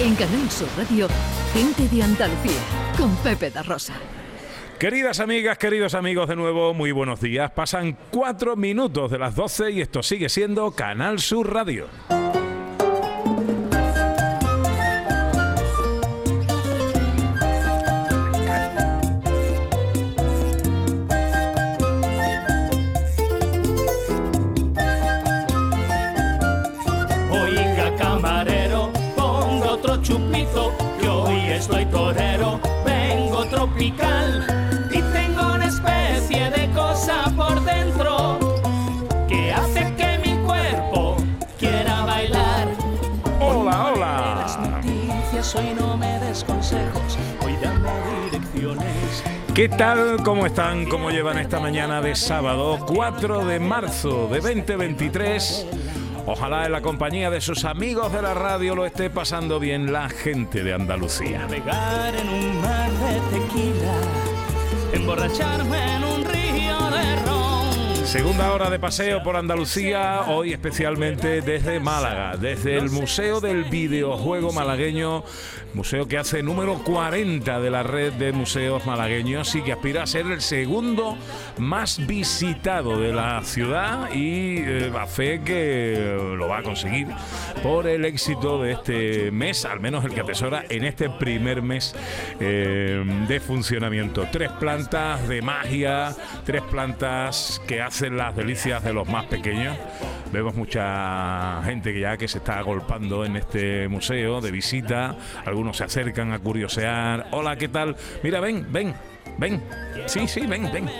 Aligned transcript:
En 0.00 0.14
Canal 0.14 0.48
Sur 0.48 0.68
Radio, 0.76 1.08
Gente 1.52 1.88
de 1.88 2.04
Andalucía, 2.04 2.60
con 2.96 3.16
Pepe 3.16 3.50
da 3.50 3.64
Rosa. 3.64 3.94
Queridas 4.78 5.18
amigas, 5.18 5.58
queridos 5.58 5.94
amigos, 5.94 6.28
de 6.28 6.36
nuevo, 6.36 6.72
muy 6.72 6.92
buenos 6.92 7.20
días. 7.20 7.50
Pasan 7.50 7.96
cuatro 8.12 8.54
minutos 8.54 9.10
de 9.10 9.18
las 9.18 9.34
12 9.34 9.72
y 9.72 9.80
esto 9.80 10.04
sigue 10.04 10.28
siendo 10.28 10.70
Canal 10.70 11.18
Sur 11.18 11.52
Radio. 11.52 11.88
Estoy 31.68 31.84
torero, 31.86 32.58
vengo 32.82 33.44
tropical 33.48 34.46
y 34.90 35.02
tengo 35.02 35.54
una 35.54 35.66
especie 35.66 36.50
de 36.50 36.70
cosa 36.70 37.30
por 37.36 37.62
dentro 37.62 38.38
que 39.28 39.52
hace 39.52 39.94
que 39.96 40.18
mi 40.24 40.34
cuerpo 40.46 41.16
quiera 41.58 42.06
bailar. 42.06 42.68
Hola, 43.38 43.92
Las 44.40 44.56
hola. 44.56 44.80
noticias 44.80 45.54
hoy 45.56 45.74
no 45.78 45.98
me 45.98 46.18
des 46.20 46.42
consejos, 46.42 47.18
hoy 47.44 47.54
dame 47.62 47.90
direcciones. 48.30 49.22
¿Qué 49.54 49.68
tal? 49.68 50.22
¿Cómo 50.24 50.46
están? 50.46 50.86
¿Cómo 50.86 51.10
llevan 51.10 51.36
esta 51.36 51.60
mañana 51.60 52.00
de 52.00 52.14
sábado 52.14 52.78
4 52.86 53.44
de 53.44 53.60
marzo 53.60 54.26
de 54.28 54.40
2023? 54.40 55.66
Ojalá 56.30 56.66
en 56.66 56.72
la 56.72 56.82
compañía 56.82 57.30
de 57.30 57.40
sus 57.40 57.64
amigos 57.64 58.12
de 58.12 58.20
la 58.20 58.34
radio 58.34 58.74
lo 58.74 58.84
esté 58.84 59.08
pasando 59.08 59.58
bien 59.58 59.94
la 59.94 60.10
gente 60.10 60.62
de 60.62 60.74
Andalucía. 60.74 61.38
Navegar 61.38 62.14
en 62.14 62.28
un 62.28 62.60
mar 62.60 62.90
de 62.90 63.38
tequila, 63.38 63.94
emborracharme 64.92 65.96
en 65.96 66.04
un 66.04 66.24
río 66.26 66.90
de 66.90 67.16
ron. 67.24 68.06
Segunda 68.06 68.52
hora 68.52 68.68
de 68.68 68.78
paseo 68.78 69.22
por 69.22 69.36
Andalucía, 69.36 70.24
hoy 70.28 70.52
especialmente 70.52 71.40
desde 71.40 71.80
Málaga, 71.80 72.36
desde 72.36 72.76
el 72.76 72.90
Museo 72.90 73.40
del 73.40 73.64
Videojuego 73.64 74.52
Malagueño, 74.52 75.24
museo 75.78 76.08
que 76.08 76.18
hace 76.18 76.42
número 76.42 76.82
40 76.82 77.60
de 77.60 77.70
la 77.70 77.84
red 77.84 78.12
de 78.14 78.32
museos 78.32 78.84
malagueños 78.84 79.54
y 79.54 79.62
que 79.62 79.70
aspira 79.70 80.02
a 80.02 80.06
ser 80.08 80.26
el 80.26 80.40
segundo 80.40 81.16
más 81.56 82.04
visitado 82.04 82.98
de 82.98 83.12
la 83.12 83.44
ciudad 83.44 84.12
y 84.12 84.58
eh, 84.58 84.92
a 84.98 85.06
fe 85.06 85.40
que 85.44 86.18
lo 86.36 86.48
va 86.48 86.58
a 86.58 86.62
conseguir 86.64 87.06
por 87.62 87.86
el 87.86 88.04
éxito 88.04 88.60
de 88.60 88.72
este 88.72 89.30
mes, 89.30 89.64
al 89.66 89.78
menos 89.78 90.04
el 90.04 90.12
que 90.12 90.22
atesora 90.22 90.64
en 90.68 90.84
este 90.84 91.10
primer 91.10 91.62
mes 91.62 91.94
eh, 92.40 93.04
de 93.28 93.38
funcionamiento. 93.38 94.26
Tres 94.32 94.50
plantas 94.58 95.28
de 95.28 95.42
magia, 95.42 96.12
tres 96.44 96.62
plantas 96.62 97.62
que 97.68 97.80
hacen 97.80 98.16
las 98.16 98.34
delicias 98.34 98.82
de 98.82 98.92
los 98.92 99.08
más 99.08 99.26
pequeños. 99.26 99.76
Vemos 100.32 100.54
mucha 100.54 101.62
gente 101.64 101.92
que 101.92 102.00
ya 102.00 102.16
que 102.16 102.28
se 102.28 102.38
está 102.38 102.58
agolpando 102.58 103.24
en 103.24 103.36
este 103.36 103.88
museo 103.88 104.40
de 104.40 104.50
visita. 104.50 105.16
Algunos 105.46 105.78
se 105.78 105.84
acercan 105.84 106.32
a 106.32 106.38
curiosear. 106.38 107.28
Hola, 107.30 107.56
¿qué 107.56 107.68
tal? 107.68 107.96
Mira, 108.22 108.40
ven, 108.40 108.66
ven, 108.70 108.94
ven. 109.38 109.62
Sí, 110.06 110.28
sí, 110.28 110.46
ven, 110.46 110.70
ven. 110.70 110.90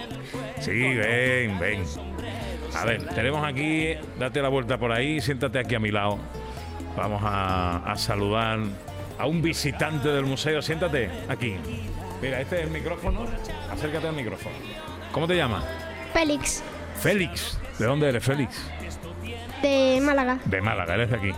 Sí, 0.60 0.70
ven, 0.70 1.58
ven. 1.58 1.84
A 2.74 2.84
ver, 2.84 3.06
tenemos 3.08 3.46
aquí, 3.46 3.94
date 4.18 4.40
la 4.40 4.48
vuelta 4.48 4.78
por 4.78 4.92
ahí, 4.92 5.20
siéntate 5.20 5.58
aquí 5.58 5.74
a 5.74 5.80
mi 5.80 5.90
lado. 5.90 6.18
Vamos 6.96 7.22
a, 7.24 7.90
a 7.90 7.96
saludar 7.96 8.60
a 9.18 9.26
un 9.26 9.42
visitante 9.42 10.08
del 10.08 10.24
museo. 10.24 10.62
Siéntate 10.62 11.10
aquí. 11.28 11.56
Mira, 12.22 12.40
este 12.40 12.60
es 12.60 12.62
el 12.62 12.70
micrófono. 12.70 13.26
Acércate 13.70 14.08
al 14.08 14.16
micrófono. 14.16 14.56
¿Cómo 15.12 15.26
te 15.26 15.36
llamas? 15.36 15.64
Félix, 16.14 16.62
Félix. 16.96 17.58
¿De 17.78 17.86
dónde 17.86 18.08
eres, 18.08 18.24
Félix? 18.24 18.68
De 19.62 20.00
Málaga. 20.02 20.38
De 20.44 20.60
Málaga, 20.60 20.94
eres 20.94 21.10
de 21.10 21.16
aquí. 21.16 21.30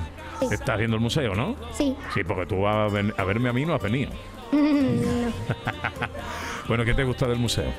Estás 0.50 0.78
viendo 0.78 0.96
el 0.96 1.02
museo, 1.02 1.34
¿no? 1.34 1.54
Sí. 1.72 1.94
Sí, 2.14 2.24
porque 2.24 2.46
tú 2.46 2.66
a, 2.66 2.88
ven- 2.88 3.12
a 3.16 3.24
verme 3.24 3.50
a 3.50 3.52
mí 3.52 3.64
no 3.66 3.74
has 3.74 3.82
venido. 3.82 4.10
bueno, 6.68 6.84
¿qué 6.84 6.94
te 6.94 7.04
gusta 7.04 7.26
del 7.26 7.38
museo? 7.38 7.70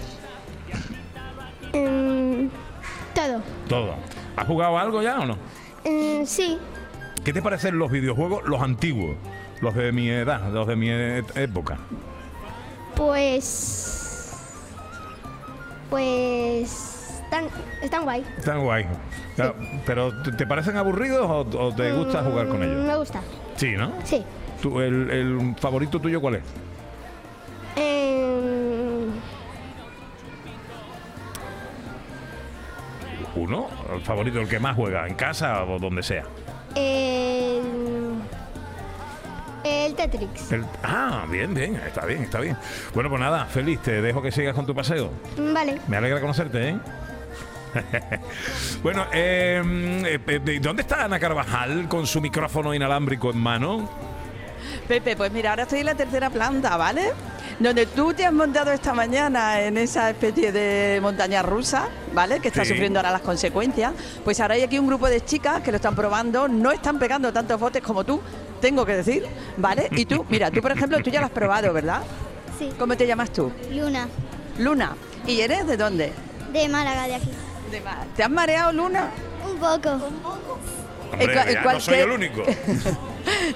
Mm, 1.74 2.48
todo. 3.16 3.42
Todo. 3.68 3.96
¿Has 4.36 4.48
jugado 4.48 4.78
algo 4.78 5.02
ya 5.02 5.20
o 5.20 5.26
no? 5.26 5.36
Mm, 5.86 6.26
sí. 6.26 6.58
¿Qué 7.24 7.34
te 7.34 7.42
parecen 7.42 7.78
los 7.78 7.92
videojuegos, 7.92 8.44
los 8.48 8.62
antiguos? 8.62 9.16
Los 9.62 9.76
de 9.76 9.92
mi 9.92 10.10
edad, 10.10 10.50
los 10.52 10.68
de 10.68 10.76
mi 10.76 10.90
e- 10.90 11.24
época. 11.36 11.78
Pues. 12.96 14.34
Pues. 15.90 16.91
Están, 17.32 17.46
están 17.82 18.04
guay. 18.04 18.26
Están 18.38 18.60
guay. 18.62 18.86
Claro, 19.38 19.56
¿Pero 19.86 20.22
te- 20.36 20.46
parecen 20.46 20.76
aburridos 20.76 21.26
o, 21.30 21.40
o 21.60 21.74
te 21.74 21.94
gusta 21.94 22.22
jugar 22.24 22.50
con 22.50 22.60
Mm, 22.60 22.64
ellos? 22.64 22.86
Me 22.86 22.96
gusta. 22.98 23.22
Sí, 23.56 23.72
¿no? 23.78 23.94
Sí. 24.04 24.22
¿Tú, 24.62 24.82
el, 24.82 25.10
el 25.10 25.56
favorito 25.58 26.02
tuyo 26.02 26.20
cuál 26.20 26.36
es? 26.36 26.44
Em, 27.78 29.12
¿Uno? 33.38 33.68
¿El 33.96 34.02
favorito, 34.02 34.42
el 34.42 34.50
que 34.50 34.60
más 34.60 34.76
juega? 34.76 35.08
¿En 35.08 35.14
casa 35.16 35.64
o 35.64 35.80
donde 35.80 36.04
sea? 36.04 36.24
el, 36.76 37.62
el 39.64 39.96
Tetrix. 39.96 40.52
El- 40.52 40.66
ah, 40.84 41.26
bien, 41.30 41.54
bien, 41.54 41.76
está 41.78 42.06
bien, 42.06 42.24
está 42.24 42.42
bien. 42.42 42.58
Bueno, 42.94 43.10
pues 43.10 43.22
nada, 43.22 43.46
feliz, 43.46 43.80
te 43.82 44.02
dejo 44.02 44.22
que 44.22 44.34
sigas 44.34 44.54
con 44.54 44.66
tu 44.66 44.76
paseo. 44.76 45.12
Mm, 45.38 45.54
Vale. 45.54 45.80
Me 45.88 45.96
alegra 45.96 46.20
conocerte, 46.20 46.70
¿eh? 46.70 46.78
bueno, 48.84 49.06
eh, 49.14 50.20
eh, 50.28 50.60
¿dónde 50.62 50.82
está 50.82 51.06
Ana 51.06 51.20
Carvajal 51.20 51.88
con 51.88 52.06
su 52.08 52.22
micrófono 52.22 52.74
inalámbrico 52.74 53.32
en 53.32 53.38
mano? 53.38 53.90
Pepe, 54.88 55.16
pues 55.16 55.32
mira, 55.32 55.52
ahora 55.52 55.64
estoy 55.64 55.80
en 55.80 55.86
la 55.88 55.96
tercera 55.96 56.30
planta, 56.30 56.76
¿vale? 56.78 57.12
Donde 57.60 57.86
tú 57.86 58.14
te 58.14 58.26
has 58.26 58.34
montado 58.34 58.72
esta 58.72 58.94
mañana 58.94 59.62
en 59.62 59.78
esa 59.78 60.10
especie 60.10 60.52
de 60.52 61.00
montaña 61.02 61.42
rusa, 61.44 61.88
¿vale? 62.14 62.40
Que 62.40 62.48
está 62.50 62.64
Sí. 62.64 62.72
sufriendo 62.72 63.00
ahora 63.00 63.12
las 63.12 63.22
consecuencias. 63.22 63.94
Pues 64.24 64.40
ahora 64.40 64.56
hay 64.56 64.64
aquí 64.64 64.80
un 64.80 64.88
grupo 64.88 65.08
de 65.08 65.24
chicas 65.24 65.62
que 65.62 65.72
lo 65.72 65.78
están 65.78 65.96
probando, 65.96 66.48
no 66.48 66.72
están 66.72 67.00
pegando 67.00 67.32
tantos 67.32 67.60
botes 67.60 67.82
como 67.84 68.04
tú, 68.04 68.20
tengo 68.60 68.86
que 68.86 68.96
decir, 68.96 69.26
¿vale? 69.58 69.88
Y 69.92 70.06
tú, 70.06 70.26
mira, 70.30 70.50
tú 70.52 70.62
por 70.62 70.72
ejemplo, 70.72 71.00
tú 71.04 71.10
ya 71.10 71.20
lo 71.20 71.28
has 71.28 71.32
probado, 71.32 71.72
¿verdad? 71.74 72.02
Sí. 72.58 72.70
¿Cómo 72.78 72.96
te 72.98 73.06
llamas 73.08 73.32
tú? 73.32 73.52
Luna. 73.72 74.08
Luna. 74.58 74.96
¿Y 75.28 75.42
eres 75.42 75.66
de 75.68 75.78
dónde? 75.78 76.12
De 76.52 76.68
Málaga, 76.68 77.08
de 77.08 77.16
aquí. 77.16 77.32
De 77.72 77.82
¿Te 78.16 78.24
has 78.24 78.30
mareado, 78.30 78.72
Luna? 78.74 79.10
Un 79.50 79.58
poco. 79.58 79.90
Hombre, 81.12 81.28
cua- 81.36 81.48
en 81.48 81.54
ya 81.54 81.64
cual- 81.64 81.76
no 81.76 81.82
soy 81.82 81.94
qué- 81.96 82.02
el 82.02 82.12
único. 82.12 82.44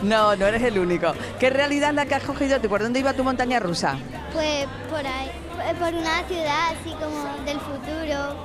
No, 0.04 0.36
no 0.36 0.46
eres 0.46 0.62
el 0.62 0.78
único. 0.78 1.14
¿Qué 1.40 1.50
realidad 1.50 1.90
es 1.90 1.96
la 1.96 2.06
que 2.06 2.14
has 2.16 2.24
cogido 2.24 2.62
tú? 2.62 2.70
¿Por 2.70 2.84
dónde 2.84 3.00
iba 3.00 3.14
tu 3.14 3.24
montaña 3.24 3.60
rusa? 3.60 3.98
Pues 4.32 4.68
por 4.90 5.00
ahí. 5.00 5.32
Por 5.80 5.94
una 5.94 6.24
ciudad 6.28 6.68
así 6.72 6.92
como 6.92 7.46
del 7.46 7.60
futuro. 7.60 8.36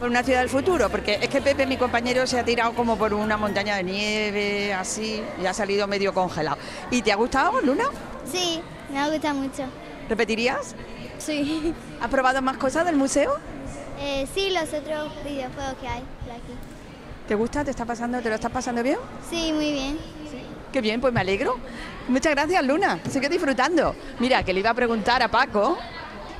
Por 0.00 0.08
una 0.10 0.22
ciudad 0.24 0.40
del 0.40 0.48
futuro, 0.48 0.88
porque 0.90 1.18
es 1.22 1.28
que 1.28 1.40
Pepe, 1.40 1.66
mi 1.66 1.76
compañero, 1.76 2.26
se 2.26 2.38
ha 2.40 2.44
tirado 2.44 2.72
como 2.74 2.98
por 2.98 3.14
una 3.14 3.36
montaña 3.36 3.76
de 3.76 3.84
nieve, 3.84 4.74
así, 4.74 5.22
y 5.40 5.46
ha 5.46 5.54
salido 5.54 5.86
medio 5.86 6.12
congelado. 6.12 6.58
¿Y 6.90 7.00
te 7.02 7.12
ha 7.12 7.16
gustado, 7.16 7.60
Luna? 7.62 7.84
Sí, 8.30 8.60
me 8.92 9.08
gusta 9.10 9.32
mucho. 9.32 9.62
¿Repetirías? 10.08 10.74
Sí. 11.18 11.72
¿Has 12.00 12.08
probado 12.10 12.42
más 12.42 12.56
cosas 12.56 12.84
del 12.84 12.96
museo? 12.96 13.36
Eh, 13.98 14.26
sí, 14.34 14.50
los 14.50 14.64
otros 14.72 15.10
videojuegos 15.24 15.74
que 15.80 15.88
hay 15.88 16.02
por 16.24 16.32
aquí. 16.32 16.52
¿Te 17.28 17.34
gusta? 17.34 17.64
¿Te 17.64 17.70
está 17.70 17.84
pasando? 17.84 18.20
¿Te 18.20 18.28
lo 18.28 18.34
estás 18.34 18.52
pasando 18.52 18.82
bien? 18.82 18.98
Sí, 19.28 19.52
muy 19.52 19.72
bien. 19.72 19.98
Qué 20.72 20.80
bien, 20.80 21.00
pues 21.00 21.12
me 21.12 21.20
alegro. 21.20 21.56
Muchas 22.08 22.32
gracias, 22.34 22.64
Luna. 22.64 23.00
Sigue 23.08 23.28
disfrutando. 23.28 23.94
Mira, 24.18 24.42
que 24.42 24.52
le 24.52 24.60
iba 24.60 24.70
a 24.70 24.74
preguntar 24.74 25.22
a 25.22 25.28
Paco. 25.28 25.78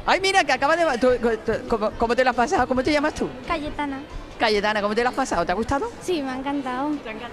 Ay, 0.05 0.20
mira, 0.20 0.44
que 0.44 0.53
acaba 0.53 0.76
de... 0.76 0.99
tú- 0.99 1.17
tú- 1.44 1.69
¿cómo, 1.69 1.91
cómo 1.93 2.14
te 2.14 2.23
lo 2.23 2.31
has 2.31 2.37
pasado? 2.37 2.69
¿Cómo 2.69 2.82
te 2.82 2.93
llamas 2.93 3.14
tú? 3.14 3.29
Cayetana. 3.49 4.00
Cayetana, 4.38 4.82
¿cómo 4.82 4.94
te 4.94 5.02
lo 5.02 5.09
has 5.09 5.14
pasado? 5.14 5.44
¿Te 5.47 5.50
ha 5.52 5.55
gustado? 5.55 5.91
Sí, 6.02 6.23
me 6.23 6.31
ha 6.31 6.37
encantado. 6.37 6.91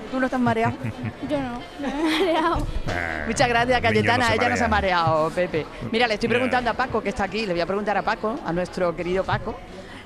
¿Tú 0.09 0.19
no 0.19 0.25
estás 0.25 0.39
mareado? 0.39 0.73
Yo 1.29 1.37
no, 1.39 1.59
no 1.79 1.87
me 1.93 1.99
he 1.99 2.03
mareado. 2.25 2.65
Eh, 2.87 3.23
Muchas 3.27 3.49
gracias, 3.49 3.81
Cayetana. 3.81 4.33
Ella 4.33 4.49
no 4.49 4.55
se 4.57 4.63
ha 4.63 4.67
marea. 4.69 4.95
mareado, 5.03 5.29
Pepe. 5.29 5.65
Mira, 5.91 6.07
le 6.07 6.13
estoy 6.15 6.29
preguntando 6.29 6.71
a 6.71 6.73
Paco, 6.73 7.03
que 7.03 7.09
está 7.09 7.25
aquí, 7.25 7.45
le 7.45 7.51
voy 7.53 7.61
a 7.61 7.65
preguntar 7.67 7.97
a 7.97 8.01
Paco, 8.01 8.39
a 8.45 8.53
nuestro 8.53 8.95
querido 8.95 9.23
Paco, 9.25 9.55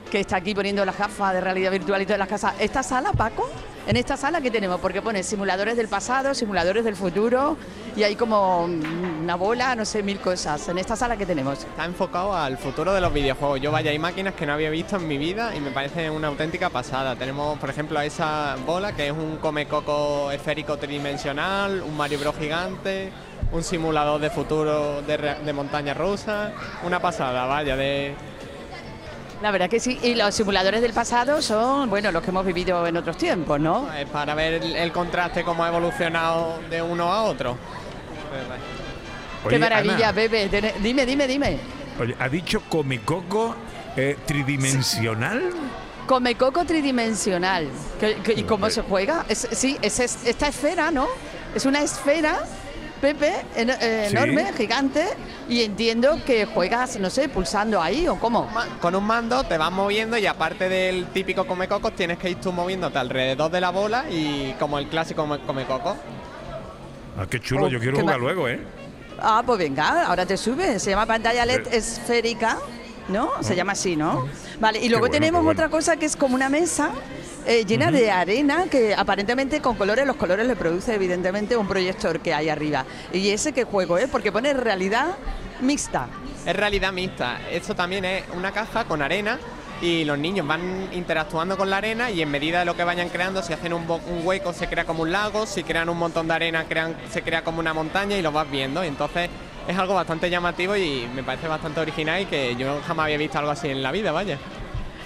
que 0.10 0.20
está 0.20 0.38
aquí 0.38 0.56
poniendo 0.56 0.84
las 0.86 0.98
gafas 0.98 1.34
de 1.34 1.42
realidad 1.42 1.72
virtual 1.72 2.02
y 2.02 2.06
todas 2.06 2.20
las 2.20 2.28
casas. 2.28 2.56
¿Esta 2.60 2.84
sala, 2.84 3.12
Paco? 3.14 3.50
¿En 3.88 3.96
esta 3.96 4.18
sala 4.18 4.42
qué 4.42 4.52
tenemos? 4.52 4.82
Porque 4.82 5.02
pone 5.02 5.24
simuladores 5.24 5.78
del 5.78 5.88
pasado, 5.88 6.34
simuladores 6.34 6.84
del 6.84 6.96
futuro 6.96 7.56
y 7.96 8.04
hay 8.04 8.18
como 8.18 8.66
una 8.66 9.36
bola, 9.36 9.76
no 9.76 9.86
sé, 9.86 10.04
mil 10.04 10.20
cosas. 10.20 10.68
¿En 10.68 10.78
esta 10.78 10.98
sala 10.98 11.16
qué 11.16 11.26
tenemos? 11.26 11.60
Está 11.60 11.86
enfocado 11.86 12.36
al 12.36 12.58
futuro 12.58 12.94
de 12.94 13.00
los 13.00 13.14
videojuegos. 13.14 13.62
Yo 13.62 13.72
vaya, 13.72 13.92
hay 13.92 14.00
máquinas 14.00 14.34
que 14.34 14.46
no 14.46 14.54
había 14.54 14.70
visto 14.70 14.98
en 14.98 15.08
mi 15.08 15.18
vida 15.18 15.56
y 15.56 15.62
me 15.62 15.72
parece 15.72 16.10
una 16.10 16.28
auténtica 16.28 16.70
pasada. 16.70 17.16
Tenemos, 17.16 17.58
por 17.60 17.70
ejemplo, 17.70 17.98
a 17.98 18.04
esa 18.04 18.58
bola 18.66 18.94
que 18.94 19.08
es 19.08 19.14
un 19.14 19.38
comecoco 19.38 20.32
esférico 20.32 20.78
tridimensional, 20.78 21.82
un 21.82 21.96
Mario 21.96 22.20
Bros 22.20 22.36
gigante, 22.38 23.10
un 23.54 23.64
simulador 23.64 24.20
de 24.20 24.30
futuro 24.30 25.02
de, 25.02 25.18
de 25.18 25.54
montaña 25.54 25.94
rusa, 25.94 26.52
una 26.84 27.00
pasada, 27.00 27.46
vaya, 27.46 27.78
de... 27.78 28.16
La 29.42 29.52
verdad 29.52 29.70
que 29.70 29.80
sí. 29.80 30.00
Y 30.02 30.16
los 30.16 30.34
simuladores 30.34 30.82
del 30.82 30.94
pasado 30.94 31.42
son, 31.42 31.90
bueno, 31.90 32.12
los 32.12 32.24
que 32.24 32.32
hemos 32.32 32.46
vivido 32.46 32.86
en 32.88 32.98
otros 32.98 33.18
tiempos, 33.18 33.60
¿no? 33.60 33.88
eh, 33.94 34.06
para 34.12 34.34
ver 34.34 34.56
el, 34.56 34.76
el 34.76 34.92
contraste, 34.92 35.44
cómo 35.44 35.64
ha 35.64 35.68
evolucionado 35.68 36.60
de 36.70 36.82
uno 36.82 37.12
a 37.14 37.24
otro. 37.24 37.56
Pues, 38.30 38.48
vaya. 38.50 38.62
Qué 39.44 39.48
Oye, 39.50 39.60
maravilla, 39.60 40.10
Ana. 40.10 40.50
Tene- 40.50 40.74
Dime, 40.82 41.06
dime, 41.06 41.28
dime. 41.28 41.60
oye, 42.00 42.16
¿ha 42.20 42.28
dicho 42.28 42.62
Comecoco 42.68 43.56
eh, 43.96 44.18
tridimensional? 44.26 45.44
Come 46.08 46.36
coco 46.36 46.66
tridimensional. 46.66 47.68
¿Qué- 48.00 48.18
qué- 48.24 48.34
¿Y 48.34 48.44
cómo 48.44 48.70
se 48.70 48.82
juega? 48.82 49.26
Es- 49.30 49.48
sí, 49.52 49.78
es, 49.82 50.00
es- 50.00 50.26
esta 50.26 50.48
esfera, 50.48 50.90
¿no? 50.90 51.08
Es 51.54 51.66
una 51.66 51.82
esfera, 51.82 52.40
Pepe, 53.02 53.34
en- 53.56 53.70
eh, 53.70 54.08
Sí. 54.10 54.16
enorme, 54.16 54.52
gigante, 54.58 55.06
y 55.48 55.62
entiendo 55.64 56.18
que 56.26 56.46
juegas, 56.46 56.98
no 57.00 57.10
sé, 57.10 57.30
pulsando 57.30 57.82
ahí 57.82 58.08
o 58.08 58.16
cómo. 58.20 58.50
Con 58.82 58.96
un 58.96 59.04
mando 59.06 59.44
te 59.44 59.58
vas 59.58 59.72
moviendo 59.72 60.18
y 60.18 60.26
aparte 60.26 60.68
del 60.68 61.06
típico 61.08 61.46
comecocos 61.46 61.94
tienes 61.96 62.18
que 62.18 62.30
ir 62.32 62.38
tú 62.42 62.52
moviéndote 62.52 62.98
alrededor 62.98 63.52
de 63.52 63.62
la 63.62 63.70
bola 63.70 64.06
y 64.10 64.54
como 64.60 64.80
el 64.80 64.88
clásico 64.88 65.22
come- 65.24 65.40
comecocos. 65.46 65.96
Ah, 67.20 67.26
qué 67.30 67.40
chulo, 67.40 67.66
Oh, 67.66 67.70
yo 67.70 67.80
quiero 67.80 68.00
jugar 68.00 68.20
luego, 68.20 68.48
¿eh? 68.48 68.60
Ah, 69.20 69.42
pues 69.46 69.58
venga, 69.60 70.06
ahora 70.06 70.26
te 70.26 70.38
sube. 70.38 70.80
Se 70.80 70.92
llama 70.92 71.06
pantalla 71.08 71.46
LED 71.46 71.68
esférica, 71.74 72.58
¿no? 73.10 73.32
Se 73.42 73.56
llama 73.56 73.72
así, 73.72 73.96
¿no? 73.96 74.28
Vale, 74.60 74.80
y 74.80 74.90
luego 74.90 75.02
bueno, 75.08 75.14
tenemos 75.14 75.44
bueno. 75.44 75.58
otra 75.58 75.70
cosa 75.70 75.98
que 75.98 76.06
es 76.06 76.16
como 76.16 76.36
una 76.36 76.50
mesa 76.50 76.92
eh, 77.48 77.64
llena 77.66 77.92
de 77.92 78.12
arena 78.12 78.66
que 78.70 78.94
aparentemente 78.94 79.62
con 79.62 79.76
colores, 79.76 80.06
los 80.06 80.18
colores 80.18 80.46
le 80.46 80.58
produce 80.58 80.94
evidentemente 80.94 81.56
un 81.56 81.66
proyector 81.66 82.20
que 82.20 82.34
hay 82.34 82.50
arriba. 82.50 82.86
Y 83.14 83.30
ese 83.30 83.54
que 83.54 83.64
juego, 83.64 83.98
¿eh? 83.98 84.10
Porque 84.12 84.34
pone 84.34 84.54
realidad 84.54 85.16
mixta. 85.62 86.10
Es 86.46 86.54
realidad 86.54 86.92
mixta. 86.92 87.40
Esto 87.50 87.74
también 87.74 88.04
es 88.04 88.24
una 88.36 88.52
caja 88.52 88.84
con 88.84 89.02
arena 89.02 89.40
y 89.82 90.04
los 90.04 90.18
niños 90.18 90.46
van 90.46 90.90
interactuando 90.92 91.56
con 91.56 91.70
la 91.70 91.78
arena 91.78 92.12
y 92.12 92.22
en 92.22 92.30
medida 92.30 92.60
de 92.60 92.66
lo 92.66 92.76
que 92.76 92.84
vayan 92.84 93.08
creando, 93.08 93.42
si 93.42 93.54
hacen 93.54 93.72
un 93.72 93.86
hueco 94.26 94.52
se 94.52 94.68
crea 94.68 94.84
como 94.84 95.04
un 95.04 95.14
lago, 95.14 95.46
si 95.46 95.64
crean 95.64 95.88
un 95.88 95.98
montón 95.98 96.28
de 96.28 96.34
arena 96.34 96.66
crean, 96.68 96.98
se 97.12 97.22
crea 97.22 97.46
como 97.46 97.60
una 97.60 97.74
montaña 97.74 98.18
y 98.18 98.22
lo 98.22 98.34
vas 98.34 98.52
viendo. 98.52 98.84
Y 98.84 98.88
entonces 98.88 99.30
es 99.68 99.78
algo 99.78 99.94
bastante 99.94 100.30
llamativo 100.30 100.76
y 100.76 101.08
me 101.16 101.24
parece 101.24 101.48
bastante 101.48 101.80
original 101.80 102.22
y 102.22 102.26
que 102.26 102.58
yo 102.58 102.82
jamás 102.86 103.06
había 103.06 103.18
visto 103.18 103.40
algo 103.40 103.52
así 103.52 103.70
en 103.70 103.82
la 103.82 103.94
vida, 103.94 104.12
vaya. 104.12 104.38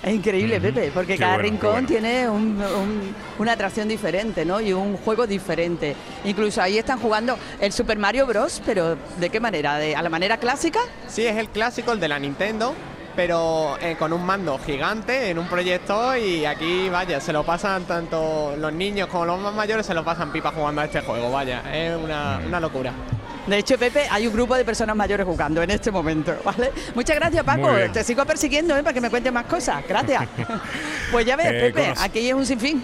Es 0.03 0.13
increíble, 0.15 0.59
Pepe, 0.59 0.91
porque 0.91 1.13
Qué 1.13 1.19
cada 1.19 1.33
bueno, 1.35 1.49
rincón 1.49 1.71
bueno. 1.73 1.87
tiene 1.87 2.27
un- 2.27 2.59
un- 2.61 3.15
una 3.37 3.51
atracción 3.51 3.87
diferente, 3.87 4.43
¿no? 4.45 4.59
Y 4.59 4.73
un 4.73 4.97
juego 4.97 5.27
diferente. 5.27 5.95
Incluso 6.25 6.59
ahí 6.61 6.79
están 6.79 6.99
jugando 6.99 7.37
el 7.59 7.71
Super 7.71 7.99
Mario 7.99 8.25
Bros., 8.25 8.63
pero 8.65 8.97
¿de 9.17 9.29
qué 9.29 9.39
manera? 9.39 9.77
¿De, 9.77 9.95
¿A 9.95 10.01
la 10.01 10.09
manera 10.09 10.37
clásica? 10.37 10.79
Sí, 11.07 11.25
es 11.25 11.37
el 11.37 11.49
clásico, 11.49 11.91
el 11.91 11.99
de 11.99 12.07
la 12.07 12.17
Nintendo, 12.17 12.73
pero 13.15 13.77
eh, 13.79 13.95
con 13.99 14.11
un 14.11 14.25
mando 14.25 14.57
gigante 14.57 15.29
en 15.29 15.37
un 15.37 15.45
proyector 15.47 16.17
y 16.17 16.45
aquí, 16.45 16.89
vaya, 16.89 17.19
se 17.21 17.31
lo 17.31 17.43
pasan 17.43 17.83
tanto 17.83 18.55
los 18.57 18.73
niños 18.73 19.07
como 19.07 19.25
los 19.25 19.39
más 19.39 19.53
mayores, 19.53 19.85
se 19.85 19.93
lo 19.93 20.03
pasan 20.03 20.31
pipa 20.31 20.51
jugando 20.51 20.81
a 20.81 20.85
este 20.85 21.01
juego, 21.01 21.29
vaya, 21.31 21.61
es 21.71 21.95
una, 21.95 22.39
una 22.47 22.59
locura. 22.59 22.91
De 23.47 23.57
hecho, 23.57 23.77
Pepe, 23.77 24.07
hay 24.09 24.27
un 24.27 24.33
grupo 24.33 24.55
de 24.55 24.63
personas 24.63 24.95
mayores 24.95 25.25
jugando 25.25 25.63
en 25.63 25.71
este 25.71 25.91
momento, 25.91 26.35
¿vale? 26.45 26.71
Muchas 26.93 27.15
gracias, 27.15 27.43
Paco. 27.43 27.69
Te 27.91 28.03
sigo 28.03 28.23
persiguiendo 28.25 28.77
¿eh? 28.77 28.83
para 28.83 28.93
que 28.93 29.01
me 29.01 29.09
cuentes 29.09 29.33
más 29.33 29.45
cosas. 29.45 29.83
Gracias. 29.87 30.27
pues 31.11 31.25
ya 31.25 31.35
ves, 31.35 31.47
Eh, 31.47 31.71
Pepe, 31.73 31.93
aquí 31.97 32.29
es 32.29 32.33
un 32.33 32.45
sinfín. 32.45 32.83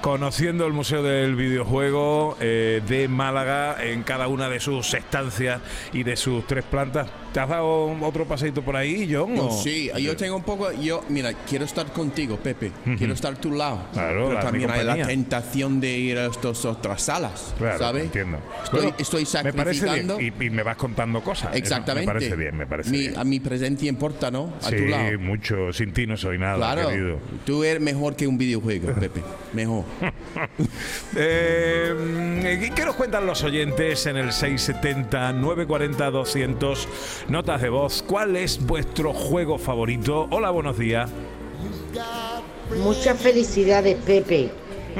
Conociendo 0.00 0.66
el 0.66 0.72
Museo 0.72 1.02
del 1.02 1.34
Videojuego 1.34 2.36
eh, 2.40 2.82
de 2.86 3.08
Málaga 3.08 3.76
en 3.82 4.04
cada 4.04 4.28
una 4.28 4.48
de 4.48 4.60
sus 4.60 4.94
estancias 4.94 5.60
y 5.92 6.04
de 6.04 6.16
sus 6.16 6.46
tres 6.46 6.64
plantas. 6.64 7.08
¿Te 7.32 7.40
has 7.40 7.48
dado 7.48 7.94
otro 8.00 8.24
paseito 8.26 8.62
por 8.62 8.74
ahí, 8.76 9.08
John? 9.12 9.34
No, 9.34 9.50
sí, 9.50 9.90
yo 10.00 10.16
tengo 10.16 10.36
un 10.36 10.42
poco, 10.42 10.72
yo, 10.72 11.04
mira, 11.10 11.32
quiero 11.48 11.64
estar 11.66 11.86
contigo, 11.92 12.36
Pepe, 12.38 12.72
quiero 12.96 13.12
estar 13.12 13.34
a 13.34 13.36
tu 13.36 13.52
lado. 13.52 13.82
Claro, 13.92 14.24
pero 14.28 14.32
la- 14.34 14.40
también 14.40 14.70
hay 14.70 14.84
la 14.84 15.06
tentación 15.06 15.78
de 15.80 15.90
ir 15.98 16.16
a 16.18 16.26
estas 16.26 16.64
otras 16.64 17.02
salas, 17.02 17.54
Claro, 17.58 17.78
¿sabes? 17.78 18.04
entiendo. 18.04 18.38
Estoy, 18.64 18.80
Bueno, 18.80 18.96
estoy 18.98 19.26
Me 19.44 19.52
parece 19.52 19.80
sacrificando. 19.80 20.16
bien 20.16 20.34
y, 20.40 20.44
y 20.46 20.50
me 20.50 20.62
vas 20.62 20.76
contando 20.76 21.20
cosas. 21.22 21.50
Eso 21.50 21.58
Exactamente. 21.58 22.06
Me 22.06 22.12
parece 22.14 22.36
bien, 22.36 22.56
me 22.56 22.66
parece 22.66 22.90
mi, 22.90 22.98
bien. 22.98 23.18
A 23.18 23.24
mi 23.24 23.40
presencia 23.40 23.88
importa, 23.88 24.30
¿no? 24.30 24.54
A 24.62 24.70
sí, 24.70 24.76
tu 24.76 24.84
lado. 24.86 25.18
mucho. 25.18 25.72
Sin 25.72 25.92
ti 25.92 26.06
no 26.06 26.16
soy 26.16 26.38
nada, 26.38 26.56
Claro, 26.56 26.88
querido. 26.88 27.18
tú 27.44 27.62
eres 27.62 27.82
mejor 27.82 28.16
que 28.16 28.26
un 28.26 28.38
videojuego, 28.38 28.94
Pepe. 28.94 29.22
Mejor. 29.52 29.84
Eh, 31.16 32.70
¿Qué 32.74 32.84
nos 32.84 32.94
cuentan 32.94 33.24
los 33.26 33.42
oyentes 33.42 34.06
en 34.06 34.16
el 34.18 34.28
670-940-200? 34.28 36.86
Notas 37.26 37.60
de 37.60 37.68
voz. 37.68 38.04
¿Cuál 38.06 38.36
es 38.36 38.64
vuestro 38.64 39.12
juego 39.12 39.58
favorito? 39.58 40.28
Hola, 40.30 40.50
buenos 40.50 40.78
días. 40.78 41.10
Muchas 42.82 43.18
felicidades, 43.18 43.96
Pepe. 43.96 44.50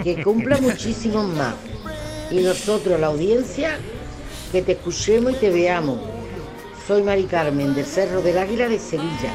Que 0.03 0.23
cumpla 0.23 0.59
muchísimos 0.61 1.27
más. 1.35 1.55
Y 2.31 2.41
nosotros, 2.41 2.99
la 3.01 3.07
audiencia, 3.07 3.79
que 4.53 4.63
te 4.63 4.73
escuchemos 4.73 5.33
y 5.33 5.37
te 5.37 5.51
veamos. 5.51 5.99
Soy 6.87 7.03
Mari 7.03 7.25
Carmen, 7.25 7.75
del 7.75 7.87
Cerro 7.87 8.21
del 8.21 8.39
Águila 8.39 8.69
de 8.69 8.79
Sevilla. 8.79 9.33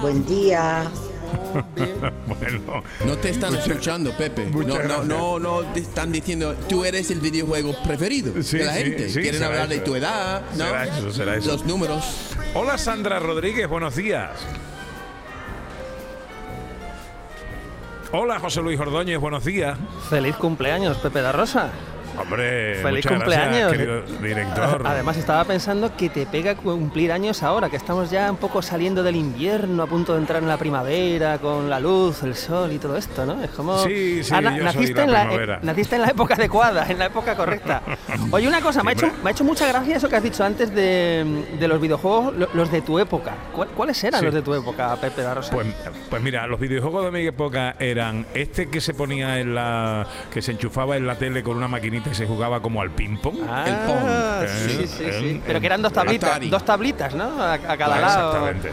Buen 0.00 0.24
día. 0.26 0.90
bueno, 2.26 2.82
No 3.04 3.16
te 3.18 3.30
están 3.30 3.54
escuchando, 3.54 4.12
Pepe. 4.12 4.46
No, 4.46 4.60
no, 4.62 4.74
gracias. 4.74 5.04
no, 5.06 5.38
no 5.38 5.60
te 5.72 5.80
están 5.80 6.12
diciendo, 6.12 6.54
tú 6.68 6.84
eres 6.84 7.10
el 7.10 7.20
videojuego 7.20 7.74
preferido 7.84 8.32
Sí, 8.42 8.58
de 8.58 8.64
la 8.64 8.74
sí, 8.74 8.82
gente. 8.84 9.08
sí, 9.08 9.20
Quieren 9.20 9.42
hablar 9.42 9.68
de 9.68 9.78
tu 9.80 9.94
edad, 9.94 10.42
¿no? 10.56 10.64
Será 10.64 10.84
eso, 10.84 11.12
será 11.12 11.36
eso. 11.36 11.52
Los 11.52 11.64
números. 11.64 12.04
Hola, 12.54 12.78
Sandra 12.78 13.18
Rodríguez, 13.18 13.68
buenos 13.68 13.96
días. 13.96 14.30
Hola, 18.12 18.38
José 18.40 18.62
Luis 18.62 18.80
Ordóñez, 18.80 19.18
buenos 19.18 19.44
días. 19.44 19.76
Feliz 20.08 20.34
cumpleaños, 20.36 20.96
Pepe 20.98 21.20
da 21.20 21.32
Rosa. 21.32 21.70
Hombre, 22.20 22.74
Feliz 22.82 23.06
cumpleaños. 23.06 23.72
gracias, 23.72 23.72
querido 23.72 24.02
director. 24.22 24.82
Además 24.86 25.16
estaba 25.16 25.44
pensando 25.44 25.96
que 25.96 26.08
te 26.08 26.26
pega 26.26 26.54
cumplir 26.56 27.12
años 27.12 27.42
ahora, 27.42 27.68
que 27.70 27.76
estamos 27.76 28.10
ya 28.10 28.30
un 28.30 28.36
poco 28.36 28.60
saliendo 28.62 29.02
del 29.02 29.16
invierno, 29.16 29.82
a 29.82 29.86
punto 29.86 30.14
de 30.14 30.20
entrar 30.20 30.42
en 30.42 30.48
la 30.48 30.56
primavera, 30.56 31.38
con 31.38 31.70
la 31.70 31.80
luz, 31.80 32.22
el 32.22 32.34
sol 32.34 32.72
y 32.72 32.78
todo 32.78 32.96
esto, 32.96 33.24
¿no? 33.26 33.42
Es 33.42 33.50
como... 33.50 33.78
Sí, 33.78 34.22
sí, 34.22 34.32
Ah, 34.34 34.40
yo 34.42 34.50
soy 34.50 34.60
naciste, 34.64 35.06
la 35.06 35.22
en 35.22 35.46
la, 35.48 35.54
eh, 35.54 35.58
naciste 35.62 35.96
en 35.96 36.02
la 36.02 36.08
época 36.08 36.34
adecuada, 36.34 36.86
en 36.88 36.98
la 36.98 37.06
época 37.06 37.36
correcta. 37.36 37.82
Oye, 38.30 38.48
una 38.48 38.60
cosa, 38.60 38.82
me 38.82 38.92
ha, 38.92 38.94
Sí, 38.94 39.04
hecho, 39.06 39.14
me 39.22 39.30
ha 39.30 39.32
hecho 39.32 39.44
mucha 39.44 39.66
gracia 39.66 39.96
eso 39.96 40.08
que 40.08 40.16
has 40.16 40.22
dicho 40.22 40.44
antes 40.44 40.74
de, 40.74 41.44
de 41.58 41.68
los 41.68 41.80
videojuegos, 41.80 42.34
lo- 42.36 42.48
los 42.54 42.70
de 42.70 42.82
tu 42.82 42.98
época. 42.98 43.34
¿Cuál- 43.54 43.68
¿Cuáles 43.68 44.02
eran 44.04 44.20
Sí. 44.20 44.26
los 44.26 44.34
de 44.34 44.42
tu 44.42 44.54
época, 44.54 44.96
Pepe 45.00 45.22
da 45.22 45.34
Rosa? 45.34 45.52
Pues, 45.52 45.66
pues 46.10 46.22
mira, 46.22 46.46
los 46.46 46.58
videojuegos 46.60 47.04
de 47.04 47.10
mi 47.10 47.26
época 47.26 47.76
eran 47.78 48.26
este 48.34 48.68
que 48.68 48.80
se 48.80 48.94
ponía 48.94 49.38
en 49.38 49.54
la. 49.54 50.06
que 50.32 50.42
se 50.42 50.52
enchufaba 50.52 50.96
en 50.96 51.06
la 51.06 51.16
tele 51.16 51.42
con 51.42 51.56
una 51.56 51.68
maquinita 51.68 52.07
y 52.10 52.14
se 52.14 52.26
jugaba 52.26 52.60
como 52.60 52.80
al 52.82 52.90
ping-pong. 52.90 53.36
Ah, 53.48 53.64
el 53.66 53.74
Pong. 53.86 54.48
sí, 54.48 54.86
sí, 54.86 55.04
Eh, 55.04 55.12
sí, 55.18 55.26
eh, 55.28 55.40
Pero 55.46 55.60
que 55.60 55.66
eran 55.66 55.82
dos 55.82 55.92
tablitas, 55.92 56.30
Atari. 56.30 56.48
dos 56.50 56.64
tablitas, 56.64 57.14
¿no? 57.14 57.24
A, 57.42 57.54
a 57.54 57.58
cada 57.58 57.76
Claro, 57.76 58.00
lado. 58.00 58.46
Exactamente. 58.48 58.72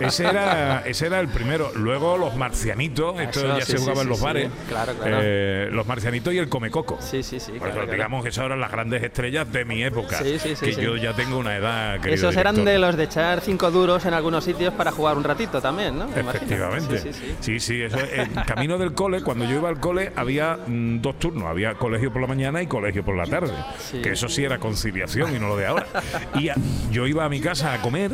Ese 0.00 0.24
era, 0.26 0.82
ese 0.84 1.06
era 1.06 1.20
el 1.20 1.28
primero. 1.28 1.70
Luego 1.74 2.18
los 2.18 2.36
marcianitos, 2.36 3.18
esto 3.20 3.40
Eso, 3.40 3.58
ya 3.58 3.64
se 3.64 3.78
jugaba 3.78 4.02
en 4.02 4.08
los 4.08 4.20
bares. 4.20 4.50
Claro, 4.68 4.92
claro. 4.94 5.18
Eh, 5.22 5.68
los 5.72 5.86
marcianitos 5.86 6.34
y 6.34 6.38
el 6.38 6.48
comecoco. 6.48 6.98
Sí, 7.00 7.22
sí, 7.22 7.40
sí. 7.40 7.52
Claro, 7.52 7.82
eso, 7.84 7.92
digamos 7.92 8.22
que 8.22 8.28
esas 8.28 8.44
eran 8.46 8.60
las 8.60 8.70
grandes 8.70 9.02
estrellas 9.02 9.50
de 9.50 9.64
mi 9.64 9.82
época. 9.82 10.18
Sí, 10.18 10.38
sí, 10.38 10.54
sí, 10.56 10.66
que 10.74 10.82
yo 10.82 10.96
ya 10.96 11.12
tengo 11.14 11.38
una 11.38 11.56
edad. 11.56 12.04
Esos 12.06 12.36
eran 12.36 12.54
director. 12.56 12.72
de 12.74 12.78
los 12.78 12.96
de 12.96 13.04
echar 13.04 13.40
cinco 13.40 13.70
duros 13.70 14.04
en 14.06 14.14
algunos 14.14 14.44
sitios 14.44 14.74
para 14.74 14.90
jugar 14.92 15.16
un 15.16 15.24
ratito 15.24 15.60
también, 15.60 15.98
¿no? 15.98 16.06
Efectivamente. 16.14 17.12
Sí, 17.40 17.60
sí, 17.60 17.82
eso, 17.82 17.98
en 17.98 18.32
camino 18.46 18.76
del 18.78 18.92
cole, 18.92 19.22
cuando 19.22 19.44
yo 19.44 19.56
iba 19.56 19.68
al 19.68 19.80
cole, 19.80 20.12
había 20.16 20.58
mm, 20.66 21.00
dos 21.00 21.18
turnos. 21.18 21.44
Había 21.44 21.74
colegio 21.74 22.12
por 22.12 22.20
la 22.22 22.28
mañana 22.28 22.62
y 22.64 22.66
colegio 22.66 23.04
por 23.04 23.16
la 23.16 23.24
tarde. 23.26 23.52
Sí. 23.78 24.00
Que 24.02 24.10
eso 24.12 24.28
sí 24.28 24.44
era 24.44 24.58
conciliación 24.58 25.34
y 25.34 25.38
no 25.38 25.48
lo 25.48 25.56
de 25.56 25.66
ahora. 25.66 25.86
Y 26.38 26.48
a- 26.48 26.56
yo 26.90 27.06
iba 27.06 27.24
a 27.24 27.28
mi 27.28 27.40
casa 27.40 27.72
a 27.74 27.80
comer 27.80 28.10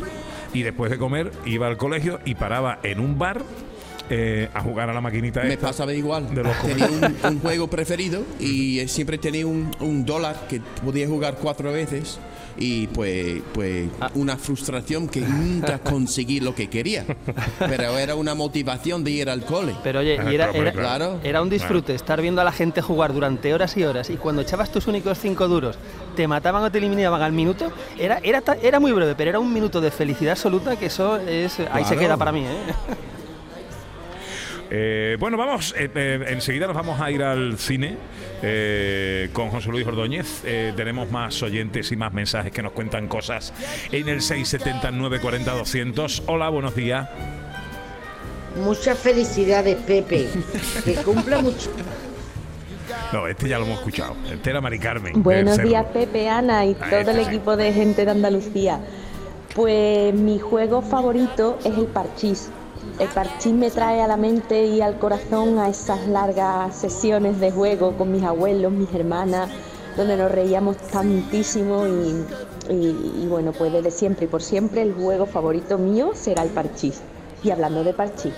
y 0.53 0.61
después 0.63 0.91
de 0.91 0.97
comer 0.97 1.31
iba 1.45 1.67
al 1.67 1.77
colegio 1.77 2.19
y 2.25 2.35
paraba 2.35 2.79
en 2.83 2.99
un 2.99 3.17
bar 3.17 3.41
eh, 4.09 4.49
a 4.53 4.61
jugar 4.61 4.89
a 4.89 4.93
la 4.93 4.99
maquinita 4.99 5.41
Me 5.43 5.57
pasaba 5.57 5.93
igual. 5.93 6.33
de 6.35 6.43
los 6.43 6.57
Tenía 6.61 6.87
un, 6.87 7.15
un 7.33 7.39
juego 7.39 7.69
preferido 7.69 8.23
y 8.39 8.79
eh, 8.79 8.87
siempre 8.89 9.17
tenía 9.17 9.47
un, 9.47 9.71
un 9.79 10.05
dólar 10.05 10.47
que 10.49 10.59
podía 10.83 11.07
jugar 11.07 11.37
cuatro 11.41 11.71
veces. 11.71 12.19
Y 12.57 12.87
pues, 12.87 13.41
pues 13.53 13.89
Ah. 13.99 14.09
una 14.15 14.37
frustración 14.37 15.07
que 15.07 15.21
nunca 15.21 15.79
conseguí 15.83 16.39
lo 16.39 16.53
que 16.55 16.69
quería. 16.69 17.05
Pero 17.59 17.97
era 17.97 18.15
una 18.15 18.35
motivación 18.35 19.03
de 19.03 19.11
ir 19.11 19.29
al 19.29 19.43
cole. 19.45 19.73
Pero 19.83 19.99
oye, 19.99 20.17
Ah, 20.19 20.31
y 20.31 20.35
era, 20.35 20.51
era, 20.51 20.71
claro. 20.71 21.19
era 21.23 21.41
un 21.41 21.49
disfrute 21.49 21.95
estar 21.95 22.21
viendo 22.21 22.41
a 22.41 22.43
la 22.43 22.51
gente 22.51 22.81
jugar 22.81 23.13
durante 23.13 23.53
horas 23.53 23.75
y 23.77 23.83
horas 23.83 24.09
y 24.09 24.15
cuando 24.17 24.41
echabas 24.41 24.71
tus 24.71 24.87
únicos 24.87 25.17
cinco 25.19 25.47
duros 25.47 25.77
te 26.15 26.27
mataban 26.27 26.63
o 26.63 26.71
te 26.71 26.77
eliminaban 26.79 27.21
al 27.21 27.31
minuto, 27.31 27.71
era, 27.97 28.19
era, 28.23 28.43
era 28.61 28.79
muy 28.79 28.91
breve, 28.91 29.15
pero 29.15 29.29
era 29.29 29.39
un 29.39 29.51
minuto 29.53 29.79
de 29.81 29.91
felicidad 29.91 30.31
absoluta 30.33 30.75
que 30.75 30.87
eso 30.87 31.17
es 31.17 31.57
ahí 31.71 31.85
se 31.85 31.95
queda 31.97 32.17
para 32.17 32.31
mí, 32.31 32.41
¿eh? 32.41 32.47
Eh, 34.73 35.17
bueno, 35.19 35.35
vamos, 35.35 35.75
eh, 35.77 35.89
eh, 35.93 36.25
enseguida 36.29 36.65
nos 36.65 36.75
vamos 36.77 37.01
a 37.01 37.11
ir 37.11 37.21
al 37.23 37.57
cine 37.57 37.97
eh, 38.41 39.29
con 39.33 39.49
José 39.49 39.69
Luis 39.69 39.85
Ordóñez. 39.85 40.43
Eh, 40.45 40.71
tenemos 40.77 41.11
más 41.11 41.43
oyentes 41.43 41.91
y 41.91 41.97
más 41.97 42.13
mensajes 42.13 42.53
que 42.53 42.63
nos 42.63 42.71
cuentan 42.71 43.09
cosas 43.09 43.53
en 43.91 44.07
el 44.07 44.21
679 44.21 45.19
40 45.19 45.51
200. 45.51 46.23
Hola, 46.27 46.47
buenos 46.47 46.73
días. 46.73 47.09
Muchas 48.63 48.97
felicidades, 48.97 49.75
Pepe. 49.75 50.27
Que 50.85 50.95
cumpla 50.95 51.37
mucho. 51.41 51.69
No, 53.11 53.27
este 53.27 53.49
ya 53.49 53.59
lo 53.59 53.65
hemos 53.65 53.79
escuchado. 53.79 54.15
Este 54.31 54.51
era 54.51 54.61
Mari 54.61 54.79
Carmen. 54.79 55.21
Buenos 55.21 55.57
días, 55.57 55.85
Pepe, 55.91 56.29
Ana 56.29 56.65
y 56.65 56.69
Ahí 56.69 56.75
todo 56.89 57.11
el 57.11 57.17
sí. 57.25 57.29
equipo 57.29 57.57
de 57.57 57.73
gente 57.73 58.05
de 58.05 58.11
Andalucía. 58.11 58.79
Pues 59.53 60.13
mi 60.13 60.39
juego 60.39 60.81
favorito 60.81 61.59
es 61.65 61.77
el 61.77 61.87
parchís. 61.87 62.49
El 62.99 63.07
parchís 63.09 63.53
me 63.53 63.71
trae 63.71 64.01
a 64.01 64.07
la 64.07 64.17
mente 64.17 64.65
y 64.65 64.81
al 64.81 64.99
corazón 64.99 65.57
a 65.59 65.69
esas 65.69 66.07
largas 66.07 66.75
sesiones 66.75 67.39
de 67.39 67.51
juego 67.51 67.97
con 67.97 68.11
mis 68.11 68.23
abuelos, 68.23 68.71
mis 68.71 68.93
hermanas, 68.93 69.49
donde 69.97 70.17
nos 70.17 70.31
reíamos 70.31 70.77
tantísimo 70.77 71.87
y, 71.87 72.25
y- 72.73 73.23
y 73.23 73.27
bueno, 73.27 73.51
pues 73.53 73.71
desde 73.73 73.89
siempre 73.91 74.25
y 74.25 74.27
por 74.27 74.41
siempre 74.43 74.83
el 74.83 74.93
juego 74.93 75.25
favorito 75.25 75.77
mío 75.77 76.11
será 76.13 76.43
el 76.43 76.49
parchís. 76.49 77.01
Y 77.43 77.49
hablando 77.49 77.83
de 77.83 77.93
parchís, 77.93 78.33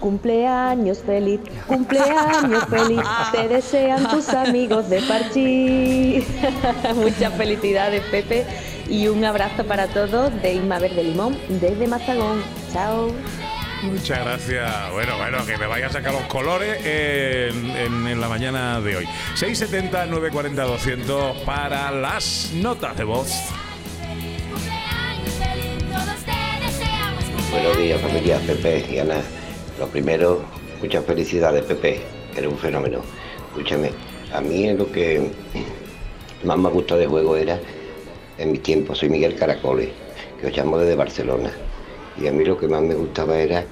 Cumpleaños 0.00 0.98
feliz, 0.98 1.38
cumpleaños 1.68 2.64
feliz, 2.64 3.02
te 3.30 3.46
desean 3.54 4.08
tus 4.08 4.30
amigos 4.30 4.88
de 4.90 5.00
Parchís. 5.02 6.26
Muchas 6.96 7.32
felicidades, 7.34 8.02
Pepe, 8.10 8.44
y 8.88 9.06
un 9.06 9.24
abrazo 9.24 9.62
para 9.64 9.86
todos 9.86 10.32
de 10.42 10.54
Isma 10.54 10.80
Verde 10.80 11.04
Limón 11.04 11.36
desde 11.60 11.86
Mazagón. 11.86 12.42
Chao. 12.72 13.10
Muchas 13.82 14.20
gracias. 14.20 14.92
Bueno, 14.92 15.18
bueno, 15.18 15.44
que 15.44 15.58
me 15.58 15.66
vaya 15.66 15.88
a 15.88 15.90
sacar 15.90 16.12
los 16.12 16.22
colores 16.22 16.80
en, 16.84 18.20
la 18.20 18.28
mañana 18.28 18.80
de 18.80 18.98
hoy. 18.98 19.08
670 19.34 20.06
940 20.06 20.62
200 20.62 21.36
para 21.38 21.90
las 21.90 22.52
notas 22.54 22.96
de 22.96 23.02
voz. 23.02 23.32
Buenos 27.50 27.76
días 27.76 28.00
familia 28.00 28.38
Pepe 28.46 28.86
y 28.88 28.98
Ana. 28.98 29.20
Lo 29.80 29.88
primero, 29.88 30.44
muchas 30.80 31.04
felicidades 31.04 31.64
Pepe, 31.64 32.02
eres 32.36 32.50
un 32.50 32.58
fenómeno. 32.58 33.00
Escúchame, 33.48 33.90
a 34.32 34.40
mí 34.40 34.72
lo 34.74 34.90
que 34.92 35.28
más 36.44 36.56
me 36.56 36.70
gusta 36.70 36.96
de 36.96 37.06
juego 37.06 37.36
era, 37.36 37.58
en 38.38 38.52
mis 38.52 38.62
tiempos, 38.62 38.98
soy 38.98 39.08
Miguel 39.08 39.34
Caracoles, 39.34 39.88
que 40.40 40.46
os 40.46 40.56
llamo 40.56 40.78
desde 40.78 40.94
Barcelona. 40.94 41.50
Y 42.20 42.26
a 42.26 42.32
mí 42.32 42.44
lo 42.44 42.58
que 42.58 42.68
más 42.68 42.82
me 42.82 42.94
gustaba 42.94 43.38
era 43.38 43.64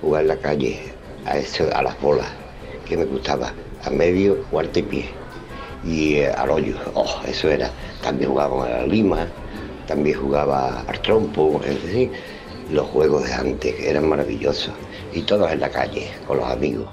jugar 0.00 0.22
en 0.22 0.28
la 0.28 0.36
calle, 0.36 0.80
a, 1.24 1.38
eso, 1.38 1.68
a 1.74 1.82
las 1.82 2.00
bolas, 2.00 2.26
que 2.88 2.96
me 2.96 3.04
gustaba, 3.04 3.52
a 3.84 3.90
medio, 3.90 4.42
cuarto 4.50 4.78
y 4.78 4.82
pie. 4.82 5.04
Y 5.84 6.14
eh, 6.16 6.30
al 6.30 6.50
hoyo, 6.50 6.76
oh, 6.94 7.20
eso 7.26 7.48
era. 7.48 7.70
También 8.02 8.30
jugaba 8.30 8.66
a 8.66 8.68
la 8.68 8.86
lima, 8.86 9.26
también 9.86 10.18
jugaba 10.18 10.80
al 10.80 11.00
trompo, 11.00 11.60
es 11.64 11.82
decir, 11.82 12.10
los 12.70 12.86
juegos 12.88 13.24
de 13.24 13.34
antes 13.34 13.74
eran 13.80 14.08
maravillosos. 14.08 14.74
Y 15.12 15.22
todos 15.22 15.50
en 15.50 15.60
la 15.60 15.70
calle, 15.70 16.10
con 16.26 16.38
los 16.38 16.46
amigos. 16.46 16.88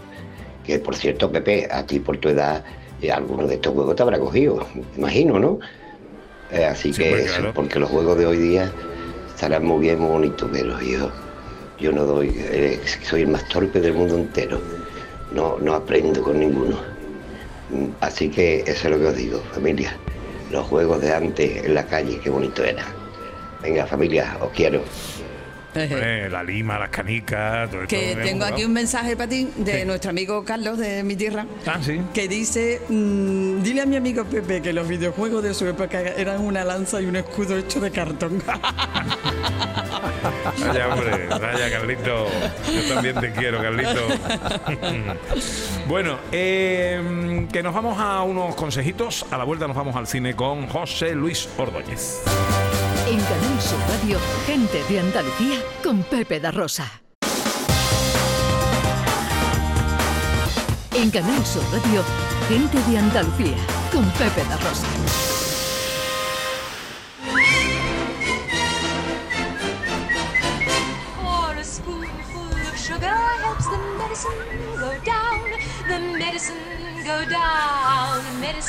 Que 0.64 0.80
por 0.80 0.96
cierto, 0.96 1.32
Pepe, 1.32 1.68
a 1.70 1.86
ti 1.86 2.00
por 2.00 2.18
tu 2.18 2.30
edad, 2.30 2.64
eh, 3.02 3.12
alguno 3.12 3.48
de 3.48 3.56
estos 3.56 3.74
juegos 3.74 3.96
te 3.96 4.04
habrá 4.04 4.20
cogido, 4.20 4.66
imagino, 4.96 5.40
¿no? 5.40 5.60
Eh, 6.52 6.64
así 6.66 6.92
que 6.92 7.10
pues, 7.10 7.26
eso, 7.26 7.52
porque 7.54 7.80
los 7.80 7.90
juegos 7.90 8.18
de 8.18 8.26
hoy 8.28 8.38
día 8.38 8.72
estarán 9.44 9.66
muy 9.66 9.82
bien, 9.82 10.00
muy 10.00 10.10
bonitos, 10.10 10.50
pero 10.54 10.80
yo, 10.80 11.12
yo 11.78 11.92
no 11.92 12.06
doy, 12.06 12.34
eh, 12.38 12.80
soy 13.02 13.24
el 13.24 13.28
más 13.28 13.46
torpe 13.50 13.82
del 13.82 13.92
mundo 13.92 14.16
entero. 14.16 14.58
No, 15.34 15.58
no 15.60 15.74
aprendo 15.74 16.24
con 16.24 16.40
ninguno. 16.40 16.78
Así 18.00 18.30
que 18.30 18.62
eso 18.62 18.88
es 18.88 18.92
lo 18.92 19.00
que 19.00 19.08
os 19.08 19.16
digo, 19.18 19.42
familia. 19.52 19.98
Los 20.50 20.66
juegos 20.68 21.02
de 21.02 21.14
antes 21.14 21.66
en 21.66 21.76
la 21.76 21.86
calle, 21.86 22.22
qué 22.24 22.30
bonito 22.30 22.64
era. 22.64 22.86
Venga, 23.62 23.86
familia, 23.86 24.38
os 24.40 24.50
quiero. 24.52 24.82
La 25.74 26.44
lima, 26.44 26.78
las 26.78 26.90
canicas, 26.90 27.70
todo 27.70 27.84
esto. 27.84 27.90
Que 27.96 28.12
hemos 28.12 28.24
tengo 28.26 28.46
aquí 28.46 28.64
un 28.64 28.74
mensaje 28.74 29.16
para 29.16 29.30
ti 29.30 29.50
de 29.58 29.80
Sí. 29.82 29.86
nuestro 29.86 30.12
amigo 30.12 30.44
Carlos 30.46 30.78
de 30.78 31.04
mi 31.04 31.16
tierra. 31.16 31.46
Ah, 31.66 31.80
sí. 31.82 32.00
Que 32.14 32.28
dice, 32.28 32.82
mm, 32.90 33.62
dile 33.64 33.82
a 33.82 33.86
mi 33.86 33.96
amigo 33.96 34.24
Pepe 34.26 34.62
que 34.62 34.72
los 34.74 34.88
videojuegos 34.88 35.44
de 35.44 35.54
su 35.54 35.68
época 35.68 36.00
eran 36.02 36.42
una 36.42 36.64
lanza 36.64 37.02
y 37.02 37.06
un 37.06 37.16
escudo 37.16 37.58
hecho 37.58 37.80
de 37.80 37.92
cartón. 37.92 38.42
Vaya, 40.66 40.88
hombre, 40.94 41.28
vaya, 41.28 41.70
Carlito. 41.72 42.28
Yo 42.74 42.94
también 42.94 43.20
te 43.20 43.32
quiero, 43.32 43.62
Carlito. 43.62 44.08
bueno, 45.88 46.18
eh, 46.32 47.48
que 47.52 47.64
nos 47.64 47.74
vamos 47.74 47.98
a 48.00 48.22
unos 48.24 48.56
consejitos. 48.56 49.26
A 49.32 49.38
la 49.38 49.44
vuelta 49.44 49.68
nos 49.68 49.76
vamos 49.76 49.96
al 49.96 50.08
cine 50.08 50.36
con 50.36 50.68
José 50.68 51.16
Luis 51.16 51.50
Ordóñez. 51.58 52.22
En 53.06 53.20
Canal 53.20 53.62
Sur 53.62 53.80
Radio, 53.90 54.18
gente 54.46 54.82
de 54.90 55.00
Andalucía 55.00 55.60
con 55.84 56.04
Pepe 56.04 56.40
da 56.40 56.52
Rosa. 56.52 56.90
En 60.94 61.12
Canal 61.12 61.46
Sur 61.46 61.64
Radio, 61.72 62.04
gente 62.48 62.82
de 62.90 62.98
Andalucía 62.98 63.58
con 63.92 64.10
Pepe 64.12 64.44
da 64.46 64.58
Rosa. 64.58 64.88
Go 74.80 74.92
down. 75.04 75.52
The 75.88 76.00
medicine 76.00 77.04
go 77.04 77.26
down. 77.26 77.83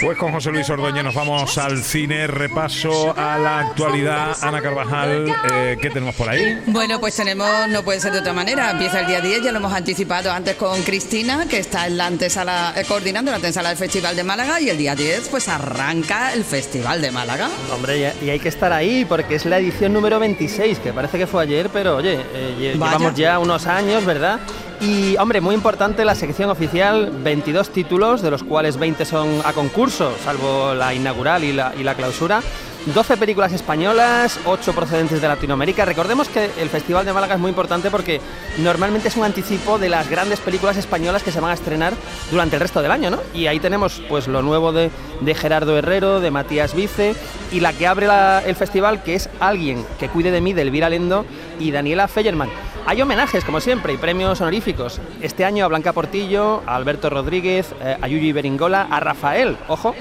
Pues 0.01 0.19
con 0.19 0.33
José 0.33 0.51
Luis 0.51 0.69
Ordóñez 0.71 1.05
nos 1.05 1.15
vamos 1.15 1.57
al 1.57 1.83
cine, 1.83 2.27
repaso 2.27 3.15
a 3.17 3.39
la 3.39 3.61
actualidad. 3.61 4.37
Ana 4.43 4.61
Carvajal, 4.61 5.33
eh, 5.53 5.77
¿qué 5.81 5.89
tenemos 5.91 6.15
por 6.15 6.29
ahí? 6.29 6.61
Bueno, 6.67 6.99
pues 7.01 7.15
tenemos, 7.17 7.49
no 7.69 7.83
puede 7.85 8.01
ser 8.01 8.13
de 8.13 8.19
otra 8.19 8.33
manera, 8.33 8.71
empieza 8.73 9.01
el 9.01 9.07
día 9.07 9.21
10, 9.21 9.43
ya 9.45 9.53
lo 9.53 9.59
hemos 9.59 9.73
anticipado 9.73 10.33
antes 10.33 10.57
con 10.57 10.83
Cristina, 10.83 11.47
que 11.49 11.59
está 11.59 11.87
en 11.87 11.97
la 11.97 12.07
antesala, 12.07 12.75
eh, 12.77 12.85
coordinando 12.87 13.31
la 13.31 13.37
antesala 13.37 13.69
del 13.71 13.79
Festival 13.79 14.17
de 14.17 14.25
Málaga, 14.25 14.61
y 14.61 14.69
el 14.69 14.77
día 14.79 14.95
10 14.95 15.29
pues 15.29 15.49
arranca 15.49 16.33
el 16.33 16.45
Festival 16.45 17.01
de 17.01 17.11
Málaga. 17.11 17.49
Hombre, 17.73 18.13
y- 18.21 18.31
hay 18.31 18.41
que 18.41 18.49
estar 18.49 18.73
ahí 18.73 19.05
porque 19.05 19.37
es 19.37 19.45
la 19.47 19.59
edición 19.59 19.93
número 19.93 20.19
26, 20.19 20.79
que 20.81 20.93
parece 20.93 21.19
que 21.19 21.27
fue 21.27 21.43
ayer, 21.45 21.71
pero 21.73 21.97
oye, 21.97 22.19
eh, 22.35 22.55
llevamos 22.59 23.15
ya 23.15 23.39
unos 23.39 23.67
años, 23.67 24.05
¿verdad? 24.05 24.41
Y, 24.81 25.17
hombre, 25.19 25.41
muy 25.41 25.55
importante 25.55 26.05
la 26.05 26.15
sección 26.15 26.51
oficial, 26.51 27.11
22 27.23 27.71
títulos, 27.71 28.23
de 28.23 28.31
los 28.31 28.43
cuales 28.43 28.77
20 28.77 29.05
son 29.05 29.41
a 29.45 29.53
concurso, 29.53 30.13
salvo 30.25 30.75
la 30.75 30.93
inaugural 30.93 31.45
y 31.45 31.53
la, 31.53 31.73
y 31.79 31.83
la 31.83 31.95
clausura. 31.95 32.43
12 32.87 33.17
películas 33.17 33.53
españolas, 33.55 34.39
8 34.45 34.75
procedentes 34.75 35.23
de 35.23 35.27
Latinoamérica. 35.27 35.87
Recordemos 35.87 36.29
que 36.29 36.51
el 36.59 36.69
Festival 36.69 37.07
de 37.07 37.15
Málaga 37.15 37.35
es 37.35 37.41
muy 37.41 37.49
importante 37.49 37.91
porque 37.91 38.21
normalmente 38.59 39.09
es 39.09 39.17
un 39.17 39.25
anticipo 39.25 39.79
de 39.79 39.89
las 39.89 40.11
grandes 40.11 40.39
películas 40.41 40.77
españolas 40.77 41.23
que 41.23 41.33
se 41.33 41.41
van 41.41 41.53
a 41.53 41.55
estrenar 41.55 41.95
durante 42.31 42.57
el 42.57 42.61
resto 42.61 42.83
del 42.83 42.91
año, 42.91 43.11
¿no? 43.11 43.21
Y 43.33 43.47
ahí 43.47 43.59
tenemos 43.59 44.03
pues 44.07 44.29
lo 44.29 44.43
nuevo 44.43 44.73
de, 44.73 44.91
Gerardo 45.35 45.79
Herrero, 45.79 46.21
de 46.21 46.31
Matías 46.31 46.75
Vice 46.75 47.15
y 47.51 47.61
la 47.61 47.73
que 47.73 47.87
abre 47.87 48.07
el 48.45 48.55
festival 48.55 49.03
que 49.03 49.15
es 49.15 49.31
Alguien 49.41 49.87
que 49.99 50.11
cuide 50.11 50.31
de 50.31 50.43
mí, 50.43 50.53
de 50.53 50.63
Elvira 50.63 50.91
Lendo 50.91 51.25
y 51.59 51.71
Daniela 51.71 52.07
Feyerman. 52.07 52.51
Hay 52.87 53.01
homenajes, 53.01 53.45
como 53.45 53.61
siempre, 53.61 53.95
y 53.95 53.97
premios 53.97 54.43
honoríficos. 54.43 55.01
Este 55.23 55.47
año 55.47 55.65
a 55.65 55.69
Blanca 55.69 55.95
Portillo, 55.95 56.63
a 56.67 56.77
Alberto 56.77 57.09
Rodríguez, 57.09 57.73
eh, 57.81 57.97
a 57.99 58.09
Yuyi 58.09 58.33
Beringola, 58.33 58.89
a 58.91 59.01
Rafael, 59.01 59.57
ojo, 59.69 59.95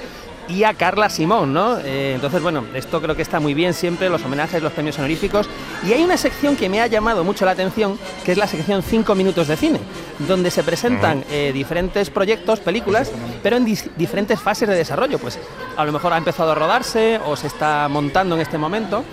y 0.47 0.63
a 0.63 0.73
Carla 0.73 1.09
Simón, 1.09 1.53
¿no? 1.53 1.77
Eh, 1.79 2.13
entonces, 2.15 2.41
bueno, 2.41 2.63
esto 2.73 3.01
creo 3.01 3.15
que 3.15 3.21
está 3.21 3.39
muy 3.39 3.53
bien 3.53 3.73
siempre, 3.73 4.09
los 4.09 4.23
homenajes, 4.23 4.61
los 4.61 4.73
premios 4.73 4.97
honoríficos. 4.97 5.49
Y 5.87 5.93
hay 5.93 6.03
una 6.03 6.17
sección 6.17 6.55
que 6.55 6.69
me 6.69 6.81
ha 6.81 6.87
llamado 6.87 7.23
mucho 7.23 7.45
la 7.45 7.51
atención, 7.51 7.97
que 8.25 8.31
es 8.31 8.37
la 8.37 8.47
sección 8.47 8.83
5 8.83 9.15
minutos 9.15 9.47
de 9.47 9.57
cine, 9.57 9.79
donde 10.27 10.51
se 10.51 10.63
presentan 10.63 11.23
eh, 11.29 11.51
diferentes 11.53 12.09
proyectos, 12.09 12.59
películas, 12.59 13.11
pero 13.41 13.57
en 13.57 13.65
diferentes 13.65 14.39
fases 14.39 14.67
de 14.67 14.75
desarrollo. 14.75 15.19
Pues 15.19 15.39
a 15.77 15.85
lo 15.85 15.91
mejor 15.91 16.13
ha 16.13 16.17
empezado 16.17 16.51
a 16.51 16.55
rodarse 16.55 17.19
o 17.25 17.35
se 17.35 17.47
está 17.47 17.87
montando 17.87 18.35
en 18.35 18.41
este 18.41 18.57
momento. 18.57 19.03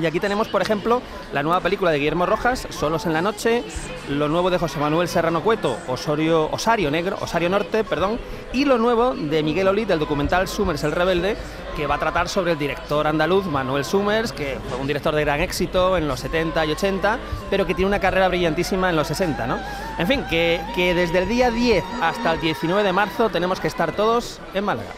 Y 0.00 0.06
aquí 0.06 0.18
tenemos, 0.18 0.48
por 0.48 0.62
ejemplo, 0.62 1.02
la 1.32 1.42
nueva 1.42 1.60
película 1.60 1.90
de 1.90 1.98
Guillermo 1.98 2.24
Rojas, 2.24 2.66
Solos 2.70 3.04
en 3.04 3.12
la 3.12 3.20
Noche, 3.20 3.62
lo 4.08 4.28
nuevo 4.28 4.48
de 4.48 4.56
José 4.56 4.78
Manuel 4.78 5.08
Serrano 5.08 5.42
Cueto, 5.42 5.76
Osorio, 5.88 6.48
Osario 6.50 6.90
Negro, 6.90 7.18
Osario 7.20 7.50
Norte, 7.50 7.84
perdón, 7.84 8.18
y 8.54 8.64
lo 8.64 8.78
nuevo 8.78 9.14
de 9.14 9.42
Miguel 9.42 9.68
Olid, 9.68 9.88
del 9.88 9.98
documental 9.98 10.48
Summers 10.48 10.84
el 10.84 10.92
Rebelde, 10.92 11.36
que 11.76 11.86
va 11.86 11.96
a 11.96 11.98
tratar 11.98 12.30
sobre 12.30 12.52
el 12.52 12.58
director 12.58 13.06
andaluz 13.06 13.44
Manuel 13.44 13.84
Summers, 13.84 14.32
que 14.32 14.58
fue 14.70 14.78
un 14.78 14.86
director 14.86 15.14
de 15.14 15.20
gran 15.20 15.40
éxito 15.40 15.98
en 15.98 16.08
los 16.08 16.20
70 16.20 16.64
y 16.64 16.72
80, 16.72 17.18
pero 17.50 17.66
que 17.66 17.74
tiene 17.74 17.88
una 17.88 18.00
carrera 18.00 18.28
brillantísima 18.28 18.88
en 18.88 18.96
los 18.96 19.06
60, 19.06 19.46
¿no? 19.46 19.58
En 19.98 20.06
fin, 20.06 20.24
que, 20.30 20.62
que 20.74 20.94
desde 20.94 21.18
el 21.18 21.28
día 21.28 21.50
10 21.50 21.84
hasta 22.00 22.32
el 22.32 22.40
19 22.40 22.82
de 22.82 22.92
marzo 22.92 23.28
tenemos 23.28 23.60
que 23.60 23.68
estar 23.68 23.92
todos 23.92 24.40
en 24.54 24.64
Málaga. 24.64 24.90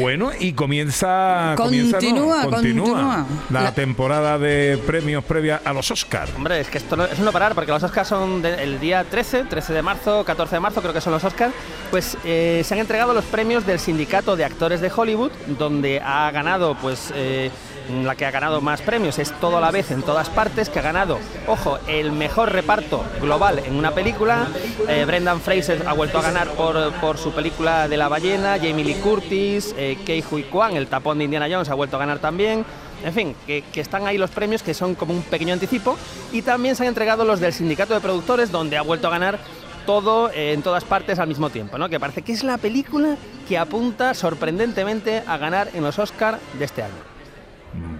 Bueno, 0.00 0.30
y 0.38 0.52
comienza. 0.52 1.54
comienza, 1.56 1.98
¿no? 2.00 2.00
Continúa, 2.00 2.42
continúa. 2.44 3.26
La, 3.50 3.62
La- 3.62 3.74
temporada 3.74 4.38
de 4.38 4.78
premios 4.86 5.24
previa 5.24 5.60
a 5.64 5.72
los 5.72 5.90
Oscars. 5.90 6.30
Hombre, 6.36 6.60
es 6.60 6.68
que 6.68 6.78
esto 6.78 6.96
no, 6.96 7.04
es 7.04 7.18
no 7.18 7.32
parar, 7.32 7.54
porque 7.54 7.70
los 7.72 7.82
Oscars 7.82 8.08
son 8.08 8.42
de- 8.42 8.62
el 8.62 8.80
día 8.80 9.04
13, 9.04 9.44
13 9.44 9.72
de 9.72 9.82
marzo, 9.82 10.24
14 10.24 10.56
de 10.56 10.60
marzo, 10.60 10.80
creo 10.80 10.92
que 10.92 11.00
son 11.00 11.12
los 11.12 11.24
Oscars. 11.24 11.52
Pues 11.90 12.16
eh, 12.24 12.62
se 12.64 12.74
han 12.74 12.80
entregado 12.80 13.14
los 13.14 13.24
premios 13.24 13.66
del 13.66 13.78
Sindicato 13.78 14.36
de 14.36 14.44
Actores 14.44 14.80
de 14.80 14.90
Hollywood, 14.94 15.30
donde 15.58 16.00
ha 16.00 16.30
ganado, 16.30 16.76
pues. 16.80 17.12
eh, 17.14 17.50
la 17.88 18.14
que 18.14 18.26
ha 18.26 18.30
ganado 18.30 18.60
más 18.60 18.80
premios 18.80 19.18
es 19.18 19.32
todo 19.40 19.58
a 19.58 19.60
la 19.60 19.70
vez 19.70 19.90
en 19.90 20.02
todas 20.02 20.28
partes, 20.30 20.68
que 20.68 20.78
ha 20.78 20.82
ganado, 20.82 21.18
ojo, 21.46 21.78
el 21.86 22.12
mejor 22.12 22.52
reparto 22.52 23.04
global 23.20 23.60
en 23.64 23.74
una 23.76 23.92
película. 23.92 24.46
Eh, 24.88 25.04
Brendan 25.04 25.40
Fraser 25.40 25.84
ha 25.86 25.92
vuelto 25.92 26.18
a 26.18 26.22
ganar 26.22 26.48
por, 26.50 26.92
por 26.94 27.18
su 27.18 27.32
película 27.32 27.88
de 27.88 27.96
la 27.96 28.08
ballena, 28.08 28.56
Jamie 28.56 28.84
Lee 28.84 28.94
Curtis, 28.94 29.74
eh, 29.76 29.98
Kei 30.04 30.24
Hui 30.30 30.44
Kwan, 30.44 30.76
el 30.76 30.86
tapón 30.86 31.18
de 31.18 31.24
Indiana 31.24 31.48
Jones, 31.50 31.68
ha 31.68 31.74
vuelto 31.74 31.96
a 31.96 32.00
ganar 32.00 32.18
también. 32.18 32.64
En 33.04 33.12
fin, 33.12 33.36
que, 33.46 33.62
están 33.74 34.06
ahí 34.06 34.16
los 34.16 34.30
premios 34.30 34.62
que 34.62 34.72
son 34.72 34.94
como 34.94 35.12
un 35.12 35.22
pequeño 35.22 35.52
anticipo. 35.52 35.96
Y 36.32 36.42
también 36.42 36.74
se 36.74 36.84
han 36.84 36.88
entregado 36.88 37.24
los 37.24 37.40
del 37.40 37.52
sindicato 37.52 37.92
de 37.92 38.00
productores, 38.00 38.50
donde 38.50 38.78
ha 38.78 38.82
vuelto 38.82 39.08
a 39.08 39.10
ganar 39.10 39.38
todo 39.84 40.30
eh, 40.30 40.54
en 40.54 40.62
todas 40.62 40.84
partes 40.84 41.18
al 41.18 41.28
mismo 41.28 41.50
tiempo, 41.50 41.76
¿no? 41.76 41.90
Que 41.90 42.00
parece 42.00 42.22
que 42.22 42.32
es 42.32 42.42
la 42.42 42.56
película 42.56 43.16
que 43.46 43.58
apunta 43.58 44.14
sorprendentemente 44.14 45.22
a 45.26 45.36
ganar 45.36 45.68
en 45.74 45.84
los 45.84 45.98
Oscars 45.98 46.38
de 46.58 46.64
este 46.64 46.82
año. 46.82 47.13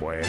Bueno, 0.01 0.23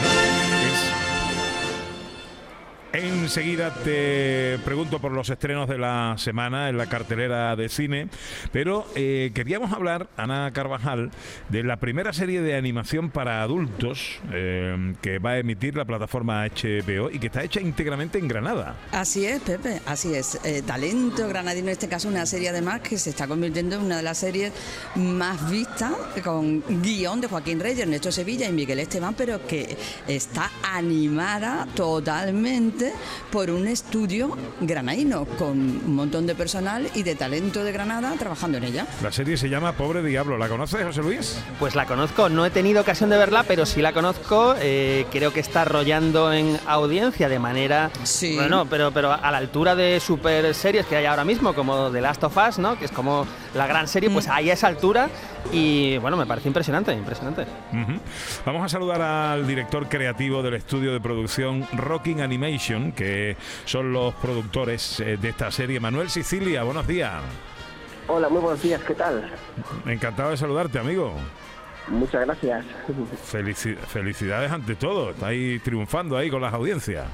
Enseguida 2.98 3.74
te 3.84 4.58
pregunto 4.64 5.00
por 5.00 5.12
los 5.12 5.28
estrenos 5.28 5.68
de 5.68 5.76
la 5.76 6.14
semana 6.16 6.70
en 6.70 6.78
la 6.78 6.86
cartelera 6.86 7.54
de 7.54 7.68
cine, 7.68 8.08
pero 8.52 8.86
eh, 8.94 9.32
queríamos 9.34 9.70
hablar, 9.72 10.08
Ana 10.16 10.50
Carvajal, 10.54 11.10
de 11.50 11.62
la 11.62 11.76
primera 11.76 12.14
serie 12.14 12.40
de 12.40 12.56
animación 12.56 13.10
para 13.10 13.42
adultos 13.42 14.18
eh, 14.32 14.94
que 15.02 15.18
va 15.18 15.32
a 15.32 15.38
emitir 15.38 15.76
la 15.76 15.84
plataforma 15.84 16.46
HBO 16.46 17.10
y 17.10 17.18
que 17.18 17.26
está 17.26 17.42
hecha 17.42 17.60
íntegramente 17.60 18.18
en 18.18 18.28
Granada. 18.28 18.76
Así 18.92 19.26
es, 19.26 19.42
Pepe, 19.42 19.82
así 19.84 20.14
es. 20.14 20.40
Eh, 20.42 20.62
talento 20.66 21.28
granadino, 21.28 21.66
en 21.66 21.72
este 21.72 21.88
caso 21.88 22.08
una 22.08 22.24
serie 22.24 22.48
además 22.48 22.80
que 22.80 22.96
se 22.96 23.10
está 23.10 23.26
convirtiendo 23.26 23.76
en 23.76 23.82
una 23.82 23.98
de 23.98 24.04
las 24.04 24.16
series 24.16 24.52
más 24.94 25.50
vistas, 25.50 25.92
con 26.24 26.62
guion 26.82 27.20
de 27.20 27.28
Joaquín 27.28 27.60
Reyes, 27.60 27.80
Ernesto 27.80 28.10
Sevilla 28.10 28.48
y 28.48 28.52
Miguel 28.52 28.78
Esteban, 28.78 29.12
pero 29.12 29.46
que 29.46 29.76
está 30.08 30.50
animada 30.62 31.66
totalmente 31.74 32.85
por 33.30 33.50
un 33.50 33.66
estudio 33.66 34.36
granadino, 34.60 35.24
con 35.38 35.58
un 35.58 35.94
montón 35.94 36.26
de 36.26 36.34
personal 36.34 36.88
y 36.94 37.02
de 37.02 37.14
talento 37.14 37.64
de 37.64 37.72
Granada 37.72 38.14
trabajando 38.18 38.58
en 38.58 38.64
ella. 38.64 38.86
La 39.02 39.12
serie 39.12 39.36
se 39.36 39.48
llama 39.48 39.72
Pobre 39.72 40.02
Diablo. 40.02 40.38
¿La 40.38 40.48
conoces, 40.48 40.84
José 40.84 41.02
Luis? 41.02 41.38
Pues 41.58 41.74
la 41.74 41.86
conozco, 41.86 42.28
no 42.28 42.44
he 42.46 42.50
tenido 42.50 42.80
ocasión 42.80 43.10
de 43.10 43.16
verla, 43.16 43.44
pero 43.46 43.66
sí 43.66 43.82
la 43.82 43.92
conozco. 43.92 44.54
eh, 44.60 45.06
creo 45.10 45.32
que 45.32 45.40
está 45.40 45.62
arrollando 45.62 46.32
en 46.32 46.58
audiencia 46.66 47.28
de 47.28 47.38
manera. 47.38 47.90
Bueno, 48.34 48.66
pero, 48.68 48.90
pero 48.92 49.12
a 49.12 49.30
la 49.30 49.38
altura 49.38 49.74
de 49.74 50.00
super 50.00 50.54
series 50.54 50.86
que 50.86 50.96
hay 50.96 51.06
ahora 51.06 51.24
mismo, 51.24 51.54
como 51.54 51.90
The 51.90 52.00
Last 52.00 52.24
of 52.24 52.36
Us, 52.36 52.58
¿no? 52.58 52.78
Que 52.78 52.84
es 52.86 52.92
como 52.92 53.26
la 53.54 53.66
gran 53.66 53.88
serie, 53.88 54.10
pues 54.10 54.28
ahí 54.28 54.50
a 54.50 54.54
esa 54.54 54.66
altura. 54.66 55.08
Y 55.52 55.96
bueno, 55.98 56.16
me 56.16 56.26
parece 56.26 56.48
impresionante, 56.48 56.92
impresionante. 56.92 57.46
Vamos 58.44 58.64
a 58.64 58.68
saludar 58.68 59.00
al 59.00 59.46
director 59.46 59.88
creativo 59.88 60.42
del 60.42 60.54
estudio 60.54 60.92
de 60.92 61.00
producción 61.00 61.66
Rocking 61.72 62.20
Animation, 62.20 62.56
que 62.92 63.36
son 63.64 63.92
los 63.92 64.14
productores 64.14 65.00
eh, 65.00 65.16
de 65.16 65.28
esta 65.28 65.50
serie. 65.50 65.78
Manuel 65.78 66.10
Sicilia, 66.10 66.62
buenos 66.64 66.86
días. 66.86 67.12
Hola, 68.08 68.28
muy 68.28 68.40
buenos 68.40 68.62
días, 68.62 68.80
¿qué 68.82 68.94
tal? 68.94 69.30
Encantado 69.86 70.30
de 70.30 70.36
saludarte, 70.36 70.78
amigo. 70.78 71.12
Muchas 71.88 72.26
gracias. 72.26 72.64
Felici- 73.32 73.76
felicidades 73.76 74.50
ante 74.50 74.74
todo. 74.74 75.10
Estáis 75.10 75.62
triunfando 75.62 76.16
ahí 76.16 76.28
con 76.28 76.42
las 76.42 76.52
audiencias. 76.52 77.06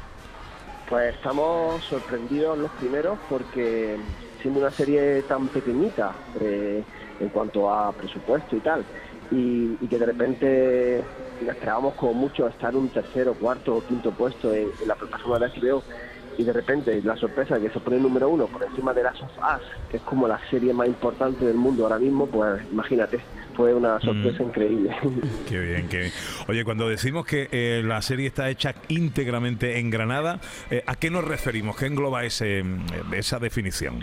Pues 0.88 1.14
estamos 1.14 1.82
sorprendidos 1.84 2.58
los 2.58 2.70
primeros 2.72 3.18
porque 3.28 3.96
siendo 4.40 4.60
una 4.60 4.70
serie 4.70 5.22
tan 5.22 5.48
pequeñita 5.48 6.12
eh, 6.40 6.82
en 7.20 7.28
cuanto 7.28 7.70
a 7.72 7.92
presupuesto 7.92 8.56
y 8.56 8.60
tal, 8.60 8.84
y, 9.30 9.76
y 9.80 9.86
que 9.88 9.98
de 9.98 10.06
repente 10.06 11.02
esperábamos 11.50 11.94
como 11.94 12.14
mucho 12.14 12.46
estar 12.46 12.74
un 12.76 12.88
tercero, 12.88 13.34
cuarto 13.34 13.76
o 13.76 13.84
quinto 13.84 14.12
puesto 14.12 14.54
en, 14.54 14.68
en 14.80 14.88
la 14.88 14.94
plataforma 14.94 15.38
de 15.38 15.60
HBO 15.60 15.82
y 16.38 16.44
de 16.44 16.52
repente 16.52 17.00
la 17.04 17.16
sorpresa 17.16 17.58
de 17.58 17.66
que 17.66 17.72
se 17.72 17.80
pone 17.80 17.96
el 17.96 18.02
número 18.02 18.28
uno 18.28 18.46
por 18.46 18.62
encima 18.62 18.92
de 18.92 19.02
Last 19.02 19.22
of 19.22 19.30
Us, 19.38 19.62
que 19.90 19.98
es 19.98 20.02
como 20.02 20.26
la 20.26 20.40
serie 20.50 20.72
más 20.72 20.86
importante 20.86 21.44
del 21.44 21.56
mundo 21.56 21.84
ahora 21.84 21.98
mismo, 21.98 22.26
pues 22.26 22.62
imagínate, 22.70 23.20
fue 23.54 23.74
una 23.74 24.00
sorpresa 24.00 24.42
increíble. 24.42 24.96
Qué 25.48 25.60
bien, 25.60 25.88
qué 25.88 25.98
bien. 25.98 26.12
Oye, 26.48 26.64
cuando 26.64 26.88
decimos 26.88 27.26
que 27.26 27.48
eh, 27.52 27.82
la 27.84 28.00
serie 28.00 28.26
está 28.26 28.48
hecha 28.48 28.74
íntegramente 28.88 29.78
en 29.78 29.90
Granada, 29.90 30.40
eh, 30.70 30.82
¿a 30.86 30.96
qué 30.96 31.10
nos 31.10 31.24
referimos? 31.24 31.76
¿Qué 31.76 31.86
engloba 31.86 32.24
ese, 32.24 32.62
mm, 32.62 33.14
esa 33.14 33.38
definición? 33.38 34.00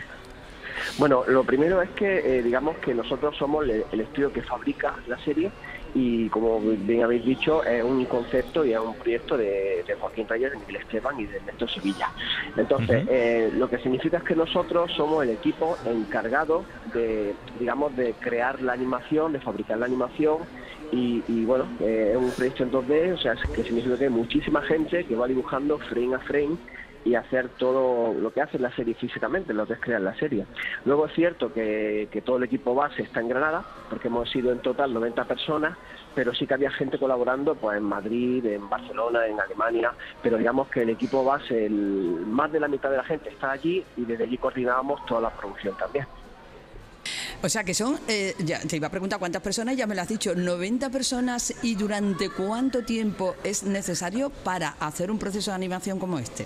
Bueno, 0.97 1.23
lo 1.27 1.43
primero 1.43 1.81
es 1.81 1.89
que 1.91 2.37
eh, 2.37 2.43
digamos 2.43 2.77
que 2.77 2.93
nosotros 2.93 3.35
somos 3.37 3.63
el, 3.65 3.83
el 3.91 4.01
estudio 4.01 4.31
que 4.31 4.41
fabrica 4.43 4.95
la 5.07 5.17
serie 5.23 5.51
y 5.93 6.29
como 6.29 6.59
bien 6.59 7.03
habéis 7.03 7.25
dicho 7.25 7.63
es 7.63 7.83
un 7.83 8.05
concepto 8.05 8.65
y 8.65 8.73
es 8.73 8.79
un 8.79 8.95
proyecto 8.95 9.37
de, 9.37 9.83
de 9.87 9.95
Joaquín 9.95 10.27
Reyes, 10.27 10.51
de 10.51 10.57
Miguel 10.57 10.77
Esteban 10.77 11.19
y 11.19 11.25
de 11.25 11.37
Ernesto 11.37 11.67
Sevilla. 11.67 12.09
Entonces, 12.55 13.05
eh, 13.09 13.49
lo 13.53 13.69
que 13.69 13.79
significa 13.79 14.17
es 14.17 14.23
que 14.23 14.35
nosotros 14.35 14.91
somos 14.95 15.23
el 15.23 15.31
equipo 15.31 15.77
encargado 15.85 16.65
de, 16.93 17.35
digamos, 17.57 17.95
de 17.95 18.13
crear 18.15 18.61
la 18.61 18.73
animación, 18.73 19.33
de 19.33 19.39
fabricar 19.39 19.77
la 19.77 19.85
animación 19.85 20.39
y, 20.91 21.23
y, 21.27 21.45
bueno, 21.45 21.65
eh, 21.79 22.09
es 22.11 22.17
un 22.17 22.31
proyecto 22.31 22.63
en 22.63 22.71
2D, 22.71 23.13
o 23.13 23.17
sea, 23.17 23.35
que 23.53 23.63
significa 23.63 23.97
que 23.97 24.05
hay 24.05 24.09
muchísima 24.09 24.61
gente 24.63 25.05
que 25.05 25.15
va 25.15 25.27
dibujando 25.27 25.77
frame 25.79 26.15
a 26.15 26.19
frame 26.19 26.57
y 27.09 27.15
hacer 27.15 27.49
todo 27.57 28.13
lo 28.13 28.31
que 28.31 28.41
hace 28.41 28.59
la 28.59 28.73
serie 28.75 28.93
físicamente, 28.93 29.51
lo 29.51 29.65
que 29.65 29.73
es 29.73 29.79
crear 29.79 30.01
la 30.01 30.13
serie. 30.15 30.45
Luego 30.85 31.07
es 31.07 31.13
cierto 31.13 31.51
que, 31.51 32.07
todo 32.23 32.37
el 32.37 32.43
equipo 32.43 32.75
base 32.75 33.01
está 33.01 33.19
en 33.19 33.29
Granada, 33.29 33.65
porque 33.89 34.09
hemos 34.09 34.29
sido 34.29 34.51
en 34.51 34.59
total 34.59 34.93
90 34.93 35.25
personas, 35.25 35.75
pero 36.13 36.35
sí 36.35 36.45
que 36.45 36.53
había 36.53 36.69
gente 36.69 36.99
colaborando 36.99 37.55
pues 37.55 37.77
en 37.77 37.83
Madrid, 37.83 38.45
en 38.45 38.69
Barcelona, 38.69 39.25
en 39.25 39.39
Alemania, 39.39 39.91
pero 40.21 40.37
digamos 40.37 40.67
que 40.67 40.83
el 40.83 40.89
equipo 40.89 41.23
base, 41.23 41.65
el, 41.65 41.73
más 42.27 42.51
de 42.51 42.59
la 42.59 42.67
mitad 42.67 42.91
de 42.91 42.97
la 42.97 43.03
gente 43.03 43.29
está 43.29 43.51
allí 43.51 43.83
y 43.97 44.05
desde 44.05 44.25
allí 44.25 44.37
coordinábamos 44.37 45.03
toda 45.07 45.21
la 45.21 45.29
producción 45.31 45.75
también. 45.77 46.05
O 47.41 47.47
sea 47.47 47.63
que 47.63 47.73
son, 47.73 47.97
eh, 48.07 48.35
ya 48.39 48.59
te 48.59 48.75
iba 48.75 48.87
a 48.87 48.91
preguntar 48.91 49.17
cuántas 49.17 49.41
personas, 49.41 49.77
ya 49.77 49.87
me 49.87 49.95
lo 49.95 50.01
has 50.01 50.09
dicho, 50.09 50.35
90 50.35 50.89
personas 50.89 51.53
y 51.63 51.75
durante 51.75 52.29
cuánto 52.29 52.83
tiempo 52.83 53.35
es 53.43 53.63
necesario 53.63 54.29
para 54.29 54.75
hacer 54.79 55.09
un 55.09 55.17
proceso 55.17 55.51
de 55.51 55.55
animación 55.55 55.99
como 55.99 56.19
este. 56.19 56.45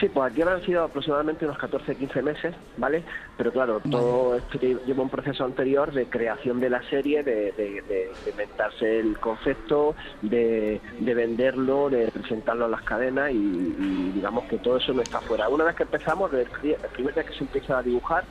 Sí, 0.00 0.08
pues 0.08 0.30
aquí 0.32 0.42
han 0.42 0.60
sido 0.62 0.82
aproximadamente 0.84 1.44
unos 1.44 1.56
14-15 1.58 2.20
meses, 2.22 2.56
¿vale? 2.76 3.04
Pero 3.36 3.52
claro, 3.52 3.80
todo 3.88 4.36
esto 4.36 4.58
lle- 4.58 4.82
lleva 4.82 5.02
un 5.04 5.10
proceso 5.10 5.44
anterior 5.44 5.92
de 5.92 6.08
creación 6.08 6.58
de 6.58 6.68
la 6.70 6.82
serie, 6.82 7.22
de, 7.22 7.52
de- 7.52 7.82
de- 7.82 8.30
inventarse 8.30 8.98
el 8.98 9.20
concepto, 9.20 9.94
de, 10.20 10.82
de 10.98 11.14
venderlo, 11.14 11.90
de 11.90 12.10
presentarlo 12.10 12.64
a 12.64 12.68
las 12.68 12.82
cadenas 12.82 13.30
y, 13.32 13.36
y 13.78 14.12
digamos 14.12 14.46
que 14.46 14.58
todo 14.58 14.78
eso 14.78 14.92
no 14.94 15.02
está 15.02 15.20
fuera. 15.20 15.48
Una 15.48 15.64
vez 15.64 15.76
que 15.76 15.84
empezamos, 15.84 16.32
el, 16.32 16.50
pri- 16.50 16.76
el 16.82 16.90
primer 16.90 17.14
día 17.14 17.24
que 17.24 17.32
se 17.34 17.44
empieza 17.44 17.78
a 17.78 17.82
dibujar, 17.82 18.26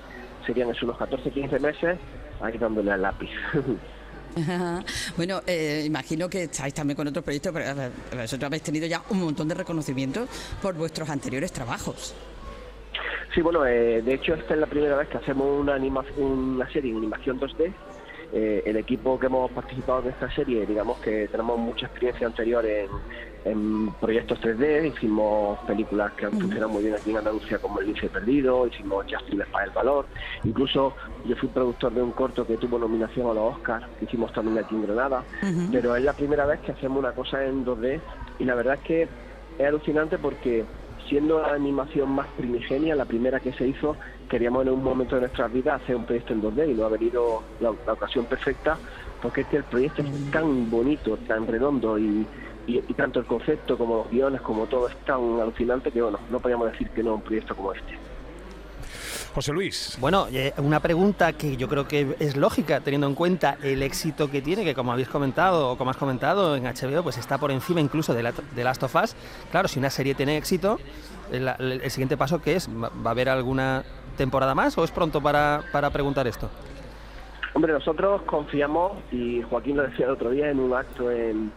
serían 0.46 0.70
esos 0.70 0.84
unos 0.84 0.98
14-15 0.98 1.60
meses, 1.62 2.02
ahí 2.40 2.58
dándole 2.58 2.92
al 2.92 3.02
lápiz. 3.04 3.32
Bueno, 5.18 5.42
eh, 5.46 5.84
imagino 5.86 6.30
que 6.30 6.44
estáis 6.44 6.74
también 6.74 6.96
con 6.98 7.08
otros 7.08 7.24
proyectos, 7.24 7.52
pero 7.54 7.66
vosotros 8.22 8.44
habéis 8.48 8.64
tenido 8.64 8.88
ya 8.88 9.02
un 9.10 9.22
montón 9.22 9.48
de 9.48 9.56
reconocimientos 9.56 10.28
por 10.62 10.74
vuestros 10.76 11.10
anteriores 11.10 11.52
trabajos. 11.52 12.14
Sí, 13.34 13.42
bueno, 13.42 13.66
eh, 13.66 14.02
de 14.02 14.14
hecho 14.14 14.36
esta 14.36 14.54
es 14.54 14.60
la 14.60 14.68
primera 14.68 14.96
vez 14.96 15.08
que 15.10 15.18
hacemos 15.18 15.60
una, 15.60 15.74
anima- 15.76 16.06
una 16.18 16.70
serie 16.72 16.92
en 16.92 16.98
animación 16.98 17.40
2D. 17.40 17.74
Eh, 18.36 18.64
el 18.66 18.78
equipo 18.78 19.20
que 19.20 19.28
hemos 19.28 19.52
participado 19.52 20.02
en 20.04 20.10
esta 20.10 20.34
serie, 20.34 20.66
digamos 20.66 20.98
que 21.00 21.28
tenemos 21.28 21.58
mucha 21.60 21.86
experiencia 21.86 22.26
anterior 22.26 22.66
en, 22.66 22.88
en 23.46 23.94
proyectos 23.96 24.40
3D, 24.40 24.94
hicimos 24.96 25.60
películas 25.62 26.14
que 26.14 26.26
han 26.26 26.32
funcionado 26.32 26.70
muy 26.70 26.84
bien 26.84 26.96
aquí 26.96 27.12
en 27.12 27.18
Andalucía 27.18 27.60
como 27.60 27.80
El 27.80 27.88
Lince 27.88 28.10
Perdido, 28.10 28.66
hicimos 28.68 29.06
Justice 29.10 29.46
para 29.52 29.66
el 29.66 29.72
Valor, 29.72 30.08
incluso 30.44 30.96
yo 31.24 31.36
fui 31.36 31.50
productor 31.50 31.94
de 31.94 32.02
un 32.02 32.14
corto 32.14 32.46
que 32.46 32.58
tuvo 32.58 32.80
nominación 32.80 33.30
a 33.30 33.34
los 33.34 33.56
Oscars, 33.56 33.86
que 33.98 34.06
hicimos 34.06 34.32
también 34.32 34.58
aquí 34.60 34.76
en 34.76 34.84
Granada, 34.84 35.28
Ujú. 35.42 35.72
pero 35.72 35.96
es 35.96 36.04
la 36.04 36.14
primera 36.14 36.46
vez 36.46 36.62
que 36.62 36.72
hacemos 36.72 37.00
una 37.00 37.12
cosa 37.12 37.44
en 37.44 37.66
2D 37.66 38.02
y 38.40 38.46
la 38.46 38.56
verdad 38.56 38.76
es 38.76 38.82
que 38.82 39.10
es 39.58 39.68
alucinante 39.68 40.18
porque 40.20 40.66
siendo 41.10 41.42
la 41.42 41.54
animación 41.54 42.10
más 42.10 42.30
primigenia, 42.36 42.96
la 42.96 43.06
primera 43.06 43.42
que 43.42 43.52
se 43.54 43.68
hizo, 43.68 43.98
queríamos 44.30 44.66
en 44.66 44.72
un 44.72 44.84
momento 44.84 45.16
de 45.16 45.22
nuestras 45.22 45.52
vidas 45.52 45.82
hacer 45.82 45.98
un 45.98 46.06
proyecto 46.06 46.34
en 46.34 46.42
2D 46.42 46.72
y 46.72 46.76
no 46.76 46.86
ha 46.86 46.90
venido 46.90 47.44
la, 47.60 47.76
la 47.86 47.94
ocasión 47.94 48.26
perfecta 48.26 48.80
porque 49.20 49.42
es 49.42 49.48
que 49.48 49.58
el 49.58 49.66
proyecto 49.66 50.02
es 50.02 50.32
tan 50.32 50.70
bonito, 50.70 51.18
tan 51.18 51.46
redondo 51.46 52.00
y, 52.00 52.28
y- 52.68 52.78
y 52.78 52.94
tanto 52.94 53.20
el 53.20 53.26
concepto 53.26 53.78
como 53.78 53.98
los 53.98 54.10
guiones, 54.12 54.42
como 54.42 54.66
todo 54.68 54.88
es 54.88 54.96
tan 55.06 55.40
alucinante 55.40 55.92
que 55.92 56.02
bueno, 56.02 56.20
no 56.30 56.40
podíamos 56.40 56.72
decir 56.72 56.90
que 56.90 57.04
no 57.04 57.12
a 57.12 57.14
un 57.16 57.22
proyecto 57.22 57.56
como 57.56 57.74
este. 57.74 57.98
José 59.34 59.52
Luis. 59.52 59.98
Bueno, 60.00 60.28
eh, 60.32 60.54
una 60.58 60.80
pregunta 60.80 61.34
que 61.34 61.58
yo 61.58 61.68
creo 61.68 61.88
que 61.88 62.16
es 62.20 62.38
lógica, 62.38 62.82
teniendo 62.82 63.08
en 63.08 63.16
cuenta 63.16 63.58
el 63.64 63.82
éxito 63.82 64.30
que 64.30 64.44
tiene, 64.44 64.64
que 64.64 64.76
como 64.76 64.92
habéis 64.92 65.08
comentado, 65.10 65.72
o 65.72 65.78
como 65.78 65.90
has 65.90 65.98
comentado 65.98 66.56
en 66.56 66.66
HBO, 66.68 67.02
pues 67.02 67.18
está 67.18 67.40
por 67.40 67.50
encima 67.50 67.82
incluso 67.82 68.14
de, 68.14 68.22
la, 68.22 68.32
de 68.32 68.64
Last 68.64 68.84
of 68.84 68.96
Us. 68.96 69.16
Claro, 69.50 69.68
si 69.68 69.80
una 69.80 69.90
serie 69.90 70.14
tiene 70.14 70.38
éxito, 70.38 70.78
el, 71.32 71.48
el 71.48 71.90
siguiente 71.90 72.16
paso 72.16 72.42
que 72.44 72.56
es, 72.56 72.70
¿va 72.70 72.90
va 72.90 73.10
a 73.10 73.12
haber 73.12 73.28
alguna 73.30 73.84
temporada 74.18 74.54
más 74.54 74.78
o 74.78 74.84
es 74.84 74.92
pronto 74.92 75.20
para, 75.20 75.64
para 75.72 75.90
preguntar 75.90 76.28
esto? 76.28 76.48
Hombre, 77.56 77.74
nosotros 77.74 78.22
confiamos, 78.24 78.94
y 79.12 79.42
Joaquín 79.44 79.78
lo 79.78 79.84
decía 79.84 80.06
el 80.06 80.12
otro 80.12 80.30
día 80.30 80.52
en 80.52 80.60
un 80.60 80.74
acto 80.76 81.10
en, 81.10 81.52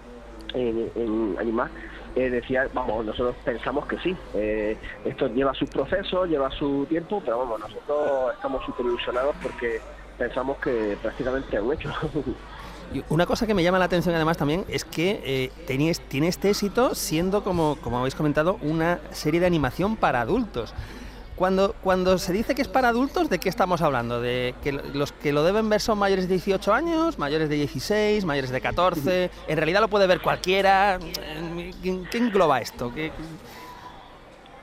en, 0.56 0.90
en 0.94 1.36
Animar, 1.38 1.70
eh, 2.16 2.30
decía, 2.30 2.68
vamos, 2.72 3.04
nosotros 3.04 3.36
pensamos 3.44 3.86
que 3.86 3.98
sí. 3.98 4.16
Eh, 4.34 4.76
esto 5.04 5.28
lleva 5.28 5.52
sus 5.54 5.68
procesos, 5.68 6.28
lleva 6.28 6.50
su 6.50 6.86
tiempo, 6.88 7.22
pero 7.24 7.38
vamos, 7.38 7.60
nosotros 7.60 8.32
estamos 8.34 8.64
súper 8.64 8.86
ilusionados 8.86 9.36
porque 9.42 9.80
pensamos 10.16 10.56
que 10.58 10.96
prácticamente 11.02 11.56
es 11.56 11.62
un 11.62 11.72
hecho. 11.72 11.90
Y 12.94 13.02
una 13.08 13.26
cosa 13.26 13.48
que 13.48 13.54
me 13.54 13.64
llama 13.64 13.80
la 13.80 13.86
atención 13.86 14.14
además 14.14 14.36
también 14.36 14.64
es 14.68 14.84
que 14.84 15.20
eh, 15.24 15.50
tiene 15.66 16.28
este 16.28 16.50
éxito 16.50 16.94
siendo, 16.94 17.42
como, 17.42 17.76
como 17.82 17.98
habéis 17.98 18.14
comentado, 18.14 18.58
una 18.62 19.00
serie 19.10 19.40
de 19.40 19.46
animación 19.46 19.96
para 19.96 20.20
adultos. 20.20 20.72
Cuando, 21.36 21.74
cuando 21.82 22.16
se 22.16 22.32
dice 22.32 22.54
que 22.54 22.62
es 22.62 22.68
para 22.68 22.88
adultos, 22.88 23.28
¿de 23.28 23.38
qué 23.38 23.50
estamos 23.50 23.82
hablando? 23.82 24.22
¿De 24.22 24.54
que 24.62 24.72
lo- 24.72 24.82
los 24.94 25.12
que 25.12 25.32
lo 25.34 25.44
deben 25.44 25.68
ver 25.68 25.82
son 25.82 25.98
mayores 25.98 26.28
de 26.28 26.34
18 26.34 26.72
años, 26.72 27.18
mayores 27.18 27.50
de 27.50 27.56
16, 27.56 28.24
mayores 28.24 28.50
de 28.50 28.60
14? 28.62 29.30
¿En 29.46 29.56
realidad 29.58 29.82
lo 29.82 29.88
puede 29.88 30.06
ver 30.06 30.20
cualquiera? 30.22 30.98
¿Qué, 31.82 32.00
qué 32.10 32.18
engloba 32.18 32.60
esto? 32.60 32.90
¿Qué- 32.94 33.12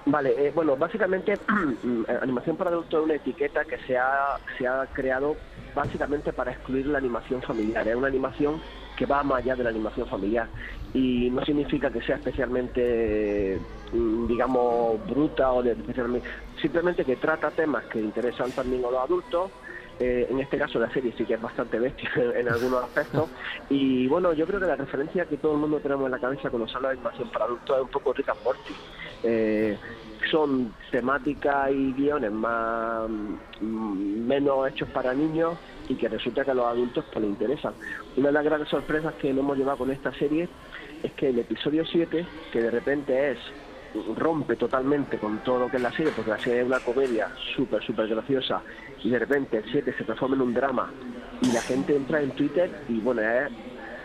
Vale, 0.05 0.47
eh, 0.47 0.51
bueno, 0.53 0.75
básicamente 0.75 1.37
mm, 1.83 2.03
animación 2.21 2.57
para 2.57 2.71
adultos 2.71 2.99
es 2.99 3.05
una 3.05 3.13
etiqueta 3.15 3.63
que 3.65 3.77
se 3.85 3.95
ha, 3.97 4.37
se 4.57 4.67
ha 4.67 4.85
creado 4.93 5.37
básicamente 5.75 6.33
para 6.33 6.51
excluir 6.51 6.87
la 6.87 6.97
animación 6.97 7.41
familiar. 7.41 7.87
Es 7.87 7.95
una 7.95 8.07
animación 8.07 8.59
que 8.95 9.05
va 9.05 9.23
más 9.23 9.39
allá 9.39 9.55
de 9.55 9.63
la 9.63 9.69
animación 9.69 10.07
familiar. 10.07 10.47
Y 10.93 11.29
no 11.31 11.43
significa 11.43 11.89
que 11.89 12.01
sea 12.01 12.17
especialmente, 12.17 13.59
mm, 13.91 14.27
digamos, 14.27 15.05
bruta 15.07 15.51
o 15.51 15.63
especialmente, 15.63 16.27
simplemente 16.61 17.03
que 17.03 17.15
trata 17.15 17.49
temas 17.51 17.85
que 17.85 17.99
interesan 17.99 18.51
también 18.51 18.85
a 18.85 18.91
los 18.91 19.01
adultos. 19.01 19.51
Eh, 19.99 20.27
en 20.27 20.39
este 20.39 20.57
caso 20.57 20.79
la 20.79 20.91
serie 20.91 21.13
sí 21.15 21.23
que 21.23 21.35
es 21.35 21.41
bastante 21.41 21.77
bestia 21.77 22.09
en 22.35 22.49
algunos 22.49 22.83
aspectos. 22.83 23.29
Y 23.69 24.07
bueno 24.07 24.33
yo 24.33 24.45
creo 24.47 24.59
que 24.59 24.65
la 24.65 24.75
referencia 24.75 25.25
que 25.25 25.37
todo 25.37 25.53
el 25.53 25.59
mundo 25.59 25.79
tenemos 25.79 26.05
en 26.05 26.11
la 26.11 26.19
cabeza 26.19 26.49
cuando 26.49 26.67
se 26.67 26.75
habla 26.75 26.89
de 26.89 26.95
animación 26.95 27.29
para 27.29 27.45
adultos 27.45 27.77
es 27.77 27.83
un 27.83 27.89
poco 27.89 28.13
Rick 28.13 28.29
and 28.29 28.43
Morty. 28.43 28.73
Eh, 29.23 29.77
son 30.29 30.73
temáticas 30.91 31.71
y 31.71 31.93
guiones 31.93 32.31
más 32.31 33.09
mm, 33.61 34.27
menos 34.27 34.67
hechos 34.69 34.89
para 34.89 35.13
niños 35.13 35.57
y 35.89 35.95
que 35.95 36.07
resulta 36.07 36.43
que 36.43 36.51
a 36.51 36.53
los 36.53 36.65
adultos 36.65 37.05
pues 37.11 37.23
les 37.23 37.31
interesan. 37.31 37.73
Una 38.17 38.27
de 38.27 38.33
las 38.33 38.45
grandes 38.45 38.69
sorpresas 38.69 39.13
que 39.15 39.29
nos 39.33 39.39
hemos 39.39 39.57
llevado 39.57 39.79
con 39.79 39.91
esta 39.91 40.13
serie 40.13 40.47
es 41.01 41.11
que 41.13 41.29
el 41.29 41.39
episodio 41.39 41.85
7, 41.85 42.25
que 42.51 42.61
de 42.61 42.71
repente 42.71 43.31
es 43.31 43.37
rompe 44.15 44.55
totalmente 44.55 45.17
con 45.17 45.39
todo 45.39 45.59
lo 45.59 45.69
que 45.69 45.77
es 45.77 45.83
la 45.83 45.91
serie, 45.91 46.11
porque 46.15 46.31
la 46.31 46.39
serie 46.39 46.61
es 46.61 46.65
una 46.65 46.79
comedia 46.79 47.29
súper, 47.55 47.83
súper 47.83 48.07
graciosa, 48.07 48.61
y 49.03 49.09
de 49.09 49.19
repente 49.19 49.57
el 49.57 49.71
7 49.71 49.93
se 49.97 50.03
transforma 50.03 50.35
en 50.35 50.41
un 50.41 50.53
drama, 50.53 50.91
y 51.41 51.51
la 51.51 51.61
gente 51.61 51.95
entra 51.95 52.21
en 52.21 52.31
Twitter, 52.31 52.71
y 52.89 52.99
bueno, 52.99 53.21
es 53.21 53.51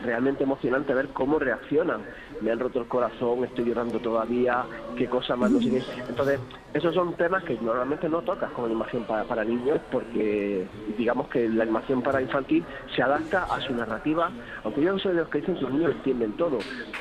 realmente 0.02 0.44
emocionante 0.44 0.94
ver 0.94 1.08
cómo 1.08 1.38
reaccionan. 1.38 2.02
Me 2.40 2.50
han 2.52 2.58
roto 2.58 2.80
el 2.80 2.86
corazón, 2.86 3.44
estoy 3.44 3.64
llorando 3.66 3.98
todavía, 3.98 4.64
qué 4.96 5.06
cosa 5.06 5.36
más 5.36 5.50
no 5.50 5.60
sé 5.60 5.70
qué. 5.70 5.82
Entonces, 6.08 6.38
esos 6.74 6.94
son 6.94 7.14
temas 7.14 7.42
que 7.44 7.58
normalmente 7.60 8.08
no 8.08 8.22
tocas 8.22 8.50
con 8.52 8.66
animación 8.66 9.04
para, 9.04 9.24
para 9.24 9.44
niños, 9.44 9.78
porque 9.90 10.66
digamos 10.96 11.28
que 11.28 11.48
la 11.48 11.64
animación 11.64 12.02
para 12.02 12.20
infantil 12.22 12.64
se 12.94 13.02
adapta 13.02 13.44
a 13.44 13.60
su 13.60 13.74
narrativa, 13.74 14.30
aunque 14.64 14.82
yo 14.82 14.98
soy 14.98 15.14
de 15.14 15.20
los 15.20 15.28
que 15.28 15.38
dicen 15.38 15.56
que 15.56 15.62
los 15.62 15.72
niños 15.72 15.92
entienden 15.92 16.32
todo. 16.36 16.58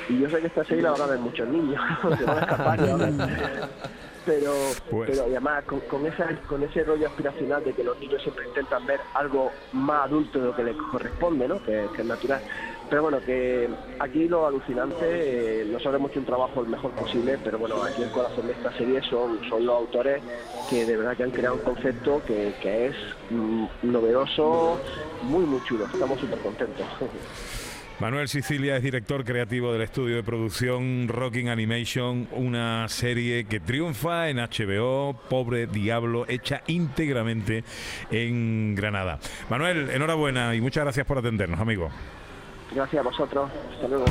Y 0.08 0.18
yo 0.20 0.30
sé 0.30 0.40
que 0.40 0.46
esta 0.48 0.64
serie 0.64 0.82
la 0.82 0.92
van 0.92 1.02
a 1.02 1.06
ver 1.06 1.18
muchos 1.18 1.48
niños, 1.48 1.80
se 2.18 2.24
van 2.24 2.38
a 2.38 2.40
escapar 2.40 2.78
pero 4.28 4.52
Pues- 4.90 5.08
pero 5.10 5.26
y 5.26 5.30
además 5.30 5.64
con, 5.64 5.80
con 5.80 6.04
esa 6.06 6.26
con 6.46 6.62
ese 6.62 6.84
rollo 6.84 7.06
aspiracional 7.08 7.64
de 7.64 7.72
que 7.72 7.82
los 7.82 7.98
niños 7.98 8.20
siempre 8.22 8.46
intentan 8.46 8.84
ver 8.84 9.00
algo 9.14 9.50
más 9.72 10.04
adulto 10.04 10.38
de 10.38 10.44
lo 10.46 10.54
que 10.54 10.64
les 10.64 10.76
corresponde 10.76 11.48
no 11.48 11.62
que, 11.62 11.86
que 11.96 12.02
es 12.02 12.06
natural 12.06 12.42
pero 12.88 13.02
bueno 13.02 13.20
que 13.20 13.68
aquí 13.98 14.28
lo 14.28 14.46
alucinante 14.46 15.62
eh, 15.62 15.64
nosotros 15.66 15.96
hemos 15.96 16.16
un 16.16 16.24
trabajo 16.24 16.62
el 16.62 16.68
mejor 16.68 16.90
posible 16.92 17.38
pero 17.42 17.58
bueno 17.58 17.82
aquí 17.82 18.02
el 18.02 18.10
corazón 18.10 18.46
de 18.46 18.52
esta 18.52 18.72
serie 18.76 19.02
son 19.02 19.38
son 19.48 19.66
los 19.66 19.76
autores 19.76 20.22
que 20.70 20.84
de 20.84 20.96
verdad 20.96 21.16
que 21.16 21.24
han 21.24 21.30
creado 21.30 21.56
un 21.56 21.62
concepto 21.62 22.22
que, 22.26 22.54
que 22.62 22.86
es 22.86 22.96
mm, 23.30 23.66
novedoso 23.82 24.80
muy 25.22 25.44
muy 25.44 25.62
chulo 25.64 25.86
estamos 25.86 26.18
súper 26.20 26.38
contentos 26.38 26.86
Manuel 28.00 28.28
Sicilia 28.28 28.76
es 28.76 28.82
director 28.84 29.24
creativo 29.24 29.72
del 29.72 29.82
estudio 29.82 30.14
de 30.14 30.22
producción 30.22 31.08
Rocking 31.08 31.48
Animation, 31.48 32.28
una 32.30 32.86
serie 32.88 33.42
que 33.46 33.58
triunfa 33.58 34.28
en 34.28 34.36
HBO, 34.36 35.18
Pobre 35.28 35.66
Diablo, 35.66 36.24
hecha 36.28 36.62
íntegramente 36.68 37.64
en 38.12 38.76
Granada. 38.76 39.18
Manuel, 39.50 39.90
enhorabuena 39.90 40.54
y 40.54 40.60
muchas 40.60 40.84
gracias 40.84 41.06
por 41.06 41.18
atendernos, 41.18 41.58
amigo. 41.58 41.90
Gracias 42.72 43.00
a 43.00 43.02
vosotros 43.02 43.50
hasta 43.74 43.88
luego 43.88 44.04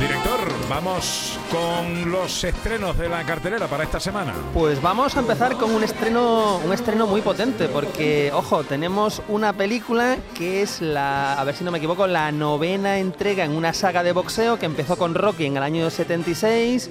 Director, 0.00 0.40
vamos 0.70 1.38
con 1.50 2.10
los 2.10 2.42
estrenos 2.42 2.96
de 2.96 3.10
la 3.10 3.22
cartelera 3.26 3.66
para 3.66 3.84
esta 3.84 4.00
semana. 4.00 4.32
Pues 4.54 4.80
vamos 4.80 5.14
a 5.14 5.20
empezar 5.20 5.56
con 5.56 5.74
un 5.74 5.84
estreno, 5.84 6.56
un 6.64 6.72
estreno 6.72 7.06
muy 7.06 7.20
potente, 7.20 7.68
porque, 7.68 8.32
ojo, 8.32 8.64
tenemos 8.64 9.20
una 9.28 9.52
película 9.52 10.16
que 10.34 10.62
es 10.62 10.80
la, 10.80 11.34
a 11.34 11.44
ver 11.44 11.54
si 11.54 11.64
no 11.64 11.70
me 11.70 11.76
equivoco, 11.76 12.06
la 12.06 12.32
novena 12.32 12.96
entrega 12.96 13.44
en 13.44 13.50
una 13.50 13.74
saga 13.74 14.02
de 14.02 14.12
boxeo 14.12 14.58
que 14.58 14.64
empezó 14.64 14.96
con 14.96 15.14
Rocky 15.14 15.44
en 15.44 15.58
el 15.58 15.62
año 15.62 15.90
76. 15.90 16.90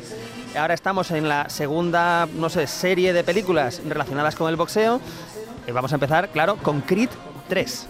Ahora 0.55 0.73
estamos 0.73 1.09
en 1.11 1.27
la 1.27 1.49
segunda, 1.49 2.27
no 2.35 2.49
sé, 2.49 2.67
serie 2.67 3.13
de 3.13 3.23
películas 3.23 3.81
relacionadas 3.87 4.35
con 4.35 4.49
el 4.49 4.55
boxeo. 4.55 4.99
Y 5.69 5.71
vamos 5.71 5.91
a 5.91 5.97
empezar, 5.97 6.29
claro, 6.31 6.57
con 6.57 6.81
Creed 6.81 7.11
3. 7.47 7.87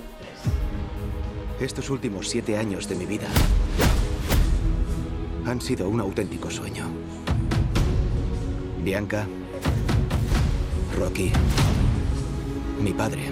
Estos 1.61 1.89
últimos 1.89 2.27
siete 2.27 2.57
años 2.57 2.89
de 2.89 2.95
mi 2.95 3.05
vida 3.05 3.29
han 5.45 5.61
sido 5.61 5.87
un 5.87 6.01
auténtico 6.01 6.51
sueño. 6.51 6.87
Bianca, 8.83 9.25
Rocky, 10.97 11.31
mi 12.81 12.91
padre. 12.91 13.31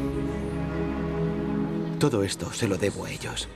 Todo 2.00 2.24
esto 2.24 2.50
se 2.54 2.70
lo 2.70 2.78
debo 2.78 3.04
a 3.04 3.12
ellos. 3.12 3.50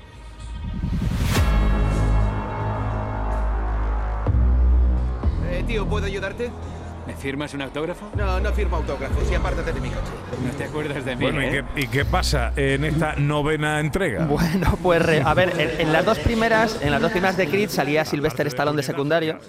Eh, 5.49 5.63
tío, 5.65 5.87
¿puedo 5.87 6.05
ayudarte? 6.05 6.51
¿Me 7.11 7.17
firmas 7.17 7.53
un 7.53 7.61
autógrafo? 7.61 8.09
No, 8.15 8.39
no 8.39 8.53
firmo 8.53 8.77
autógrafos 8.77 9.29
y 9.29 9.35
apártate 9.35 9.73
de 9.73 9.81
mi 9.81 9.89
coche. 9.89 9.99
No 10.45 10.51
te 10.57 10.63
acuerdas 10.63 11.03
de 11.03 11.15
mí, 11.17 11.25
Bueno, 11.25 11.41
¿y 11.41 11.45
¿eh? 11.47 11.63
qué, 11.75 11.81
y 11.81 11.87
qué 11.87 12.05
pasa 12.05 12.53
en 12.55 12.85
esta 12.85 13.15
novena 13.17 13.81
entrega? 13.81 14.25
Bueno, 14.25 14.77
pues 14.81 15.03
a 15.25 15.33
ver, 15.33 15.51
en, 15.59 15.81
en 15.87 15.91
las 15.93 16.05
dos 16.05 16.19
primeras, 16.19 16.79
en 16.81 16.89
las 16.89 17.01
dos 17.01 17.11
primeras 17.11 17.35
de 17.35 17.47
Creed 17.49 17.69
salía 17.69 18.05
Sylvester 18.05 18.47
Stallone 18.47 18.77
de 18.77 18.83
secundario, 18.83 19.39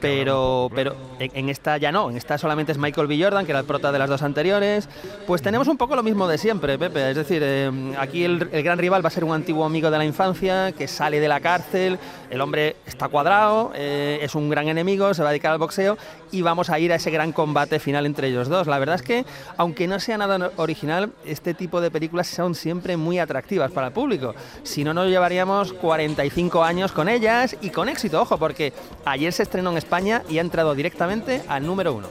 pero, 0.00 0.70
pero 0.74 0.94
en, 1.18 1.48
esta 1.48 1.76
ya 1.76 1.92
no, 1.92 2.10
en 2.10 2.16
esta 2.16 2.38
solamente 2.38 2.72
es 2.72 2.78
Michael 2.78 3.06
B. 3.06 3.22
Jordan, 3.22 3.44
que 3.44 3.52
era 3.52 3.60
el 3.60 3.66
prota 3.66 3.92
de 3.92 3.98
las 3.98 4.08
dos 4.08 4.22
anteriores. 4.22 4.88
Pues 5.26 5.42
tenemos 5.42 5.68
un 5.68 5.76
poco 5.76 5.96
lo 5.96 6.02
mismo 6.02 6.28
de 6.28 6.38
siempre, 6.38 6.78
Pepe. 6.78 7.10
Es 7.10 7.16
decir, 7.16 7.42
eh, 7.44 7.70
aquí 7.98 8.24
el, 8.24 8.48
el 8.52 8.62
gran 8.62 8.78
rival 8.78 9.04
va 9.04 9.08
a 9.08 9.10
ser 9.10 9.24
un 9.24 9.34
antiguo 9.34 9.64
amigo 9.64 9.90
de 9.90 9.98
la 9.98 10.04
infancia 10.04 10.72
que 10.72 10.88
sale 10.88 11.20
de 11.20 11.28
la 11.28 11.40
cárcel. 11.40 11.98
El 12.30 12.40
hombre 12.40 12.76
está 12.86 13.08
cuadrado, 13.08 13.72
eh, 13.74 14.18
es 14.22 14.34
un 14.34 14.50
gran 14.50 14.68
enemigo, 14.68 15.14
se 15.14 15.22
va 15.22 15.30
a 15.30 15.32
dedicar 15.32 15.52
al 15.52 15.58
boxeo 15.58 15.96
y 16.30 16.42
vamos 16.42 16.68
a 16.70 16.78
ir 16.78 16.92
a 16.92 16.96
ese 16.96 17.10
gran 17.10 17.32
combate 17.32 17.78
final 17.78 18.06
entre 18.06 18.28
ellos 18.28 18.48
dos. 18.48 18.66
La 18.66 18.78
verdad 18.78 18.96
es 18.96 19.02
que, 19.02 19.24
aunque 19.56 19.86
no 19.86 19.98
sea 19.98 20.18
nada 20.18 20.50
original, 20.56 21.12
este 21.24 21.54
tipo 21.54 21.80
de 21.80 21.90
películas 21.90 22.28
son 22.28 22.54
siempre 22.54 22.96
muy 22.96 23.18
atractivas 23.18 23.70
para 23.70 23.88
el 23.88 23.92
público. 23.92 24.34
Si 24.62 24.84
no, 24.84 24.92
nos 24.92 25.08
llevaríamos 25.08 25.72
45 25.72 26.62
años 26.62 26.92
con 26.92 27.08
ellas 27.08 27.56
y 27.60 27.70
con 27.70 27.88
éxito, 27.88 28.20
ojo, 28.20 28.36
porque 28.38 28.72
ayer 29.04 29.32
se 29.32 29.42
estrenó 29.42 29.70
en 29.70 29.78
España 29.88 30.22
y 30.28 30.36
ha 30.36 30.42
entrado 30.42 30.74
directamente 30.74 31.40
al 31.48 31.64
número 31.64 31.94
uno. 31.94 32.08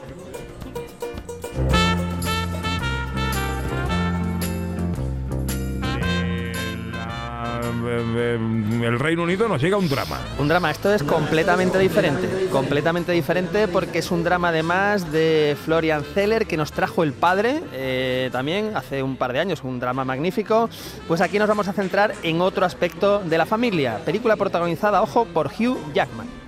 El 8.83 8.99
Reino 8.99 9.23
Unido 9.23 9.47
nos 9.47 9.61
llega 9.61 9.77
un 9.77 9.87
drama. 9.87 10.19
Un 10.39 10.47
drama, 10.47 10.71
esto 10.71 10.91
es 10.91 11.03
completamente 11.03 11.77
diferente, 11.77 12.47
completamente 12.51 13.11
diferente 13.11 13.67
porque 13.67 13.99
es 13.99 14.09
un 14.11 14.23
drama 14.23 14.49
además 14.49 15.11
de 15.11 15.55
Florian 15.63 16.03
Zeller 16.03 16.47
que 16.47 16.57
nos 16.57 16.71
trajo 16.71 17.03
el 17.03 17.13
padre 17.13 17.61
eh, 17.73 18.29
también 18.31 18.75
hace 18.75 19.03
un 19.03 19.17
par 19.17 19.33
de 19.33 19.39
años, 19.39 19.63
un 19.63 19.79
drama 19.79 20.03
magnífico. 20.03 20.69
Pues 21.07 21.21
aquí 21.21 21.37
nos 21.37 21.47
vamos 21.47 21.67
a 21.67 21.73
centrar 21.73 22.13
en 22.23 22.41
otro 22.41 22.65
aspecto 22.65 23.19
de 23.19 23.37
la 23.37 23.45
familia, 23.45 23.99
película 24.03 24.35
protagonizada, 24.35 25.01
ojo, 25.01 25.25
por 25.25 25.47
Hugh 25.47 25.77
Jackman. 25.93 26.46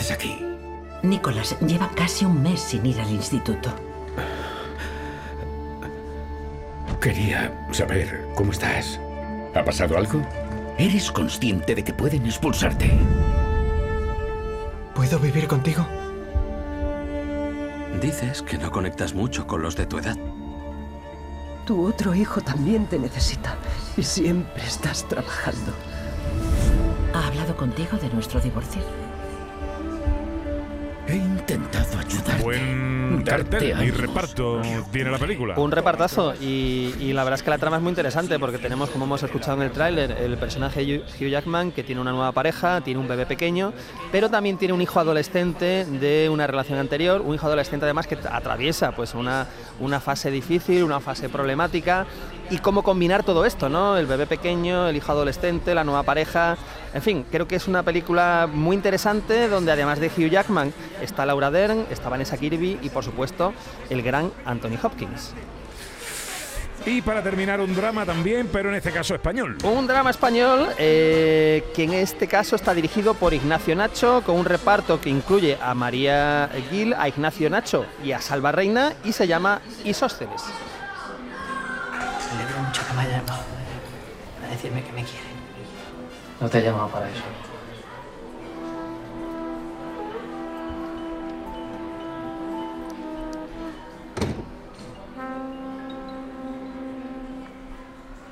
Haces 0.00 0.12
aquí? 0.12 0.42
Nicolás 1.02 1.56
lleva 1.60 1.90
casi 1.94 2.24
un 2.24 2.42
mes 2.42 2.60
sin 2.60 2.84
ir 2.86 3.00
al 3.00 3.10
instituto. 3.10 3.70
Quería 7.00 7.66
saber 7.70 8.28
cómo 8.34 8.52
estás. 8.52 8.98
¿Ha 9.54 9.64
pasado 9.64 9.96
algo? 9.96 10.22
¿Eres 10.78 11.10
consciente 11.10 11.74
de 11.74 11.84
que 11.84 11.92
pueden 11.92 12.24
expulsarte? 12.24 12.90
¿Puedo 14.94 15.18
vivir 15.18 15.46
contigo? 15.46 15.86
Dices 18.00 18.42
que 18.42 18.58
no 18.58 18.70
conectas 18.70 19.14
mucho 19.14 19.46
con 19.46 19.62
los 19.62 19.76
de 19.76 19.86
tu 19.86 19.98
edad. 19.98 20.16
Tu 21.66 21.86
otro 21.86 22.14
hijo 22.14 22.40
también 22.40 22.86
te 22.86 22.98
necesita 22.98 23.56
y 23.96 24.02
siempre 24.02 24.62
estás 24.64 25.06
trabajando. 25.08 25.72
¿Ha 27.14 27.26
hablado 27.26 27.56
contigo 27.56 27.98
de 27.98 28.08
nuestro 28.10 28.40
divorcio? 28.40 29.09
He 31.10 31.16
intentado 31.16 31.98
ayudarte. 31.98 32.40
Buen 32.40 33.24
cartel 33.24 33.82
y 33.82 33.90
reparto 33.90 34.62
tiene 34.92 35.10
la 35.10 35.18
película. 35.18 35.58
Un 35.58 35.72
repartazo 35.72 36.34
y, 36.40 36.94
y 37.00 37.12
la 37.12 37.24
verdad 37.24 37.40
es 37.40 37.42
que 37.42 37.50
la 37.50 37.58
trama 37.58 37.78
es 37.78 37.82
muy 37.82 37.90
interesante 37.90 38.38
porque 38.38 38.58
tenemos, 38.58 38.90
como 38.90 39.06
hemos 39.06 39.20
escuchado 39.24 39.56
en 39.56 39.64
el 39.64 39.72
tráiler, 39.72 40.12
el 40.12 40.36
personaje 40.36 40.82
Hugh 40.84 41.02
Hugh 41.20 41.28
Jackman 41.28 41.72
que 41.72 41.82
tiene 41.82 42.00
una 42.00 42.12
nueva 42.12 42.30
pareja, 42.30 42.80
tiene 42.82 43.00
un 43.00 43.08
bebé 43.08 43.26
pequeño, 43.26 43.72
pero 44.12 44.30
también 44.30 44.56
tiene 44.56 44.72
un 44.72 44.82
hijo 44.82 45.00
adolescente 45.00 45.84
de 45.84 46.28
una 46.30 46.46
relación 46.46 46.78
anterior, 46.78 47.22
un 47.22 47.34
hijo 47.34 47.46
adolescente 47.46 47.86
además 47.86 48.06
que 48.06 48.16
atraviesa 48.30 48.92
pues 48.92 49.14
una, 49.14 49.48
una 49.80 49.98
fase 49.98 50.30
difícil, 50.30 50.84
una 50.84 51.00
fase 51.00 51.28
problemática 51.28 52.06
y 52.50 52.58
cómo 52.58 52.82
combinar 52.82 53.22
todo 53.22 53.44
esto, 53.44 53.68
¿no? 53.68 53.96
El 53.96 54.06
bebé 54.06 54.26
pequeño, 54.26 54.88
el 54.88 54.96
hijo 54.96 55.12
adolescente, 55.12 55.74
la 55.74 55.84
nueva 55.84 56.02
pareja, 56.02 56.58
en 56.92 57.02
fin, 57.02 57.24
creo 57.30 57.46
que 57.46 57.56
es 57.56 57.68
una 57.68 57.82
película 57.82 58.48
muy 58.52 58.74
interesante 58.74 59.48
donde 59.48 59.72
además 59.72 60.00
de 60.00 60.08
Hugh 60.08 60.28
Jackman 60.28 60.72
está 61.00 61.24
Laura 61.24 61.50
Dern, 61.50 61.86
está 61.90 62.08
Vanessa 62.08 62.36
Kirby 62.36 62.78
y 62.82 62.90
por 62.90 63.04
supuesto 63.04 63.52
el 63.88 64.02
gran 64.02 64.32
Anthony 64.44 64.76
Hopkins. 64.82 65.32
Y 66.86 67.02
para 67.02 67.22
terminar, 67.22 67.60
un 67.60 67.74
drama 67.74 68.06
también, 68.06 68.48
pero 68.50 68.70
en 68.70 68.76
este 68.76 68.90
caso 68.90 69.14
español. 69.14 69.58
Un 69.64 69.86
drama 69.86 70.10
español 70.10 70.66
eh, 70.78 71.62
que 71.74 71.84
en 71.84 71.92
este 71.92 72.26
caso 72.26 72.56
está 72.56 72.72
dirigido 72.72 73.12
por 73.12 73.34
Ignacio 73.34 73.76
Nacho, 73.76 74.22
con 74.24 74.36
un 74.36 74.46
reparto 74.46 74.98
que 74.98 75.10
incluye 75.10 75.58
a 75.60 75.74
María 75.74 76.48
Gil, 76.70 76.94
a 76.94 77.06
Ignacio 77.06 77.50
Nacho 77.50 77.84
y 78.02 78.12
a 78.12 78.20
Salva 78.20 78.50
Reina, 78.50 78.94
y 79.04 79.12
se 79.12 79.26
llama 79.26 79.60
Isósceles. 79.84 80.42
Me 82.90 82.96
que 82.96 83.02
haya 83.02 83.18
llamado 83.18 83.44
para 84.40 84.50
decirme 84.50 84.82
que 84.82 84.92
me 84.92 85.04
quiere. 85.04 85.28
No 86.40 86.50
te 86.50 86.58
he 86.58 86.62
llamado 86.62 86.88
para 86.88 87.08
eso. 87.08 87.22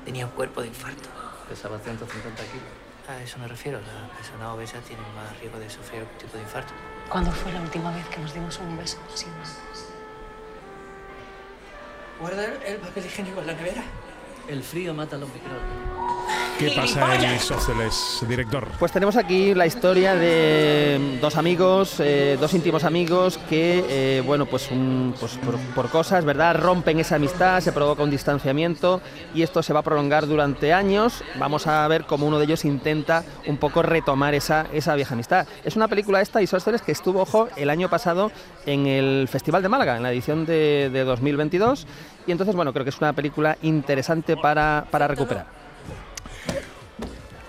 Tenía 0.05 0.27
un 0.27 0.33
cuerpo 0.33 0.61
de 0.62 0.68
infarto. 0.68 1.09
Pesaba 1.49 1.79
150 1.79 2.42
kilos. 2.42 2.66
A 3.09 3.23
eso 3.23 3.38
me 3.38 3.47
refiero. 3.47 3.79
La 3.81 4.12
persona 4.16 4.53
obesa 4.53 4.81
tiene 4.81 5.03
más 5.14 5.38
riesgo 5.38 5.61
de 5.61 5.71
sufrir 5.71 6.01
algún 6.01 6.18
tipo 6.18 6.37
de 6.37 6.42
infarto. 6.42 6.73
¿Cuándo 7.09 7.31
fue 7.31 7.53
la 7.53 7.61
última 7.61 7.92
vez 7.94 8.07
que 8.09 8.18
nos 8.18 8.35
dimos 8.35 8.59
un 8.59 8.77
beso 8.77 8.99
sin 9.14 9.31
más? 9.38 9.57
Guarda 12.21 12.44
el 12.66 12.79
papel 12.79 13.07
higiénico 13.07 13.40
en 13.40 13.47
la 13.47 13.53
nevera. 13.53 13.85
El 14.49 14.63
frío 14.63 14.95
mata 14.95 15.17
a 15.17 15.19
los 15.19 15.29
microbios. 15.29 15.98
¿Qué 16.59 16.73
pasa 16.75 17.14
en 17.14 17.37
Isósceles, 17.37 18.25
director? 18.29 18.66
Pues 18.81 18.90
tenemos 18.90 19.14
aquí 19.16 19.55
la 19.55 19.64
historia 19.66 20.16
de 20.16 21.18
dos 21.21 21.37
amigos, 21.37 22.01
eh, 22.01 22.37
dos 22.40 22.53
íntimos 22.53 22.83
amigos 22.83 23.38
que, 23.49 23.85
eh, 23.88 24.23
bueno, 24.27 24.44
pues, 24.47 24.68
un- 24.73 25.14
pues 25.21 25.37
por, 25.38 25.57
por 25.75 25.88
cosas, 25.88 26.25
¿verdad? 26.25 26.57
Rompen 26.57 26.99
esa 26.99 27.14
amistad, 27.14 27.61
se 27.61 27.71
provoca 27.71 28.03
un 28.03 28.11
distanciamiento 28.11 29.01
y 29.35 29.42
esto 29.42 29.62
se 29.62 29.73
va 29.73 29.81
a 29.81 29.83
prolongar 29.85 30.27
durante 30.27 30.73
años. 30.73 31.23
Vamos 31.38 31.68
a 31.68 31.87
ver 31.87 32.07
cómo 32.07 32.27
uno 32.27 32.38
de 32.40 32.47
ellos 32.47 32.64
intenta 32.64 33.23
un 33.47 33.59
poco 33.59 33.83
retomar 33.83 34.35
esa, 34.35 34.66
esa 34.73 34.97
vieja 34.97 35.14
amistad. 35.14 35.47
Es 35.64 35.77
una 35.77 35.87
película 35.87 36.21
esta, 36.21 36.42
Isósceles, 36.42 36.83
que 36.83 36.90
estuvo, 36.90 37.21
ojo, 37.23 37.49
el 37.57 37.71
año 37.71 37.88
pasado 37.88 38.33
en 38.66 38.88
el 38.88 39.29
Festival 39.29 39.62
de 39.62 39.68
Málaga, 39.68 39.97
en 39.97 40.03
la 40.03 40.11
edición 40.11 40.44
de, 40.44 40.90
de 40.92 41.05
2022. 41.05 41.87
Y 42.27 42.33
entonces, 42.33 42.57
bueno, 42.57 42.73
creo 42.73 42.85
que 42.85 42.90
es 42.90 42.99
una 42.99 43.12
película 43.12 43.57
interesante 43.62 44.37
para, 44.37 44.87
para 44.90 45.07
recuperar. 45.07 45.58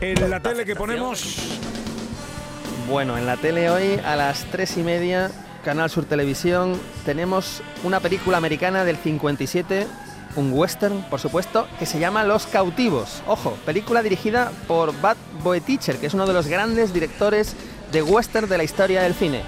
En 0.01 0.29
la 0.29 0.39
tele 0.39 0.63
que 0.63 0.77
ponemos. 0.77 1.35
Bueno, 2.87 3.17
en 3.17 3.25
la 3.25 3.35
tele 3.35 3.69
hoy 3.69 3.99
a 4.05 4.15
las 4.15 4.45
tres 4.45 4.77
y 4.77 4.81
media, 4.81 5.29
Canal 5.65 5.89
Sur 5.89 6.05
Televisión, 6.05 6.79
tenemos 7.03 7.61
una 7.83 7.99
película 7.99 8.37
americana 8.37 8.85
del 8.85 8.95
57, 8.95 9.87
un 10.37 10.53
western, 10.53 11.01
por 11.09 11.19
supuesto, 11.19 11.67
que 11.77 11.85
se 11.85 11.99
llama 11.99 12.23
Los 12.23 12.47
Cautivos. 12.47 13.21
Ojo, 13.27 13.57
película 13.65 14.01
dirigida 14.01 14.53
por 14.69 14.93
Bud 14.93 15.17
Boetticher, 15.43 15.97
que 15.97 16.07
es 16.07 16.13
uno 16.13 16.25
de 16.25 16.33
los 16.33 16.47
grandes 16.47 16.93
directores 16.93 17.57
de 17.91 18.01
western 18.01 18.47
de 18.47 18.57
la 18.57 18.63
historia 18.63 19.01
del 19.01 19.13
cine. 19.13 19.41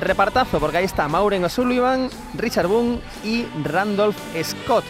Repartazo, 0.00 0.60
porque 0.60 0.76
ahí 0.76 0.84
está 0.84 1.08
Maureen 1.08 1.44
O'Sullivan, 1.44 2.10
Richard 2.34 2.66
Boone 2.66 3.00
y 3.24 3.46
Randolph 3.64 4.18
Scott. 4.42 4.84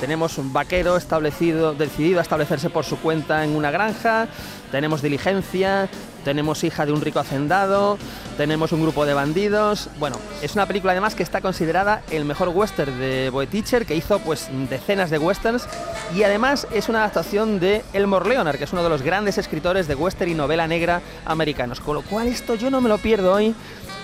Tenemos 0.00 0.36
un 0.36 0.52
vaquero 0.52 0.98
establecido, 0.98 1.72
decidido 1.72 2.18
a 2.18 2.22
establecerse 2.22 2.68
por 2.68 2.84
su 2.84 2.98
cuenta 2.98 3.44
en 3.44 3.56
una 3.56 3.70
granja. 3.70 4.28
Tenemos 4.70 5.02
diligencia, 5.02 5.88
tenemos 6.24 6.64
hija 6.64 6.84
de 6.84 6.92
un 6.92 7.00
rico 7.00 7.20
hacendado, 7.20 7.98
tenemos 8.36 8.72
un 8.72 8.82
grupo 8.82 9.06
de 9.06 9.14
bandidos. 9.14 9.88
Bueno, 9.98 10.16
es 10.42 10.54
una 10.54 10.66
película 10.66 10.92
además 10.92 11.14
que 11.14 11.22
está 11.22 11.40
considerada 11.40 12.02
el 12.10 12.24
mejor 12.24 12.48
western 12.48 12.98
de 12.98 13.30
Boetticher, 13.30 13.86
que 13.86 13.94
hizo 13.94 14.18
pues 14.18 14.48
decenas 14.68 15.10
de 15.10 15.18
westerns. 15.18 15.66
Y 16.14 16.24
además 16.24 16.66
es 16.72 16.88
una 16.88 16.98
adaptación 17.00 17.60
de 17.60 17.84
Elmore 17.92 18.28
Leonard, 18.28 18.58
que 18.58 18.64
es 18.64 18.72
uno 18.72 18.82
de 18.82 18.88
los 18.88 19.02
grandes 19.02 19.38
escritores 19.38 19.86
de 19.86 19.94
western 19.94 20.30
y 20.30 20.34
novela 20.34 20.66
negra 20.66 21.00
americanos. 21.24 21.80
Con 21.80 21.94
lo 21.94 22.02
cual 22.02 22.26
esto 22.26 22.56
yo 22.56 22.70
no 22.70 22.80
me 22.80 22.88
lo 22.88 22.98
pierdo 22.98 23.32
hoy 23.32 23.54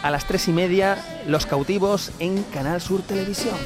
a 0.03 0.11
las 0.11 0.27
tres 0.27 0.49
y 0.49 0.53
media, 0.53 0.99
Los 1.27 1.47
Cautivos 1.47 2.13
en 2.19 2.43
Canal 2.45 2.81
Sur 2.81 3.03
Televisión. 3.03 3.57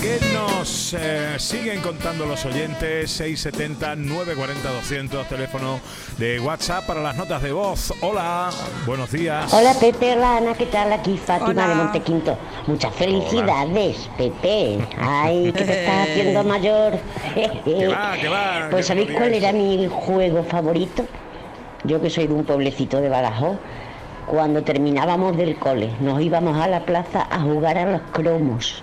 ¿Qué 0.00 0.18
nos 0.32 0.94
eh, 0.94 1.34
siguen 1.38 1.82
contando 1.82 2.24
los 2.24 2.46
oyentes? 2.46 3.10
670 3.10 3.96
940 3.96 4.70
200, 4.70 5.28
teléfono 5.28 5.78
de 6.16 6.40
WhatsApp 6.40 6.86
para 6.86 7.02
las 7.02 7.16
notas 7.18 7.42
de 7.42 7.52
voz. 7.52 7.92
Hola, 8.00 8.48
buenos 8.86 9.12
días. 9.12 9.52
Hola 9.52 9.74
Pepe, 9.78 10.14
hola 10.14 10.38
Ana, 10.38 10.54
¿qué 10.54 10.64
tal? 10.64 10.90
Aquí 10.94 11.18
Fátima 11.18 11.50
Hola. 11.50 11.68
de 11.68 11.74
Montequinto. 11.74 12.38
Muchas 12.66 12.94
felicidades, 12.94 14.08
Pepe. 14.16 14.78
Ay, 14.98 15.52
que 15.52 15.64
te 15.64 15.80
estás 15.80 16.08
haciendo 16.08 16.44
mayor. 16.44 16.94
Va, 17.92 18.16
va, 18.30 18.68
Pues 18.70 18.86
¿sabéis 18.86 19.10
cuál 19.10 19.34
era 19.34 19.52
mi 19.52 19.86
juego 19.86 20.42
favorito? 20.44 21.04
Yo 21.84 22.00
que 22.00 22.08
soy 22.08 22.26
de 22.26 22.32
un 22.32 22.44
pueblecito 22.44 23.02
de 23.02 23.10
Badajoz. 23.10 23.58
Cuando 24.26 24.62
terminábamos 24.62 25.36
del 25.36 25.58
cole, 25.58 25.90
nos 26.00 26.22
íbamos 26.22 26.56
a 26.56 26.68
la 26.68 26.86
plaza 26.86 27.26
a 27.30 27.40
jugar 27.40 27.76
a 27.76 27.84
los 27.84 28.00
cromos. 28.12 28.82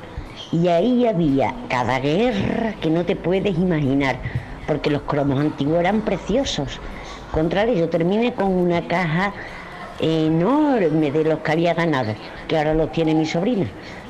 Y 0.52 0.68
ahí 0.70 1.06
había 1.06 1.54
cada 1.70 2.00
guerra 2.00 2.74
que 2.80 2.90
no 2.90 3.06
te 3.06 3.16
puedes 3.16 3.58
imaginar, 3.58 4.22
porque 4.66 4.90
los 4.90 5.02
cromos 5.04 5.40
antiguos 5.40 5.80
eran 5.80 6.02
preciosos. 6.02 6.80
Contrario, 7.32 7.76
yo 7.76 7.90
terminé 7.90 8.34
con 8.34 8.52
una 8.52 8.88
caja 8.88 9.34
enorme 10.00 11.12
de 11.12 11.24
los 11.26 11.40
que 11.40 11.52
había 11.52 11.74
ganado, 11.74 12.16
que 12.48 12.58
ahora 12.58 12.74
los 12.74 12.92
tiene 12.92 13.14
mi 13.14 13.26
sobrina. 13.26 13.68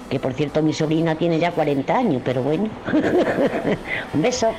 Que 0.09 0.19
por 0.19 0.33
cierto, 0.33 0.61
mi 0.61 0.73
sobrina 0.73 1.15
tiene 1.15 1.39
ya 1.39 1.51
40 1.51 1.97
años, 1.97 2.21
pero 2.23 2.43
bueno. 2.43 2.69
Un 4.13 4.21
beso. 4.21 4.55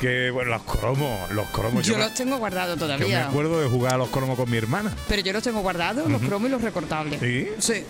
Que 0.00 0.30
bueno, 0.30 0.50
los 0.50 0.62
cromos, 0.64 1.30
los 1.30 1.48
cromos. 1.50 1.86
Yo 1.86 1.94
me- 1.96 2.04
los 2.04 2.14
tengo 2.14 2.36
guardados 2.38 2.78
Yo 2.78 2.86
me 2.86 2.94
todavía. 2.94 3.28
acuerdo 3.28 3.60
de 3.60 3.68
jugar 3.68 3.94
a 3.94 3.98
los 3.98 4.08
cromos 4.10 4.36
con 4.36 4.50
mi 4.50 4.56
hermana. 4.56 4.92
Pero 5.08 5.22
yo 5.22 5.32
los 5.32 5.42
tengo 5.42 5.60
guardados, 5.60 6.10
los 6.10 6.20
cromos 6.22 6.48
y 6.48 6.52
los 6.52 6.62
recortables. 6.62 7.20
¿Sí? 7.20 7.48
Sí, 7.58 7.84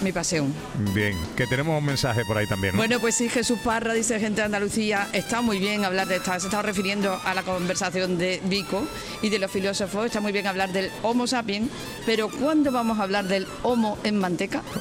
mi 0.00 0.10
pasión. 0.10 0.52
Bien, 0.94 1.16
que 1.36 1.46
tenemos 1.46 1.78
un 1.78 1.84
mensaje 1.84 2.24
por 2.24 2.38
ahí 2.38 2.46
también. 2.46 2.72
¿no? 2.74 2.78
Bueno, 2.78 2.98
pues 2.98 3.14
sí, 3.14 3.28
Jesús 3.28 3.58
Parra, 3.62 3.92
dice 3.92 4.18
gente 4.18 4.40
de 4.40 4.46
Andalucía, 4.46 5.08
está 5.12 5.42
muy 5.42 5.58
bien 5.58 5.84
hablar 5.84 6.08
de 6.08 6.16
esta, 6.16 6.40
se 6.40 6.46
está 6.46 6.62
refiriendo 6.62 7.20
a 7.24 7.34
la 7.34 7.42
conversación 7.42 8.16
de 8.18 8.40
Vico 8.46 8.82
y 9.22 9.28
de 9.28 9.38
los 9.38 9.50
filósofos, 9.50 10.06
está 10.06 10.20
muy 10.20 10.32
bien 10.32 10.46
hablar 10.46 10.72
del 10.72 10.90
Homo 11.02 11.26
sapiens, 11.26 11.70
pero 12.06 12.28
¿cuándo 12.30 12.72
vamos 12.72 12.98
a 12.98 13.02
hablar 13.04 13.26
del 13.28 13.46
Homo 13.62 13.98
en 14.02 14.16
manteca? 14.18 14.62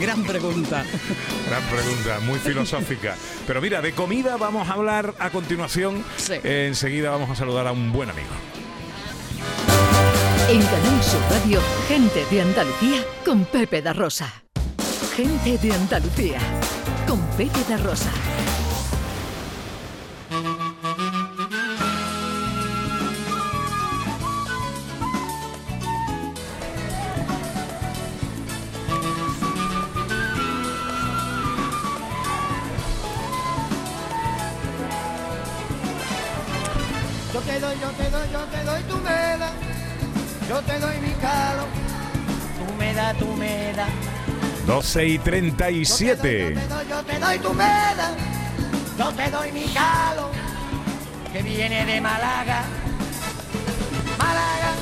Gran 0.00 0.24
pregunta. 0.24 0.82
Gran 1.46 1.62
pregunta, 1.64 2.20
muy 2.20 2.38
filosófica. 2.38 3.16
Pero 3.46 3.60
mira, 3.60 3.82
de 3.82 3.92
comida 3.92 4.38
vamos 4.38 4.68
a 4.68 4.72
hablar 4.72 5.14
a 5.18 5.28
continuación. 5.28 6.02
Eh, 6.30 6.66
enseguida 6.68 7.10
vamos 7.10 7.28
a 7.28 7.34
saludar 7.34 7.66
a 7.66 7.72
un 7.72 7.92
buen 7.92 8.08
amigo. 8.08 8.30
En 10.48 10.62
Canal 10.62 11.02
Sur 11.02 11.20
Radio, 11.30 11.60
gente 11.86 12.24
de 12.30 12.40
Andalucía 12.40 13.04
con 13.24 13.44
Pepe 13.44 13.82
da 13.82 13.92
Rosa. 13.92 14.42
Gente 15.14 15.58
de 15.58 15.72
Andalucía 15.72 16.38
con 17.06 17.20
Pepe 17.36 17.60
da 17.68 17.76
Rosa. 17.76 18.10
Yo 40.60 40.66
te 40.66 40.78
doy 40.78 40.98
mi 41.00 41.12
calo. 41.14 41.64
Tú 42.58 42.74
me 42.78 42.92
das, 42.92 43.16
tú 43.16 43.26
me 43.34 43.72
das. 43.72 43.88
12 44.66 45.06
y 45.06 45.18
37. 45.18 46.54
Yo 46.86 47.02
te 47.02 47.18
doy 47.18 47.38
tu 47.38 47.54
meda. 47.54 48.14
Yo 48.98 49.10
te 49.12 49.30
doy 49.30 49.52
mi 49.52 49.64
calo. 49.72 50.30
Que 51.32 51.42
viene 51.42 51.86
de 51.86 52.00
Málaga. 52.02 52.64
Málaga. 54.18 54.74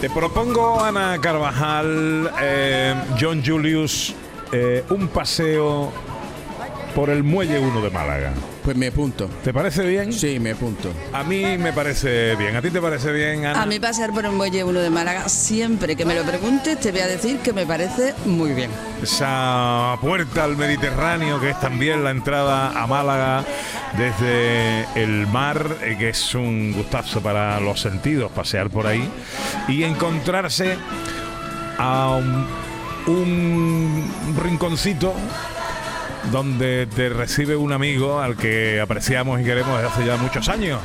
Te 0.00 0.10
propongo, 0.10 0.80
Ana 0.80 1.18
Carvajal, 1.20 2.30
eh, 2.40 2.94
John 3.20 3.42
Julius, 3.44 4.14
eh, 4.52 4.84
un 4.90 5.08
paseo 5.08 5.92
por 6.96 7.10
el 7.10 7.22
Muelle 7.22 7.58
1 7.58 7.82
de 7.82 7.90
Málaga. 7.90 8.32
Pues 8.64 8.74
me 8.74 8.86
apunto. 8.86 9.28
¿Te 9.44 9.52
parece 9.52 9.86
bien? 9.86 10.14
Sí, 10.14 10.40
me 10.40 10.52
apunto. 10.52 10.90
A 11.12 11.22
mí 11.24 11.58
me 11.58 11.74
parece 11.74 12.34
bien. 12.36 12.56
¿A 12.56 12.62
ti 12.62 12.70
te 12.70 12.80
parece 12.80 13.12
bien, 13.12 13.44
Ana? 13.44 13.60
A 13.62 13.66
mí 13.66 13.78
pasar 13.78 14.12
por 14.14 14.24
el 14.24 14.32
muelle 14.32 14.64
1 14.64 14.80
de 14.80 14.88
Málaga, 14.88 15.28
siempre 15.28 15.94
que 15.94 16.06
me 16.06 16.14
lo 16.14 16.22
preguntes, 16.22 16.80
te 16.80 16.92
voy 16.92 17.02
a 17.02 17.06
decir 17.06 17.40
que 17.40 17.52
me 17.52 17.66
parece 17.66 18.14
muy 18.24 18.54
bien. 18.54 18.70
Esa 19.02 19.98
puerta 20.00 20.44
al 20.44 20.56
Mediterráneo, 20.56 21.38
que 21.38 21.50
es 21.50 21.60
también 21.60 22.02
la 22.02 22.12
entrada 22.12 22.82
a 22.82 22.86
Málaga 22.86 23.44
desde 23.98 24.86
el 24.94 25.26
mar, 25.26 25.76
eh, 25.82 25.96
que 25.98 26.08
es 26.08 26.34
un 26.34 26.72
gustazo 26.72 27.20
para 27.20 27.60
los 27.60 27.78
sentidos, 27.78 28.32
pasear 28.32 28.70
por 28.70 28.86
ahí 28.86 29.06
y 29.68 29.82
encontrarse 29.82 30.78
a 31.76 32.16
un, 32.16 32.46
un 33.14 34.34
rinconcito 34.42 35.12
donde 36.30 36.86
te 36.86 37.08
recibe 37.08 37.56
un 37.56 37.72
amigo 37.72 38.20
al 38.20 38.36
que 38.36 38.80
apreciamos 38.80 39.40
y 39.40 39.44
queremos 39.44 39.74
desde 39.80 39.88
hace 39.88 40.06
ya 40.06 40.16
muchos 40.16 40.48
años. 40.48 40.80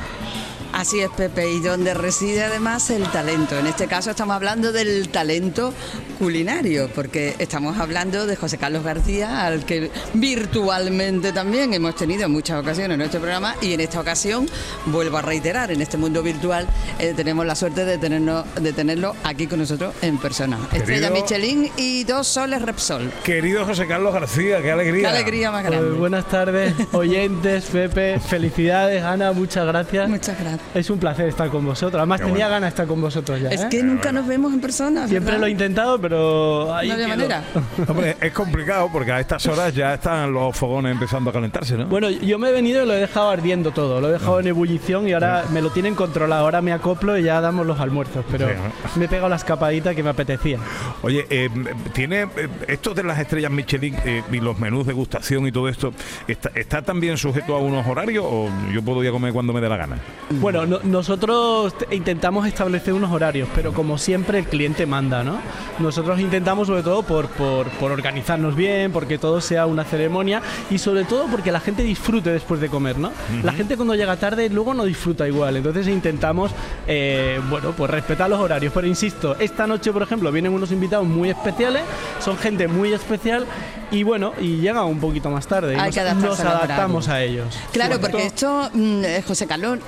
Así 0.82 1.00
es, 1.00 1.12
Pepe, 1.12 1.48
y 1.48 1.60
donde 1.60 1.94
reside 1.94 2.44
además 2.44 2.90
el 2.90 3.04
talento. 3.04 3.56
En 3.56 3.68
este 3.68 3.86
caso 3.86 4.10
estamos 4.10 4.36
hablando 4.36 4.72
del 4.72 5.10
talento 5.10 5.76
culinario, 6.18 6.90
porque 6.96 7.36
estamos 7.38 7.78
hablando 7.78 8.26
de 8.26 8.36
José 8.36 8.58
Carlos 8.58 8.84
García, 8.84 9.46
al 9.46 9.64
que 9.64 9.92
virtualmente 10.16 11.34
también 11.34 11.76
hemos 11.76 11.96
tenido 11.96 12.26
en 12.26 12.32
muchas 12.32 12.60
ocasiones 12.60 12.96
en 12.96 12.98
nuestro 12.98 13.20
programa, 13.20 13.56
y 13.62 13.74
en 13.74 13.80
esta 13.80 14.00
ocasión, 14.00 14.48
vuelvo 14.88 15.18
a 15.18 15.22
reiterar, 15.22 15.70
en 15.70 15.84
este 15.84 15.98
mundo 15.98 16.24
virtual 16.24 16.66
eh, 16.98 17.14
tenemos 17.16 17.46
la 17.46 17.54
suerte 17.54 17.86
de, 17.86 18.00
tenernos, 18.00 18.44
de 18.60 18.74
tenerlo 18.74 19.16
aquí 19.24 19.46
con 19.46 19.60
nosotros 19.60 19.94
en 20.02 20.18
persona. 20.18 20.58
Estrella 20.74 21.12
Michelin 21.12 21.70
y 21.78 22.06
dos 22.06 22.26
soles 22.26 22.60
Repsol. 22.64 23.12
Querido 23.24 23.68
José 23.68 23.86
Carlos 23.86 24.16
García, 24.16 24.64
qué 24.64 24.72
alegría. 24.72 25.04
Qué 25.04 25.16
alegría 25.16 25.52
más 25.52 25.64
grande. 25.64 25.90
Pues 25.90 26.00
buenas 26.00 26.28
tardes, 26.28 26.74
oyentes, 26.92 27.66
Pepe, 27.66 28.20
felicidades, 28.20 29.04
Ana, 29.04 29.32
muchas 29.32 29.68
gracias. 29.68 30.10
Muchas 30.10 30.40
gracias. 30.40 30.71
Es 30.74 30.90
un 30.90 31.00
placer 31.00 31.28
estar 31.28 31.50
con 31.50 31.66
vosotros. 31.66 32.00
Además 32.00 32.20
Qué 32.22 32.28
tenía 32.28 32.46
bueno. 32.46 32.50
ganas 32.56 32.62
de 32.62 32.70
estar 32.70 32.88
con 32.88 33.02
vosotros 33.02 33.42
ya. 33.42 33.50
Es 33.50 33.62
¿eh? 33.64 33.68
que 33.70 33.84
nunca 33.84 34.12
nos 34.12 34.28
vemos 34.28 34.54
en 34.54 34.62
persona. 34.62 35.08
Siempre 35.08 35.32
¿verdad? 35.34 35.42
lo 35.42 35.48
he 35.48 35.52
intentado, 35.52 36.00
pero 36.00 36.74
ahí 36.74 36.88
No 36.88 36.94
había 36.94 37.08
manera. 37.08 37.44
Hombre, 37.88 38.16
es 38.22 38.32
complicado 38.32 38.90
porque 38.92 39.12
a 39.12 39.20
estas 39.20 39.46
horas 39.48 39.74
ya 39.76 39.96
están 39.96 40.32
los 40.32 40.56
fogones 40.56 40.94
empezando 40.94 41.30
a 41.30 41.34
calentarse, 41.34 41.78
¿no? 41.78 41.88
Bueno, 41.88 42.10
yo 42.10 42.40
me 42.40 42.50
he 42.50 42.52
venido 42.52 42.84
y 42.84 42.88
lo 42.88 42.94
he 42.94 43.00
dejado 43.00 43.30
ardiendo 43.30 43.72
todo, 43.72 44.00
lo 44.02 44.10
he 44.10 44.14
dejado 44.14 44.40
en 44.40 44.48
ebullición 44.48 45.08
y 45.08 45.14
ahora 45.14 45.44
me 45.52 45.62
lo 45.62 45.70
tienen 45.72 45.96
controlado. 45.96 46.46
Ahora 46.46 46.62
me 46.62 46.72
acoplo 46.72 47.18
y 47.18 47.24
ya 47.24 47.42
damos 47.42 47.66
los 47.66 47.80
almuerzos, 47.80 48.26
pero 48.32 48.48
Sí, 48.48 49.00
me 49.00 49.06
he 49.06 49.08
pegado 49.08 49.30
la 49.30 49.36
escapadita 49.36 49.94
que 49.96 50.04
me 50.04 50.10
apetecía. 50.10 50.58
Oye, 51.02 51.26
eh, 51.30 51.50
¿tiene 51.94 52.22
eh, 52.24 52.28
esto 52.68 52.94
de 52.94 53.04
las 53.04 53.20
estrellas 53.20 53.52
Michelin 53.52 53.96
eh, 54.06 54.24
y 54.32 54.40
los 54.40 54.58
menús 54.60 54.86
de 54.88 54.94
gustación 54.94 55.48
y 55.48 55.52
todo 55.52 55.70
esto, 55.70 55.94
está, 56.28 56.52
está 56.56 56.82
también 56.82 57.18
sujeto 57.18 57.56
a 57.56 57.60
unos 57.60 57.86
horarios 57.88 58.26
o 58.28 58.50
yo 58.74 58.82
puedo 58.82 59.04
ir 59.04 59.10
a 59.10 59.12
comer 59.12 59.34
cuando 59.34 59.54
me 59.54 59.62
dé 59.62 59.70
la 59.70 59.78
gana? 59.78 59.98
Bueno, 60.32 60.61
no- 60.66 60.80
nosotros 60.84 61.78
te- 61.78 61.96
intentamos 61.96 62.48
establecer 62.48 62.94
unos 62.94 63.12
horarios, 63.12 63.50
pero 63.56 63.74
como 63.74 63.98
siempre 63.98 64.40
el 64.40 64.46
cliente 64.46 64.86
manda, 64.86 65.24
¿no? 65.24 65.38
Nosotros 65.80 66.20
intentamos 66.20 66.68
sobre 66.68 66.84
todo 66.84 67.04
por, 67.04 67.28
por, 67.30 67.68
por 67.72 67.92
organizarnos 67.92 68.56
bien, 68.56 68.92
porque 68.92 69.18
todo 69.18 69.42
sea 69.42 69.66
una 69.66 69.84
ceremonia 69.84 70.42
y 70.70 70.78
sobre 70.78 71.04
todo 71.06 71.28
porque 71.28 71.52
la 71.52 71.60
gente 71.60 71.84
disfrute 71.84 72.32
después 72.32 72.62
de 72.62 72.70
comer, 72.70 72.98
¿no? 72.98 73.12
La 73.44 73.52
gente 73.54 73.76
cuando 73.76 73.96
llega 73.96 74.16
tarde 74.18 74.50
luego 74.50 74.74
no 74.74 74.84
disfruta 74.86 75.28
igual, 75.28 75.58
entonces 75.58 75.88
intentamos, 75.88 76.52
eh, 76.88 77.40
bueno, 77.50 77.72
pues 77.76 77.90
respetar 77.90 78.30
los 78.30 78.40
horarios, 78.40 78.72
pero 78.74 78.88
insisto, 78.88 79.36
esta 79.40 79.68
noche 79.68 79.92
por 79.92 80.04
ejemplo 80.04 80.32
vienen 80.32 80.54
unos 80.54 80.72
invitados 80.72 81.08
muy 81.08 81.30
especiales, 81.30 81.84
son 82.24 82.38
gente 82.38 82.68
muy 82.68 82.94
especial 82.94 83.46
y 83.92 84.04
bueno, 84.04 84.34
y 84.40 84.58
llegan 84.58 84.86
un 84.86 85.00
poquito 85.00 85.30
más 85.30 85.48
tarde 85.48 85.74
y 85.74 85.78
nos, 85.78 85.94
que 85.96 86.04
nos 86.28 86.40
adaptamos 86.40 87.08
a 87.10 87.22
ellos. 87.22 87.58
Claro, 87.72 88.00
porque 88.00 88.26
esto, 88.26 88.70
mm, 88.74 89.04
José 89.28 89.48
Carlos, 89.48 89.80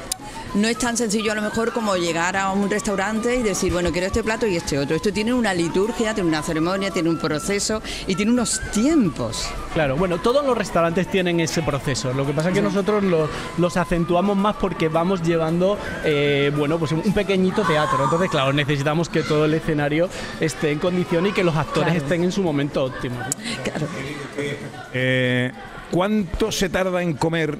no 0.56 0.68
es 0.68 0.78
tan 0.78 0.96
sencillo 0.98 1.32
a 1.32 1.36
lo 1.36 1.42
mejor 1.42 1.74
como 1.74 1.96
llegar 1.96 2.38
a 2.38 2.52
un 2.52 2.70
restaurante 2.70 3.36
y 3.36 3.42
decir, 3.42 3.74
bueno, 3.74 3.92
quiero 3.92 4.08
este 4.08 4.24
plato 4.24 4.46
y 4.46 4.56
este 4.56 4.78
otro. 4.78 4.96
Esto 4.96 5.12
tiene 5.12 5.34
una 5.34 5.54
liturgia, 5.54 6.14
tiene 6.14 6.30
una 6.30 6.44
ceremonia, 6.44 6.92
tiene 6.92 7.10
un 7.10 7.18
proceso 7.18 7.82
y 8.08 8.16
tiene 8.16 8.32
unos 8.32 8.62
tiempos. 8.72 9.48
Claro, 9.74 9.96
bueno, 9.98 10.20
todos 10.20 10.46
los 10.46 10.56
restaurantes 10.58 11.08
tienen 11.10 11.40
ese 11.40 11.64
proceso. 11.64 12.14
Lo 12.14 12.26
que 12.26 12.34
pasa 12.34 12.50
es 12.50 12.54
que 12.54 12.60
Sí. 12.60 12.66
nosotros 12.66 13.04
lo- 13.04 13.28
los 13.58 13.78
acentuamos 13.78 14.38
más 14.38 14.56
porque 14.58 14.90
vamos 14.90 15.24
llevando, 15.24 15.78
eh, 16.06 16.52
bueno, 16.56 16.78
pues 16.78 16.92
un 16.92 17.02
pequeñito 17.14 17.64
teatro. 17.64 18.04
Entonces, 18.04 18.30
claro, 18.30 18.54
necesitamos 18.54 19.10
que 19.10 19.24
todo 19.24 19.46
el 19.46 19.54
escenario 19.56 20.08
esté 20.40 20.72
en 20.72 20.80
condición 20.80 21.26
y 21.26 21.32
que 21.32 21.44
los 21.44 21.56
actores 21.56 21.90
Claro. 21.94 22.04
estén 22.06 22.24
en 22.24 22.32
su 22.32 22.44
momento 22.44 22.84
óptimo. 22.84 23.16
¿no? 23.18 23.26
Eh, 24.94 25.52
¿Cuánto 25.92 26.52
se 26.52 26.70
tarda 26.70 27.02
en 27.02 27.14
comer 27.14 27.58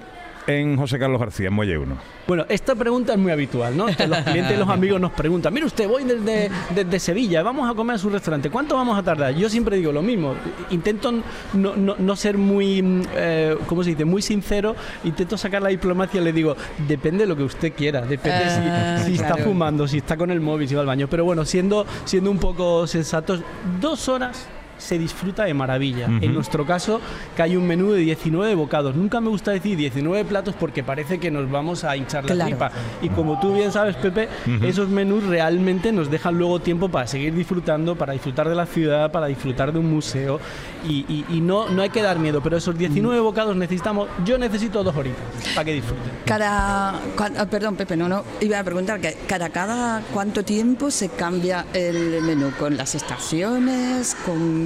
en 0.48 0.76
José 0.78 1.00
Carlos 1.00 1.20
García, 1.20 1.48
en 1.48 1.54
Muelle 1.54 1.78
1? 1.78 1.96
Bueno, 2.28 2.46
esta 2.50 2.76
pregunta 2.76 3.14
es 3.14 3.20
muy 3.20 3.32
habitual, 3.32 3.76
¿no? 3.78 3.86
Los 3.88 3.96
clientes 4.26 4.56
y 4.56 4.60
los 4.60 4.70
amigos 4.70 5.00
nos 5.00 5.12
preguntan, 5.12 5.54
mire 5.54 5.66
usted, 5.66 5.88
voy 5.88 6.04
desde, 6.04 6.50
desde 6.74 7.00
Sevilla, 7.00 7.44
vamos 7.44 7.70
a 7.70 7.74
comer 7.74 7.96
a 7.96 8.00
su 8.00 8.10
restaurante, 8.10 8.50
¿cuánto 8.50 8.76
vamos 8.76 8.98
a 8.98 9.04
tardar? 9.04 9.34
Yo 9.36 9.50
siempre 9.50 9.78
digo 9.78 9.92
lo 9.92 10.02
mismo, 10.02 10.36
intento 10.70 11.12
no, 11.54 11.76
no- 11.76 11.96
no 11.98 12.16
ser 12.16 12.38
muy, 12.38 12.82
mm, 12.82 13.02
eh, 13.16 13.58
¿cómo 13.68 13.84
se 13.84 13.92
dice?, 13.92 14.06
muy 14.06 14.22
sincero, 14.22 14.76
intento 15.04 15.38
sacar 15.38 15.62
la 15.62 15.70
diplomacia 15.70 16.22
y 16.22 16.24
le 16.24 16.34
digo, 16.34 16.56
depende 16.88 17.24
de 17.24 17.28
lo 17.28 17.36
que 17.38 17.44
usted 17.44 17.74
quiera, 17.74 18.02
depende 18.02 18.50
si- 18.50 18.60
Ah, 18.66 19.02
si, 19.06 19.14
está 19.16 19.28
claro. 19.28 19.44
fumando, 19.46 19.88
si 19.88 19.98
está 19.98 20.18
con 20.18 20.32
el 20.32 20.40
móvil, 20.42 20.68
si 20.68 20.76
va 20.76 20.82
al 20.82 20.88
baño, 20.88 21.08
pero 21.10 21.26
bueno, 21.26 21.46
siendo, 21.46 21.86
siendo 22.06 22.32
un 22.32 22.38
poco 22.40 22.88
sensatos, 22.88 23.42
dos 23.80 24.08
horas 24.10 24.48
se 24.78 24.98
disfruta 24.98 25.46
de 25.46 25.54
maravilla. 25.54 26.06
En 26.22 26.34
nuestro 26.34 26.66
caso, 26.66 27.00
que 27.36 27.42
hay 27.42 27.56
un 27.56 27.66
menú 27.68 27.92
de 27.92 28.00
19 28.00 28.56
bocados. 28.56 28.96
Nunca 28.96 29.22
me 29.22 29.30
gusta 29.30 29.52
decir 29.52 29.78
19 29.78 30.26
platos 30.26 30.56
porque 30.60 30.84
parece 30.84 31.20
que 31.20 31.32
nos 31.32 31.50
vamos 31.50 31.84
a 31.84 31.96
hinchar 31.98 32.24
la 32.26 32.34
Claro. 32.34 32.50
tripa. 32.50 32.72
Y 33.02 33.10
como 33.10 33.40
tú 33.40 33.54
bien 33.54 33.72
sabes, 33.72 33.96
Pepe, 33.96 34.28
esos 34.64 34.90
menús 34.90 35.24
realmente 35.26 35.92
nos 35.92 36.10
dejan 36.12 36.38
luego 36.38 36.60
tiempo 36.60 36.90
para 36.90 37.08
seguir 37.08 37.34
disfrutando, 37.34 37.96
para 37.96 38.14
disfrutar 38.14 38.50
de 38.50 38.56
la 38.56 38.66
ciudad, 38.66 39.12
para 39.12 39.28
disfrutar 39.28 39.72
de 39.72 39.80
un 39.80 39.90
museo. 39.92 40.40
Y, 40.88 41.06
y- 41.08 41.26
y 41.30 41.42
no, 41.42 41.70
no 41.70 41.82
hay 41.82 41.90
que 41.90 42.02
dar 42.02 42.20
miedo, 42.20 42.42
pero 42.42 42.58
esos 42.58 42.78
19 42.78 43.20
bocados 43.22 43.56
necesitamos, 43.56 44.10
yo 44.26 44.38
necesito 44.38 44.84
dos 44.84 44.96
horitas 44.96 45.20
para 45.56 45.66
que 45.66 45.74
disfruten. 45.74 46.12
Cada, 46.26 46.94
cua- 47.16 47.32
ah, 47.38 47.46
perdón, 47.46 47.76
Pepe, 47.76 47.96
no, 47.96 48.10
no, 48.10 48.24
iba 48.42 48.60
a 48.60 48.64
preguntar 48.64 49.00
que 49.00 49.18
cada, 49.28 49.50
cada 49.50 50.02
cuánto 50.14 50.44
tiempo 50.44 50.92
se 50.92 51.10
cambia 51.10 51.66
el 51.74 52.22
menú, 52.24 52.52
con 52.60 52.76
las 52.76 52.96
estaciones, 52.96 54.16
con 54.26 54.63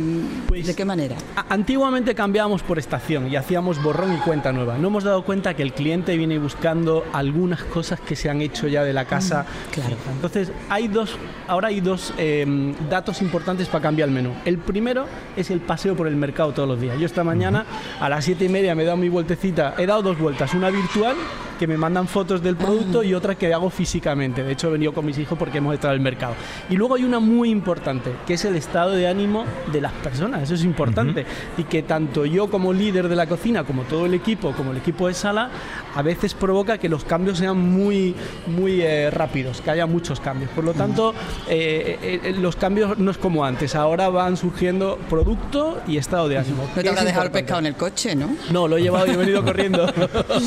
Pues 0.48 0.68
¿de 0.68 0.76
qué 0.76 0.86
manera? 0.86 1.16
Antiguamente 1.50 2.16
cambiábamos 2.16 2.64
por 2.64 2.80
estación 2.80 3.32
y 3.32 3.36
hacíamos 3.36 3.82
borrón 3.82 4.14
y 4.14 4.18
cuenta 4.18 4.52
nueva. 4.52 4.78
No 4.78 4.88
hemos 4.88 5.04
dado 5.04 5.24
cuenta 5.24 5.56
que 5.56 5.64
el 5.64 5.74
cliente 5.74 6.16
viene 6.18 6.40
buscando 6.40 7.06
algunas 7.14 7.64
cosas 7.64 8.00
que 8.00 8.16
se 8.16 8.30
han 8.30 8.42
hecho 8.42 8.68
ya 8.68 8.84
de 8.84 8.94
la 8.94 9.06
casa. 9.06 9.46
claro. 9.72 9.96
Entonces, 10.12 10.52
hay 10.70 10.88
dos, 10.88 11.16
ahora 11.48 11.70
hay 11.70 11.82
dos 11.82 12.14
eh, 12.18 12.74
datos 12.90 13.22
importantes 13.22 13.68
para 13.68 13.84
cambiar 13.84 14.10
el 14.10 14.16
menú. 14.16 14.34
El 14.46 14.58
primero 14.58 15.06
es 15.36 15.52
el 15.52 15.60
paseo 15.60 15.96
por 15.96 16.08
el 16.08 16.16
mercado 16.16 16.54
todos 16.54 16.68
los 16.68 16.80
días. 16.80 16.98
Yo 17.00 17.06
esta 17.06 17.24
mañana 17.24 17.66
a 18.00 18.10
las 18.10 18.26
siete 18.26 18.46
y 18.46 18.50
media 18.50 18.76
me 18.76 18.84
he 18.84 18.86
dado 18.86 18.98
mi 18.98 19.10
vueltecita. 19.10 19.76
He 19.78 19.86
dado 19.86 20.02
dos 20.02 20.20
vueltas, 20.20 20.54
una 20.54 20.70
virtual 20.70 21.16
que 21.58 21.68
me 21.68 21.78
mandan 21.78 22.08
fotos 22.08 22.42
del 22.42 22.56
producto 22.56 23.04
y 23.04 23.14
otra 23.14 23.36
que 23.36 23.54
hago 23.54 23.70
físicamente. 23.70 24.44
De 24.44 24.54
hecho, 24.54 24.68
he 24.68 24.72
venido 24.72 24.94
con 24.94 25.06
mis 25.06 25.18
hijos 25.18 25.38
porque 25.38 25.58
hemos 25.58 25.74
estado 25.74 25.94
en 25.94 26.00
el 26.00 26.04
mercado. 26.04 26.36
Y 26.70 26.76
luego 26.76 26.96
hay 26.96 27.04
una 27.04 27.20
muy 27.20 27.50
importante, 27.50 28.12
que 28.26 28.36
es 28.36 28.46
el 28.46 28.56
estado 28.56 28.92
de 28.92 29.08
ánimo 29.08 29.46
de 29.72 29.82
las 29.92 30.02
personas. 30.02 30.44
Eso 30.44 30.56
es 30.56 30.64
importante. 30.64 31.26
Y 31.58 31.64
que 31.64 31.84
tanto 31.84 32.26
yo 32.26 32.50
como 32.50 32.74
líder 32.74 33.08
de 33.08 33.16
la 33.16 33.26
cocina, 33.26 33.64
como 33.64 33.84
todo 33.84 34.06
el 34.06 34.14
equipo, 34.14 34.52
como 34.54 34.72
el 34.72 34.78
equipo 34.78 35.08
de 35.08 35.14
sala, 35.14 35.50
a 35.96 36.02
veces 36.02 36.34
provoca 36.34 36.78
que 36.78 36.90
los 36.90 37.04
cambios 37.04 37.38
sean 37.38 37.58
muy, 37.58 38.16
muy 38.48 38.82
eh, 38.82 39.10
rápidos, 39.10 39.62
que 39.62 39.72
haya 39.72 39.86
muchos 39.86 40.20
cambios. 40.20 40.52
Por 40.52 40.64
lo 40.64 40.74
tanto, 40.74 41.14
eh, 41.50 42.22
eh, 42.24 42.36
los 42.38 42.56
cambios 42.56 42.98
no 42.98 43.12
es 43.12 43.18
como 43.18 43.46
antes. 43.46 43.76
Ahora 43.76 44.10
van 44.10 44.38
surgiendo 44.38 44.98
producto 45.10 45.82
y 45.88 45.98
estado 45.98 46.28
de 46.28 46.38
ánimo. 46.38 46.68
No 46.76 46.82
te 46.82 46.90
habrá 46.90 47.04
dejado 47.04 47.26
el 47.26 47.32
pescado 47.32 47.60
en 47.60 47.66
el 47.68 47.76
coche, 47.76 48.16
¿no? 48.16 48.36
No, 48.52 48.68
lo 48.68 48.78
he 48.78 48.82
llevado 48.82 49.08
y 49.08 49.12
he 49.12 49.18
venido 49.18 49.44
corriendo. 49.46 49.92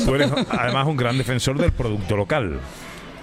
Tú 0.05 0.15
eres 0.15 0.31
además 0.49 0.87
un 0.87 0.97
gran 0.97 1.17
defensor 1.17 1.57
del 1.57 1.71
producto 1.71 2.15
local. 2.15 2.59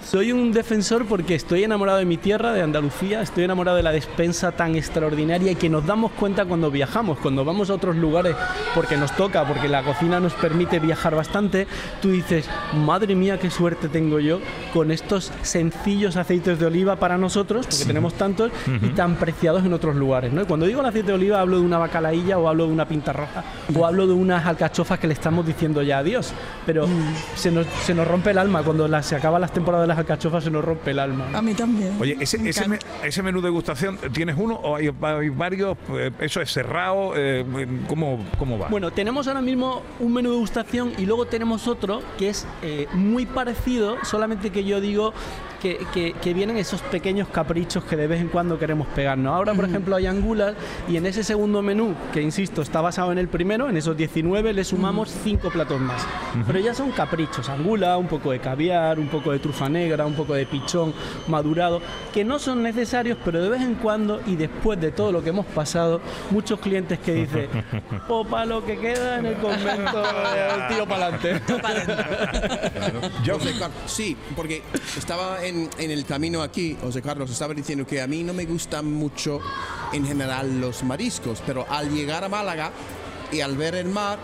Soy 0.09 0.31
un 0.31 0.51
defensor 0.51 1.05
porque 1.05 1.35
estoy 1.35 1.63
enamorado 1.63 1.99
de 1.99 2.05
mi 2.05 2.17
tierra, 2.17 2.51
de 2.51 2.63
Andalucía, 2.63 3.21
estoy 3.21 3.43
enamorado 3.43 3.77
de 3.77 3.83
la 3.83 3.91
despensa 3.91 4.51
tan 4.51 4.73
extraordinaria 4.75 5.51
y 5.51 5.55
que 5.55 5.69
nos 5.69 5.85
damos 5.85 6.11
cuenta 6.13 6.45
cuando 6.45 6.71
viajamos, 6.71 7.19
cuando 7.19 7.45
vamos 7.45 7.69
a 7.69 7.75
otros 7.75 7.95
lugares 7.95 8.35
porque 8.73 8.97
nos 8.97 9.11
toca, 9.15 9.45
porque 9.45 9.67
la 9.67 9.83
cocina 9.83 10.19
nos 10.19 10.33
permite 10.33 10.79
viajar 10.79 11.13
bastante, 11.15 11.67
tú 12.01 12.09
dices, 12.09 12.49
madre 12.73 13.13
mía, 13.13 13.37
qué 13.37 13.51
suerte 13.51 13.87
tengo 13.87 14.19
yo 14.19 14.39
con 14.73 14.89
estos 14.89 15.31
sencillos 15.43 16.15
aceites 16.15 16.57
de 16.57 16.65
oliva 16.65 16.95
para 16.95 17.19
nosotros, 17.19 17.67
porque 17.67 17.85
tenemos 17.85 18.15
tantos 18.15 18.51
y 18.81 18.89
tan 18.95 19.15
preciados 19.15 19.63
en 19.63 19.73
otros 19.73 19.95
lugares. 19.95 20.33
¿no? 20.33 20.41
Y 20.41 20.45
cuando 20.45 20.65
digo 20.65 20.79
el 20.81 20.87
aceite 20.87 21.09
de 21.09 21.13
oliva 21.13 21.39
hablo 21.39 21.57
de 21.59 21.65
una 21.65 21.77
bacalaílla 21.77 22.39
o 22.39 22.49
hablo 22.49 22.65
de 22.65 22.73
una 22.73 22.87
pinta 22.87 23.13
roja 23.13 23.43
o 23.77 23.85
hablo 23.85 24.07
de 24.07 24.13
unas 24.13 24.43
alcachofas 24.47 24.97
que 24.97 25.05
le 25.05 25.13
estamos 25.13 25.45
diciendo 25.45 25.83
ya 25.83 25.99
adiós. 25.99 26.33
Pero 26.65 26.87
se, 27.35 27.51
nos, 27.51 27.67
se 27.85 27.93
nos 27.93 28.07
rompe 28.07 28.31
el 28.31 28.39
alma 28.39 28.63
cuando 28.63 28.87
la- 28.87 29.03
se 29.03 29.15
acaban 29.15 29.41
las 29.41 29.51
temporadas 29.53 29.83
de 29.83 29.87
las 29.89 29.98
alcachofas, 29.99 30.43
se 30.43 30.51
nos 30.51 30.63
rompe 30.65 30.91
el 30.91 30.99
alma. 30.99 31.27
A 31.33 31.41
mí 31.41 31.53
también. 31.53 31.95
Oye, 31.99 32.17
ese, 32.19 32.37
ese, 32.49 32.67
me- 32.67 32.79
ese 33.03 33.21
menú 33.21 33.41
de 33.41 33.47
degustación, 33.47 33.97
¿tienes 34.13 34.35
uno 34.37 34.55
o 34.55 34.75
hay, 34.75 34.89
hay 35.01 35.29
varios? 35.29 35.77
Eh, 35.93 36.11
¿Eso 36.19 36.41
es 36.41 36.51
cerrado? 36.51 37.13
Eh, 37.15 37.45
¿cómo, 37.87 38.19
¿Cómo 38.37 38.57
va? 38.57 38.67
Bueno, 38.69 38.91
tenemos 38.91 39.27
ahora 39.27 39.41
mismo 39.41 39.81
un 39.99 40.13
menú 40.13 40.29
de 40.29 40.35
degustación 40.35 40.93
y 40.97 41.05
luego 41.05 41.25
tenemos 41.25 41.67
otro 41.67 42.01
que 42.17 42.29
es 42.29 42.47
eh, 42.63 42.87
muy 42.93 43.25
parecido, 43.25 43.97
solamente 44.03 44.49
que 44.49 44.63
yo 44.63 44.81
digo 44.81 45.13
que, 45.61 45.85
que- 45.93 46.13
que 46.13 46.33
vienen 46.33 46.57
esos 46.57 46.81
pequeños 46.81 47.27
caprichos 47.29 47.83
que 47.83 47.95
de 47.95 48.07
vez 48.07 48.21
en 48.21 48.27
cuando 48.29 48.57
queremos 48.57 48.87
pegarnos. 48.87 49.33
Ahora, 49.33 49.53
por 49.53 49.65
ejemplo, 49.65 49.95
hay 49.95 50.07
angulas 50.07 50.55
y 50.87 50.97
en 50.97 51.05
ese 51.05 51.23
segundo 51.23 51.61
menú, 51.61 51.93
que 52.13 52.21
insisto, 52.21 52.61
está 52.61 52.81
basado 52.81 53.11
en 53.11 53.17
el 53.17 53.27
primero, 53.27 53.69
en 53.69 53.77
esos 53.77 53.95
19, 53.97 54.53
le 54.53 54.63
sumamos 54.63 55.09
5 55.23 55.49
platos 55.49 55.79
más. 55.79 56.05
Pero 56.47 56.59
ya 56.59 56.73
son 56.73 56.91
caprichos, 56.91 57.49
angula, 57.49 57.97
un 57.97 58.07
poco 58.07 58.31
de 58.31 58.39
caviar, 58.39 58.99
un 58.99 59.07
poco 59.07 59.31
de 59.31 59.39
trufa 59.39 59.69
negra, 59.69 60.05
un 60.05 60.13
poco 60.15 60.33
de 60.33 60.45
pichón 60.45 60.93
madurado, 61.27 61.81
que 62.13 62.23
no 62.23 62.39
son 62.39 62.63
necesarios, 62.63 63.17
pero 63.23 63.41
de 63.41 63.49
vez 63.49 63.61
en 63.61 63.75
cuando 63.75 64.21
y 64.25 64.35
después 64.35 64.79
de 64.79 64.91
todo 64.91 65.11
lo 65.11 65.23
que 65.23 65.29
hemos 65.29 65.45
pasado, 65.47 66.01
muchos 66.31 66.59
clientes 66.59 66.99
que 66.99 67.13
dicen, 67.13 67.47
popa 68.07 68.45
lo 68.45 68.65
que 68.65 68.77
queda 68.77 69.19
en 69.19 69.25
el 69.27 69.35
convento, 69.35 70.03
el 70.69 70.75
tío 70.75 70.85
para 70.87 71.07
adelante. 71.07 71.41
Sí, 73.85 74.17
porque 74.35 74.61
estaba 74.97 75.43
en, 75.43 75.48
en 75.49 75.91
el 75.91 76.05
camino 76.05 76.41
aquí, 76.41 76.77
José 76.81 77.01
Carlos 77.01 77.29
estaba 77.31 77.53
diciendo 77.53 77.85
que 77.85 78.01
a 78.01 78.07
mí 78.07 78.23
no 78.23 78.33
me 78.33 78.45
gustan 78.45 78.91
mucho 78.91 79.39
en 79.93 80.05
general 80.05 80.59
los 80.61 80.83
mariscos, 80.83 81.41
pero 81.45 81.65
al 81.69 81.89
llegar 81.93 82.23
a 82.23 82.29
Málaga 82.29 82.71
y 83.31 83.41
al 83.41 83.55
ver 83.57 83.75
el 83.75 83.87
mar, 83.89 84.17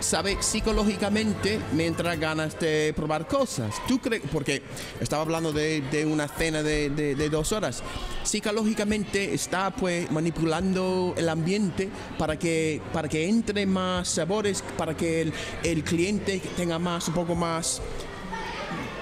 sabe 0.00 0.36
psicológicamente 0.40 1.58
me 1.72 1.86
entra 1.86 2.14
ganas 2.16 2.58
de 2.60 2.92
probar 2.94 3.26
cosas. 3.26 3.74
¿Tú 3.88 3.98
crees? 4.00 4.22
Porque 4.30 4.62
estaba 5.00 5.22
hablando 5.22 5.50
de, 5.52 5.80
de 5.90 6.04
una 6.04 6.28
cena 6.28 6.62
de, 6.62 6.90
de- 6.90 7.14
de 7.14 7.28
dos 7.30 7.52
horas. 7.52 7.82
Psicológicamente 8.22 9.32
está 9.32 9.70
pues 9.70 10.10
manipulando 10.10 11.14
el 11.16 11.28
ambiente 11.28 11.88
para 12.18 12.38
que, 12.38 12.82
para 12.92 13.08
que 13.08 13.28
entre 13.28 13.64
más 13.66 14.08
sabores, 14.08 14.62
para 14.76 14.94
que 14.96 15.22
el, 15.22 15.32
el 15.62 15.82
cliente 15.84 16.40
tenga 16.56 16.78
más, 16.78 17.08
un 17.08 17.14
poco 17.14 17.34
más 17.34 17.80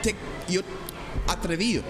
te- 0.03 0.15
yo, 0.49 0.61
atrevido. 1.33 1.83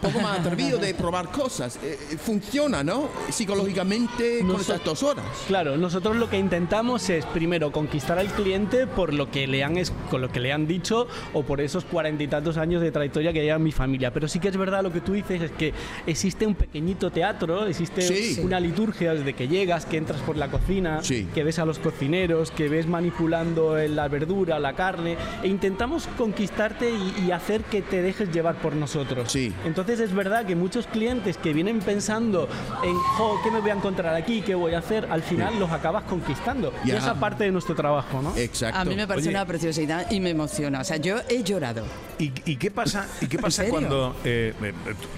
Un 0.00 0.12
poco 0.12 0.20
más 0.20 0.38
atrevido 0.38 0.78
de 0.78 0.94
probar 0.94 1.30
cosas. 1.30 1.76
Eh, 1.82 1.98
eh, 2.12 2.16
funciona, 2.16 2.84
¿no? 2.84 3.08
Psicológicamente 3.30 4.40
con 4.46 4.60
estas 4.60 4.84
dos 4.84 5.02
horas. 5.02 5.24
Claro, 5.48 5.76
nosotros 5.76 6.16
lo 6.16 6.30
que 6.30 6.38
intentamos 6.38 7.10
es 7.10 7.24
primero 7.26 7.72
conquistar 7.72 8.18
al 8.18 8.28
cliente 8.28 8.86
por 8.86 9.12
lo 9.12 9.30
que 9.30 9.46
le 9.48 9.64
han 9.64 9.76
es- 9.76 9.92
con 10.10 10.20
lo 10.20 10.30
que 10.30 10.38
le 10.40 10.52
han 10.52 10.66
dicho 10.68 11.08
o 11.34 11.42
por 11.42 11.60
esos 11.60 11.84
cuarenta 11.84 12.22
y 12.22 12.28
tantos 12.28 12.56
años 12.58 12.80
de 12.80 12.92
trayectoria 12.92 13.32
que 13.32 13.42
lleva 13.42 13.58
mi 13.58 13.72
familia. 13.72 14.12
Pero 14.12 14.28
sí 14.28 14.38
que 14.38 14.48
es 14.48 14.56
verdad 14.56 14.82
lo 14.82 14.92
que 14.92 15.00
tú 15.00 15.14
dices 15.14 15.42
es 15.42 15.50
que 15.50 15.72
existe 16.06 16.46
un 16.46 16.54
pequeñito 16.54 17.10
teatro, 17.10 17.66
existe 17.66 18.02
Sí. 18.02 18.40
una 18.42 18.60
liturgia 18.60 19.14
desde 19.14 19.32
que 19.34 19.48
llegas, 19.48 19.84
que 19.84 19.96
entras 19.96 20.20
por 20.20 20.36
la 20.36 20.48
cocina, 20.50 21.00
que 21.34 21.42
ves 21.44 21.58
a 21.58 21.64
los 21.64 21.78
cocineros, 21.80 22.50
que 22.52 22.68
ves 22.68 22.86
manipulando 22.86 23.76
la 23.76 24.06
verdura, 24.08 24.58
la 24.60 24.74
carne, 24.74 25.16
e 25.42 25.48
intentamos 25.48 26.08
conquistarte 26.16 26.90
y, 26.90 27.24
y 27.26 27.32
hacer 27.32 27.62
que 27.62 27.82
te 27.82 28.02
dejes 28.02 28.30
llevar 28.32 28.56
por 28.56 28.74
nosotros. 28.76 29.34
Entonces 29.64 29.87
es 29.88 30.14
verdad 30.14 30.44
que 30.44 30.54
muchos 30.54 30.86
clientes 30.86 31.36
que 31.38 31.52
vienen 31.52 31.80
pensando 31.80 32.48
en, 32.82 32.94
jo, 32.94 33.40
¿qué 33.42 33.50
me 33.50 33.60
voy 33.60 33.70
a 33.70 33.74
encontrar 33.74 34.14
aquí? 34.14 34.42
¿Qué 34.42 34.54
voy 34.54 34.74
a 34.74 34.78
hacer? 34.78 35.06
Al 35.10 35.22
final 35.22 35.58
los 35.58 35.70
acabas 35.70 36.04
conquistando. 36.04 36.72
Y 36.84 36.90
esa 36.90 37.14
parte 37.14 37.44
de 37.44 37.50
nuestro 37.50 37.74
trabajo, 37.74 38.22
¿no? 38.22 38.36
Exacto. 38.36 38.78
A 38.78 38.84
mí 38.84 38.94
me 38.94 39.06
parece 39.06 39.28
Oye. 39.28 39.36
una 39.36 39.46
preciosidad 39.46 40.10
y 40.10 40.20
me 40.20 40.30
emociona. 40.30 40.80
O 40.80 40.84
sea, 40.84 40.98
yo 40.98 41.16
he 41.28 41.42
llorado. 41.42 41.84
¿Y, 42.18 42.32
y 42.44 42.56
qué 42.56 42.70
pasa, 42.70 43.06
y 43.20 43.26
qué 43.26 43.38
pasa 43.40 43.64
cuando 43.68 44.16
eh, 44.24 44.52
eh, 44.62 44.72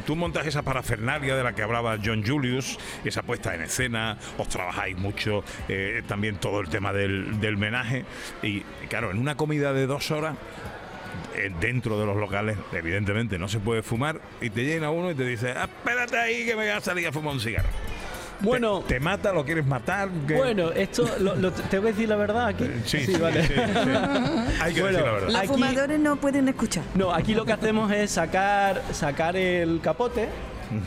tú 0.06 0.16
montas 0.16 0.46
esa 0.46 0.62
parafernalia 0.62 1.36
de 1.36 1.42
la 1.42 1.54
que 1.54 1.62
hablaba 1.62 1.98
John 2.02 2.24
Julius, 2.26 2.78
esa 3.04 3.22
puesta 3.22 3.54
en 3.54 3.62
escena, 3.62 4.18
os 4.38 4.48
trabajáis 4.48 4.96
mucho, 4.96 5.42
eh, 5.68 6.02
también 6.06 6.36
todo 6.36 6.60
el 6.60 6.68
tema 6.68 6.92
del, 6.92 7.40
del 7.40 7.56
menaje, 7.56 8.04
y 8.42 8.60
claro, 8.88 9.10
en 9.10 9.18
una 9.18 9.36
comida 9.36 9.72
de 9.72 9.86
dos 9.86 10.10
horas, 10.10 10.36
dentro 11.60 11.98
de 11.98 12.06
los 12.06 12.16
locales, 12.16 12.56
evidentemente 12.72 13.38
no 13.38 13.48
se 13.48 13.58
puede 13.60 13.82
fumar, 13.82 14.20
y 14.40 14.50
te 14.50 14.64
llena 14.64 14.90
uno 14.90 15.10
y 15.10 15.14
te 15.14 15.24
dice, 15.24 15.52
"Ah, 15.56 15.64
espérate 15.64 16.18
ahí 16.18 16.44
que 16.44 16.56
me 16.56 16.62
voy 16.62 16.70
a 16.70 16.80
salir 16.80 17.06
a 17.08 17.12
fumar 17.12 17.34
un 17.34 17.40
cigarro. 17.40 17.68
Bueno. 18.42 18.80
¿Te, 18.80 18.94
te 18.94 19.00
mata? 19.00 19.32
¿Lo 19.32 19.44
quieres 19.44 19.66
matar? 19.66 20.08
¿Qué? 20.26 20.34
Bueno, 20.34 20.70
esto, 20.72 21.06
lo, 21.20 21.36
lo- 21.36 21.52
¿tengo 21.52 21.84
que 21.84 21.92
decir 21.92 22.08
la 22.08 22.16
verdad 22.16 22.46
aquí? 22.48 22.66
sí, 22.86 23.04
sí, 23.04 23.12
vale. 23.20 23.46
sí, 23.46 23.52
sí. 23.52 23.90
Hay 24.62 24.72
que 24.72 24.82
decir 24.82 25.00
la 25.02 25.12
verdad. 25.12 25.26
Los 25.28 25.36
Aquí- 25.36 25.46
fumadores 25.48 26.00
no 26.00 26.16
pueden 26.16 26.48
escuchar. 26.48 26.84
No, 26.94 27.12
aquí 27.12 27.34
lo 27.34 27.44
que 27.44 27.52
hacemos 27.52 27.92
es 27.92 28.10
sacar, 28.12 28.82
sacar 28.92 29.36
el 29.36 29.80
capote 29.82 30.28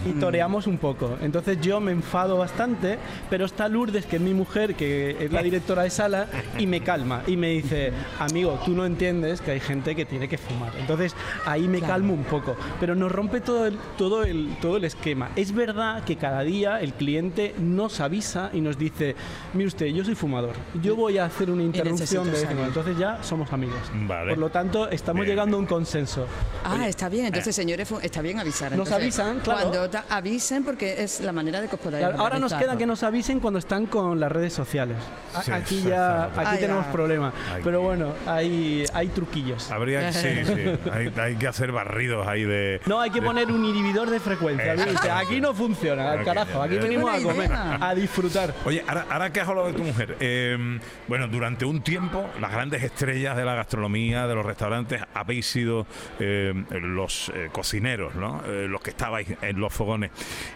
y 0.06 0.12
toreamos 0.20 0.68
un 0.68 0.78
poco. 0.78 1.18
Entonces 1.22 1.60
yo 1.62 1.80
me 1.80 1.92
enfado 1.92 2.38
bastante, 2.38 2.98
pero 3.30 3.46
está 3.46 3.68
Lourdes, 3.68 4.06
que 4.06 4.16
es 4.18 4.22
mi 4.22 4.34
mujer, 4.34 4.76
que 4.76 5.18
es 5.20 5.32
la 5.32 5.42
directora 5.44 5.84
de 5.84 5.90
sala, 5.90 6.28
y 6.58 6.68
me 6.68 6.82
calma 6.82 7.22
y 7.28 7.38
me 7.38 7.50
dice, 7.50 7.92
amigo, 8.20 8.60
tú 8.66 8.72
no 8.72 8.86
entiendes 8.86 9.42
que 9.42 9.52
hay 9.52 9.60
gente 9.60 9.96
que 9.96 10.06
tiene 10.06 10.28
que 10.28 10.38
fumar. 10.38 10.72
Entonces 10.80 11.16
ahí 11.46 11.68
me 11.68 11.80
Claro. 11.80 11.94
calmo 11.96 12.14
un 12.14 12.24
poco, 12.24 12.56
pero 12.80 12.96
nos 12.96 13.12
rompe 13.12 13.42
todo 13.42 13.66
el, 13.68 13.78
todo, 13.98 14.24
el, 14.24 14.56
todo 14.62 14.78
el 14.78 14.86
esquema. 14.86 15.30
Es 15.36 15.54
verdad 15.54 16.04
que 16.06 16.16
cada 16.16 16.42
día 16.44 16.80
el 16.80 16.94
cliente 16.94 17.54
nos 17.60 18.00
avisa 18.00 18.50
y 18.54 18.62
nos 18.62 18.78
dice, 18.78 19.16
mire 19.54 19.68
usted, 19.68 19.88
yo 19.88 20.06
soy 20.06 20.16
fumador, 20.16 20.54
yo 20.82 20.96
voy 20.96 21.18
a 21.18 21.26
hacer 21.26 21.50
una 21.52 21.64
interrupción 21.64 22.26
de 22.26 22.32
vez 22.32 22.42
en 22.42 22.48
salir". 22.48 22.58
cuando". 22.62 22.80
Entonces 22.80 22.98
ya 22.98 23.22
somos 23.24 23.52
amigos. 23.52 23.80
Vale. 24.08 24.30
Por 24.32 24.38
lo 24.40 24.50
tanto, 24.50 24.90
estamos 24.90 25.22
Bien. 25.26 25.32
llegando 25.36 25.58
a 25.58 25.60
un 25.60 25.66
consenso. 25.66 26.26
Ah, 26.64 26.88
está 26.88 27.10
bien. 27.10 27.26
Entonces, 27.26 27.56
señores, 27.56 27.92
está 28.02 28.22
bien 28.22 28.40
avisar. 28.40 28.72
Nos 28.72 28.88
Entonces, 28.88 29.20
avisan, 29.20 29.40
claro. 29.42 29.73
Cuando 29.74 29.90
ta- 29.90 30.06
avisen, 30.10 30.64
porque 30.64 31.02
es 31.04 31.20
la 31.22 31.32
manera 31.32 31.60
de 31.60 31.68
que 31.68 31.76
os 31.76 31.82
podáis 31.82 32.06
Claro, 32.06 32.20
ahora 32.22 32.38
nos 32.40 32.54
queda 32.54 32.78
que 32.78 32.86
nos 32.86 33.02
avisen 33.04 33.40
cuando 33.40 33.58
están 33.60 33.88
con 33.88 34.20
las 34.20 34.32
redes 34.32 34.54
sociales. 34.54 34.98
A- 35.34 35.42
Sí, 35.42 35.52
aquí 35.52 35.82
ya 35.82 36.26
aquí 36.26 36.34
Ah, 36.46 36.58
tenemos 36.60 36.86
ya. 36.86 36.92
problemas. 36.92 37.34
Ay. 37.52 37.62
Pero 37.64 37.82
bueno, 37.82 38.14
hay, 38.28 38.86
hay 38.94 39.08
truquillos. 39.08 39.72
Habría 39.72 40.12
sí, 40.14 40.28
sí. 40.46 40.80
Hay, 40.92 41.12
hay 41.20 41.36
que 41.38 41.48
hacer 41.48 41.72
barridos 41.72 42.28
ahí 42.28 42.44
de. 42.44 42.82
No, 42.86 43.00
hay 43.02 43.10
que 43.10 43.20
de- 43.20 43.26
poner 43.26 43.52
un 43.52 43.66
inhibidor 43.66 44.10
de 44.12 44.20
frecuencia. 44.20 44.76
Aquí 45.18 45.42
no 45.42 45.54
funciona, 45.56 46.12
al 46.12 46.20
Ok, 46.20 46.26
carajo. 46.26 46.62
Aquí 46.62 46.76
ya. 46.76 46.82
venimos 46.82 47.10
a 47.12 47.18
Qué 47.18 47.24
buena 47.24 47.34
comer, 47.44 47.52
idea. 47.52 47.90
a 47.90 47.96
disfrutar. 47.96 48.54
Oye, 48.66 48.84
ahora, 48.88 49.06
ahora 49.10 49.34
que 49.34 49.42
has 49.42 49.48
hablado 49.48 49.68
de 49.68 49.74
tu 49.74 49.84
mujer, 49.84 50.18
eh, 50.20 50.80
bueno, 51.08 51.28
durante 51.28 51.66
un 51.66 51.82
tiempo 51.82 52.30
las 52.40 52.52
grandes 52.52 52.84
estrellas 52.84 53.36
de 53.36 53.44
la 53.46 53.56
gastronomía, 53.56 54.28
de 54.28 54.36
los 54.36 54.46
restaurantes, 54.46 55.02
habéis 55.16 55.48
sido 55.48 55.88
eh, 56.20 56.54
los 56.70 57.32
eh, 57.34 57.50
cocineros, 57.52 58.14
¿no? 58.16 58.42
Eh, 58.46 58.68
los 58.70 58.82
que 58.82 58.92
estabais 58.92 59.28
en 59.42 59.60
los 59.64 59.74
fogones. 59.74 60.12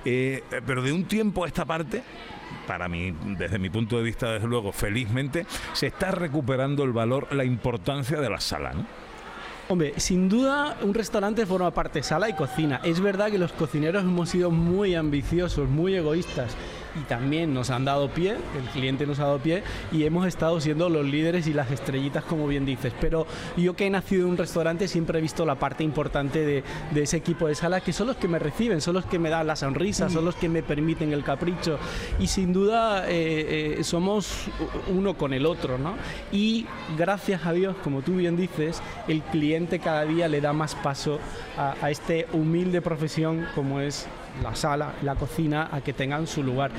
Eh, 0.06 0.44
pero 0.66 0.82
de 0.82 0.92
un 0.92 1.06
tiempo 1.06 1.44
a 1.44 1.48
esta 1.48 1.66
parte, 1.66 2.04
para 2.68 2.88
mí, 2.88 3.14
desde 3.38 3.58
mi 3.58 3.70
punto 3.70 3.98
de 3.98 4.04
vista, 4.04 4.34
desde 4.34 4.48
luego, 4.48 4.72
felizmente, 4.72 5.46
se 5.74 5.88
está 5.88 6.12
recuperando 6.12 6.84
el 6.84 6.92
valor, 6.92 7.34
la 7.34 7.46
importancia 7.46 8.20
de 8.20 8.30
la 8.30 8.40
sala, 8.40 8.74
¿no? 8.74 8.86
Hombre, 9.70 9.94
sin 9.98 10.30
duda 10.30 10.78
un 10.82 10.94
restaurante 10.94 11.46
forma 11.46 11.72
parte 11.72 12.02
sala 12.02 12.30
y 12.30 12.34
cocina. 12.34 12.80
Es 12.86 13.02
verdad 13.02 13.30
que 13.30 13.38
los 13.38 13.52
cocineros 13.52 14.04
hemos 14.04 14.30
sido 14.30 14.50
muy 14.50 14.96
ambiciosos, 14.96 15.68
muy 15.68 15.96
egoístas 15.96 16.56
y 17.00 17.04
también 17.06 17.54
nos 17.54 17.70
han 17.70 17.86
dado 17.86 18.10
pie, 18.10 18.36
el 18.58 18.70
cliente 18.74 19.06
nos 19.06 19.20
ha 19.20 19.24
dado 19.24 19.40
pie 19.40 19.64
y 19.92 20.04
hemos 20.04 20.28
estado 20.28 20.60
siendo 20.60 20.90
los 20.90 21.06
líderes 21.06 21.48
y 21.48 21.54
las 21.54 21.72
estrellitas, 21.72 22.24
como 22.24 22.48
bien 22.48 22.66
dices. 22.66 22.94
Pero 23.00 23.28
yo 23.56 23.76
que 23.76 23.86
he 23.86 23.90
nacido 23.90 24.24
en 24.24 24.32
un 24.32 24.38
restaurante 24.38 24.88
siempre 24.88 25.20
he 25.20 25.22
visto 25.22 25.46
la 25.46 25.56
parte 25.56 25.84
importante 25.84 26.46
de, 26.46 26.64
de 26.92 27.04
ese 27.04 27.18
equipo 27.18 27.48
de 27.48 27.56
sala, 27.56 27.82
que 27.82 27.94
son 27.94 28.08
los 28.08 28.18
que 28.18 28.28
me 28.28 28.40
reciben, 28.40 28.82
son 28.82 28.96
los 28.96 29.06
que 29.06 29.20
me 29.20 29.30
dan 29.30 29.48
la 29.48 29.56
sonrisa, 29.56 30.10
son 30.10 30.26
los 30.26 30.36
que 30.36 30.50
me 30.50 30.64
permiten 30.64 31.14
el 31.14 31.24
capricho 31.24 31.78
y 32.20 32.28
sin 32.28 32.54
duda 32.54 33.08
eh, 33.10 33.78
eh, 33.80 33.84
somos 33.84 34.46
uno 34.88 35.16
con 35.16 35.34
el 35.34 35.46
otro, 35.46 35.78
¿no? 35.78 35.96
Y 36.32 36.66
gracias 36.98 37.46
a 37.46 37.54
Dios, 37.54 37.76
como 37.84 38.02
tú 38.02 38.16
bien 38.16 38.38
dices, 38.38 38.82
el 39.08 39.22
cliente 39.22 39.80
cada 39.80 40.06
día 40.06 40.28
le 40.28 40.42
da 40.42 40.54
más 40.54 40.76
paso 40.76 41.20
a, 41.58 41.76
a 41.82 41.92
este 41.92 42.28
humilde 42.34 42.82
profesión 42.82 43.46
como 43.56 43.80
es 43.80 44.08
la 44.44 44.56
sala, 44.56 44.94
la 45.02 45.16
cocina, 45.16 45.70
a 45.72 45.82
que 45.82 45.94
tengan 45.94 46.28
su 46.28 46.44
lugar. 46.44 46.72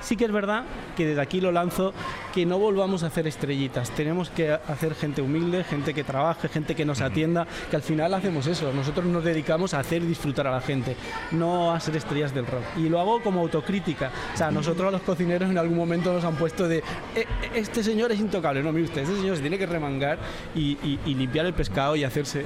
Sí 0.00 0.16
que 0.16 0.24
es 0.26 0.32
verdad 0.32 0.64
que 0.96 1.06
desde 1.06 1.20
aquí 1.20 1.40
lo 1.40 1.52
lanzo, 1.52 1.92
que 2.34 2.46
no 2.46 2.58
volvamos 2.58 3.02
a 3.02 3.06
hacer 3.06 3.26
estrellitas. 3.26 3.90
Tenemos 3.90 4.30
que 4.30 4.50
hacer 4.52 4.94
gente 4.94 5.22
humilde, 5.22 5.64
gente 5.64 5.94
que 5.94 6.04
trabaje, 6.04 6.48
gente 6.48 6.74
que 6.74 6.84
nos 6.84 7.00
atienda, 7.00 7.46
que 7.70 7.76
al 7.76 7.82
final 7.82 8.12
hacemos 8.14 8.46
eso. 8.46 8.72
Nosotros 8.72 9.06
nos 9.06 9.24
dedicamos 9.24 9.74
a 9.74 9.80
hacer 9.80 10.04
disfrutar 10.06 10.46
a 10.46 10.50
la 10.52 10.60
gente, 10.60 10.96
no 11.32 11.72
a 11.72 11.80
ser 11.80 11.96
estrellas 11.96 12.34
del 12.34 12.46
rock. 12.46 12.62
Y 12.76 12.88
lo 12.88 13.00
hago 13.00 13.22
como 13.22 13.40
autocrítica. 13.40 14.10
O 14.34 14.36
sea, 14.36 14.50
nosotros 14.50 14.92
los 14.92 15.02
cocineros 15.02 15.50
en 15.50 15.58
algún 15.58 15.76
momento 15.76 16.12
nos 16.12 16.24
han 16.24 16.36
puesto 16.36 16.68
de, 16.68 16.78
"Eh, 17.14 17.26
este 17.54 17.82
señor 17.82 18.12
es 18.12 18.20
intocable. 18.20 18.62
No, 18.62 18.72
mire 18.72 18.84
usted, 18.86 19.02
este 19.02 19.16
señor 19.16 19.36
se 19.36 19.42
tiene 19.42 19.58
que 19.58 19.66
remangar 19.66 20.18
y, 20.54 20.72
y- 20.82 20.98
y 21.06 21.14
limpiar 21.14 21.46
el 21.46 21.54
pescado 21.54 21.96
y 21.96 22.04
hacerse 22.04 22.40
eh, 22.40 22.44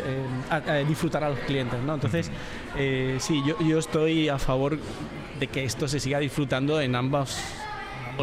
a- 0.50 0.56
a 0.56 0.74
disfrutar 0.78 1.24
a 1.24 1.30
los 1.30 1.38
clientes, 1.40 1.80
¿no? 1.82 1.94
Entonces, 1.94 2.30
eh, 2.76 3.16
sí, 3.20 3.42
yo, 3.46 3.56
yo 3.61 3.78
estoy 3.78 4.28
a 4.28 4.38
favor 4.38 4.78
de 5.41 5.49
que 5.49 5.64
esto 5.64 5.88
se 5.88 5.99
siga 5.99 6.18
disfrutando 6.18 6.80
en 6.80 6.95
ambos, 6.95 7.36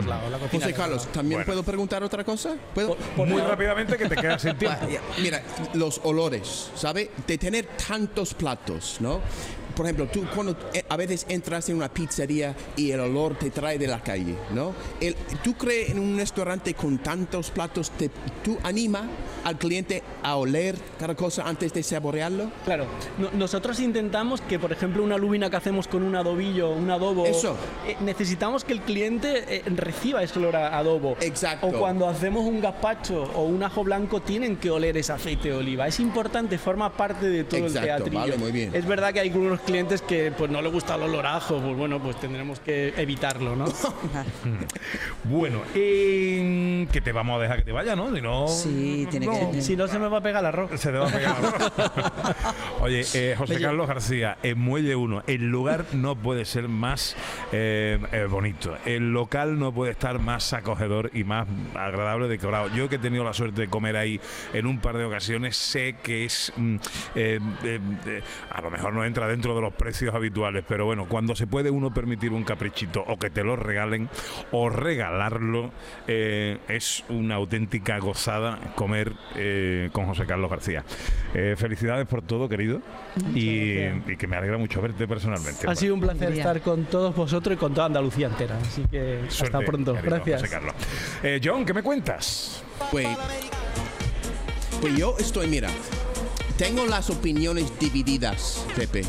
lados. 0.05 0.31
La 0.31 0.37
cocina 0.37 0.65
José 0.65 0.73
Carlos. 0.75 1.07
¿también 1.07 1.43
puedo 1.43 1.63
preguntar 1.63 2.03
otra 2.03 2.23
cosa? 2.23 2.55
¿Puedo? 2.73 2.95
Muy 3.17 3.41
rápidamente 3.41 3.97
que 3.97 4.07
te 4.07 4.15
quedas 4.15 4.43
sin 4.43 4.55
tiempo. 4.59 4.85
Mira, 5.21 5.41
los 5.73 5.99
olores, 6.03 6.69
¿sabe? 6.75 7.09
De 7.25 7.37
tener 7.37 7.65
tantos 7.87 8.35
platos, 8.35 8.97
¿no? 8.99 9.21
Por 9.77 9.85
ejemplo, 9.85 10.07
tú 10.07 10.25
cuando 10.33 10.55
eh, 10.73 10.83
a 10.89 10.97
veces 10.97 11.25
entras 11.29 11.69
en 11.69 11.75
una 11.77 11.87
pizzería 11.89 12.55
y 12.75 12.89
el 12.91 12.99
olor 12.99 13.37
te 13.37 13.51
trae 13.51 13.77
de 13.77 13.85
la 13.87 14.01
calle, 14.01 14.35
¿no? 14.51 14.73
El- 14.99 15.15
¿Tú 15.43 15.53
crees 15.55 15.91
en 15.91 15.99
un 15.99 16.17
restaurante 16.17 16.73
con 16.73 16.97
tantos 16.97 17.51
platos, 17.51 17.91
te, 17.91 18.09
tú 18.43 18.57
anima 18.63 19.03
al 19.43 19.57
cliente 19.59 20.01
a 20.23 20.35
oler 20.35 20.75
cada 20.99 21.13
cosa 21.15 21.47
antes 21.47 21.71
de 21.73 21.83
saborearlo? 21.83 22.49
Claro, 22.65 22.85
no- 23.19 23.29
nosotros 23.33 23.79
intentamos 23.79 24.41
que, 24.41 24.57
por 24.57 24.71
ejemplo, 24.71 25.03
una 25.03 25.15
lubina 25.17 25.49
que 25.51 25.57
hacemos 25.57 25.87
con 25.87 26.01
un 26.01 26.15
adobillo, 26.15 26.71
un 26.71 26.89
adobo, 26.89 27.25
Eso. 27.27 27.55
eh, 27.87 27.95
necesitamos 28.01 28.63
que 28.63 28.73
el 28.73 28.81
cliente 28.81 29.57
eh, 29.57 29.61
reciba 29.75 30.23
ese 30.23 30.39
olor 30.39 30.55
a 30.55 30.75
adobo. 30.77 31.17
Exacto. 31.21 31.67
O 31.67 31.71
cuando 31.73 32.09
hacemos 32.09 32.43
un 32.45 32.61
gazpacho 32.61 33.23
o 33.35 33.43
un 33.43 33.61
ajo 33.61 33.83
blanco, 33.83 34.21
tienen 34.21 34.57
que 34.57 34.71
oler 34.71 34.97
ese 34.97 35.13
aceite 35.13 35.49
de 35.49 35.53
oliva. 35.53 35.87
Es 35.87 35.99
importante, 35.99 36.57
forma 36.57 36.91
parte 36.91 37.27
de 37.27 37.43
todo 37.43 37.59
Exacto, 37.67 37.79
el 37.79 37.85
teatrillo. 37.97 38.19
vale, 38.19 38.37
muy 38.37 38.51
bien. 38.51 38.71
Es 38.73 38.85
verdad 38.87 39.13
que 39.13 39.19
hay 39.19 39.29
algunos 39.29 39.59
clientes 39.67 40.01
que 40.01 40.31
pues 40.31 40.49
no 40.49 40.61
les 40.61 40.71
gusta 40.71 40.95
el 40.95 41.03
olor 41.03 41.25
a 41.25 41.35
ajo, 41.35 41.59
pues 41.61 41.75
bueno, 41.75 41.99
pues 42.01 42.19
tendremos 42.19 42.59
que 42.61 42.93
evitarlo, 42.97 43.55
¿no? 43.55 43.65
Bueno, 45.25 45.61
eh, 45.75 46.87
que 46.91 47.01
te 47.01 47.11
vamos 47.11 47.37
a 47.37 47.41
dejar 47.41 47.57
que 47.57 47.63
te 47.65 47.71
vaya, 47.73 47.95
¿no? 47.95 48.13
Si 48.15 48.21
no, 48.21 48.47
Sí, 48.47 49.07
tiene 49.11 49.25
no. 49.25 49.51
que- 49.51 49.61
Si 49.61 49.75
no, 49.75 49.87
se 49.87 49.99
me 49.99 50.07
va 50.07 50.19
a 50.19 50.21
pegar 50.21 50.41
el 50.41 50.47
arroz. 50.47 50.71
Se 50.79 50.89
te 50.91 50.97
va 50.97 51.07
a 51.07 51.11
pegar. 51.11 51.35
Oye, 52.81 53.05
eh, 53.13 53.35
José 53.37 53.55
Bello. 53.55 53.67
Carlos 53.67 53.87
García, 53.87 54.37
en 54.41 54.57
Muelle 54.59 54.95
1, 54.95 55.23
el 55.27 55.49
lugar 55.49 55.85
no 55.91 56.15
puede 56.15 56.45
ser 56.45 56.69
más 56.69 57.15
eh, 57.51 57.99
eh, 58.13 58.25
bonito. 58.29 58.77
El 58.85 59.11
local 59.11 59.59
no 59.59 59.73
puede 59.73 59.91
estar 59.91 60.19
más 60.19 60.53
acogedor 60.53 61.11
y 61.13 61.23
más 61.25 61.45
agradable 61.75 62.27
decorado. 62.29 62.69
Yo 62.73 62.87
que 62.87 62.95
he 62.95 62.99
tenido 62.99 63.23
la 63.25 63.33
suerte 63.33 63.61
de 63.61 63.67
comer 63.67 63.97
ahí 63.97 64.19
en 64.53 64.65
un 64.65 64.79
par 64.79 64.97
de 64.97 65.03
ocasiones, 65.05 65.57
sé 65.57 65.95
que 66.01 66.23
es. 66.25 66.53
mm, 66.55 66.75
eh, 67.15 67.39
eh, 67.63 67.79
eh, 68.05 68.21
a 68.51 68.61
lo 68.61 68.71
mejor 68.71 68.93
no 68.93 69.03
entra 69.03 69.27
dentro 69.27 69.53
de 69.57 69.63
los 69.63 69.73
precios 69.73 70.15
habituales, 70.15 70.63
pero 70.67 70.85
bueno, 70.85 71.07
cuando 71.07 71.35
se 71.35 71.47
puede 71.47 71.69
uno 71.69 71.93
permitir 71.93 72.31
un 72.31 72.43
caprichito 72.43 73.03
o 73.07 73.17
que 73.17 73.29
te 73.29 73.43
lo 73.43 73.55
regalen 73.55 74.09
o 74.51 74.69
regalarlo, 74.69 75.71
eh, 76.07 76.59
es 76.67 77.03
una 77.09 77.35
auténtica 77.35 77.99
gozada 77.99 78.59
comer 78.75 79.13
eh, 79.35 79.89
con 79.91 80.05
José 80.05 80.25
Carlos 80.25 80.49
García. 80.49 80.83
Eh, 81.33 81.55
felicidades 81.57 82.07
por 82.07 82.21
todo, 82.21 82.47
querido, 82.47 82.81
y, 83.33 83.75
que 84.17 84.27
me 84.27 84.37
alegra 84.37 84.57
mucho 84.57 84.81
verte 84.81 85.07
personalmente. 85.07 85.67
Ha 85.67 85.75
sido 85.75 85.93
un 85.93 86.01
placer 86.01 86.31
estar 86.31 86.61
con 86.61 86.85
todos 86.85 87.15
vosotros 87.15 87.55
y 87.55 87.59
con 87.59 87.73
toda 87.73 87.87
Andalucía 87.87 88.27
entera. 88.27 88.57
Así 88.57 88.83
que 88.89 89.21
hasta 89.27 89.59
pronto. 89.59 89.93
querido 89.93 90.15
Gracias. 90.15 90.41
José 90.41 90.53
Carlos. 90.53 90.73
Eh, 91.23 91.39
John, 91.43 91.65
¿qué 91.65 91.73
me 91.73 91.83
cuentas? 91.83 92.63
Pues, 92.91 93.07
pues 94.81 94.95
yo 94.95 95.15
estoy, 95.19 95.47
mira, 95.47 95.69
tengo 96.57 96.85
las 96.85 97.09
opiniones 97.09 97.77
divididas, 97.79 98.65
Pepe. 98.75 99.03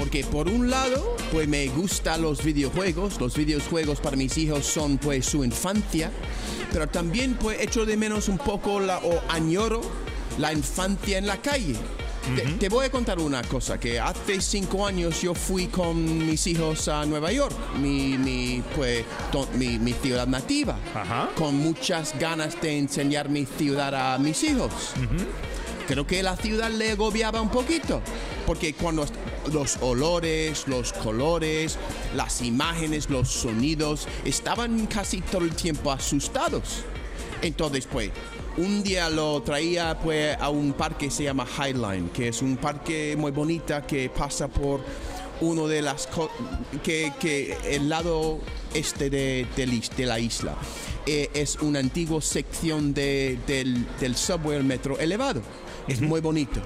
Porque 0.00 0.24
por 0.24 0.48
un 0.48 0.70
lado, 0.70 1.14
pues 1.30 1.46
me 1.46 1.68
gustan 1.68 2.22
los 2.22 2.42
videojuegos. 2.42 3.20
Los 3.20 3.36
videojuegos 3.36 4.00
para 4.00 4.16
mis 4.16 4.36
hijos 4.38 4.64
son 4.66 4.98
pues 4.98 5.26
su 5.26 5.44
infancia. 5.44 6.10
Pero 6.72 6.88
también 6.88 7.34
pues 7.34 7.60
echo 7.60 7.84
de 7.86 7.96
menos 7.96 8.28
un 8.28 8.38
poco 8.38 8.80
la, 8.80 8.98
o 8.98 9.20
añoro 9.28 9.80
la 10.38 10.52
infancia 10.52 11.18
en 11.18 11.26
la 11.26 11.36
calle. 11.36 11.74
Te, 12.36 12.42
te 12.42 12.68
voy 12.68 12.84
a 12.86 12.90
contar 12.90 13.18
una 13.18 13.42
cosa, 13.42 13.80
que 13.80 13.98
hace 13.98 14.40
cinco 14.42 14.86
años 14.86 15.22
yo 15.22 15.34
fui 15.34 15.66
con 15.68 16.26
mis 16.26 16.46
hijos 16.46 16.86
a 16.88 17.04
Nueva 17.06 17.32
York, 17.32 17.54
mi, 17.80 18.18
mi, 18.18 18.62
pues, 18.76 19.04
to- 19.32 19.48
mi, 19.54 19.78
mi 19.78 19.94
ciudad 19.94 20.26
nativa, 20.26 20.78
con 21.34 21.56
muchas 21.56 22.14
ganas 22.20 22.60
de 22.60 22.78
enseñar 22.78 23.30
mi 23.30 23.46
ciudad 23.46 23.94
a 24.14 24.18
mis 24.18 24.44
hijos. 24.44 24.70
Creo 25.90 26.06
que 26.06 26.22
la 26.22 26.36
ciudad 26.36 26.70
le 26.70 26.92
agobiaba 26.92 27.40
un 27.40 27.48
poquito, 27.50 28.00
porque 28.46 28.74
cuando 28.74 29.04
los 29.52 29.76
olores, 29.80 30.68
los 30.68 30.92
colores, 30.92 31.78
las 32.14 32.42
imágenes, 32.42 33.10
los 33.10 33.28
sonidos, 33.28 34.06
estaban 34.24 34.86
casi 34.86 35.20
todo 35.20 35.42
el 35.42 35.52
tiempo 35.56 35.90
asustados. 35.90 36.84
Entonces, 37.42 37.88
pues, 37.90 38.10
un 38.56 38.84
día 38.84 39.10
lo 39.10 39.42
traía 39.42 39.98
pues 39.98 40.36
a 40.40 40.48
un 40.48 40.74
parque 40.74 41.06
que 41.06 41.10
se 41.10 41.24
llama 41.24 41.44
Highline, 41.58 42.10
que 42.10 42.28
es 42.28 42.40
un 42.40 42.56
parque 42.56 43.16
muy 43.18 43.32
bonita 43.32 43.84
que 43.84 44.08
pasa 44.10 44.46
por 44.46 44.82
uno 45.40 45.66
de 45.66 45.82
las 45.82 46.08
que, 46.84 47.12
que 47.18 47.56
el 47.64 47.88
lado 47.88 48.38
este 48.74 49.10
de, 49.10 49.44
is- 49.56 49.90
de 49.96 50.06
la 50.06 50.20
isla. 50.20 50.54
Eh, 51.06 51.30
es 51.34 51.56
una 51.56 51.80
antigua 51.80 52.20
sección 52.22 52.94
de- 52.94 53.38
del, 53.48 53.84
del 53.98 54.14
subway, 54.16 54.58
el 54.58 54.64
metro 54.64 55.00
elevado. 55.00 55.42
Es 55.88 56.00
muy 56.00 56.20
bonito. 56.20 56.60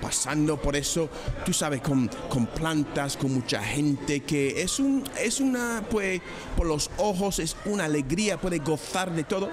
Pasando 0.00 0.56
por 0.56 0.76
eso, 0.76 1.08
tú 1.44 1.52
sabes, 1.52 1.80
con, 1.80 2.10
con 2.28 2.46
plantas, 2.46 3.16
con 3.16 3.32
mucha 3.32 3.62
gente, 3.62 4.20
que 4.20 4.62
es, 4.62 4.78
un, 4.78 5.04
es 5.18 5.40
una, 5.40 5.82
pues, 5.90 6.20
por 6.56 6.66
los 6.66 6.90
ojos, 6.98 7.38
es 7.38 7.56
una 7.64 7.84
alegría, 7.84 8.40
puede 8.40 8.58
gozar 8.58 9.12
de 9.12 9.24
todo. 9.24 9.50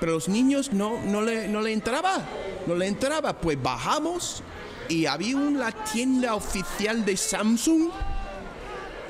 Pero 0.00 0.12
los 0.12 0.28
niños 0.28 0.72
no, 0.72 1.02
no, 1.02 1.22
le, 1.22 1.48
no 1.48 1.60
le 1.60 1.72
entraba. 1.72 2.24
No 2.66 2.74
le 2.74 2.86
entraba. 2.86 3.38
Pues 3.40 3.60
bajamos 3.60 4.42
y 4.88 5.06
había 5.06 5.36
una 5.36 5.72
tienda 5.72 6.34
oficial 6.34 7.04
de 7.04 7.16
Samsung 7.16 7.90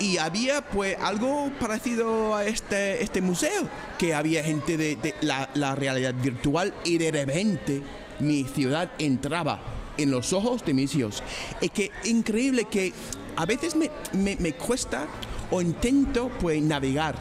y 0.00 0.18
había 0.18 0.62
pues 0.62 0.96
algo 1.00 1.50
parecido 1.60 2.34
a 2.34 2.44
este, 2.46 3.02
este 3.02 3.20
museo, 3.20 3.68
que 3.98 4.14
había 4.14 4.42
gente 4.44 4.76
de, 4.76 4.96
de 4.96 5.14
la, 5.20 5.50
la 5.54 5.74
realidad 5.74 6.14
virtual 6.14 6.72
y 6.84 6.98
de 6.98 7.10
repente 7.10 7.82
mi 8.20 8.44
ciudad 8.44 8.90
entraba 8.98 9.60
en 9.96 10.10
los 10.10 10.32
ojos 10.32 10.64
de 10.64 10.74
mis 10.74 10.94
hijos. 10.94 11.22
Es 11.60 11.70
que 11.70 11.90
increíble 12.04 12.64
que 12.64 12.92
a 13.36 13.44
veces 13.46 13.76
me, 13.76 13.90
me, 14.12 14.36
me 14.36 14.52
cuesta 14.54 15.06
o 15.50 15.60
intento 15.60 16.30
pues 16.40 16.62
navegar. 16.62 17.16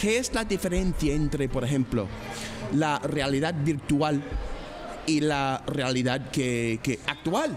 ¿Qué 0.00 0.18
es 0.18 0.34
la 0.34 0.44
diferencia 0.44 1.14
entre, 1.14 1.48
por 1.48 1.64
ejemplo, 1.64 2.08
la 2.74 2.98
realidad 2.98 3.54
virtual 3.54 4.22
y 5.06 5.20
la 5.20 5.62
realidad 5.66 6.30
que, 6.30 6.80
que 6.82 6.98
actual? 7.06 7.56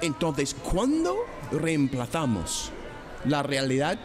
Entonces, 0.00 0.54
¿cuándo 0.54 1.16
reemplazamos 1.52 2.70
la 3.26 3.42
realidad 3.42 3.98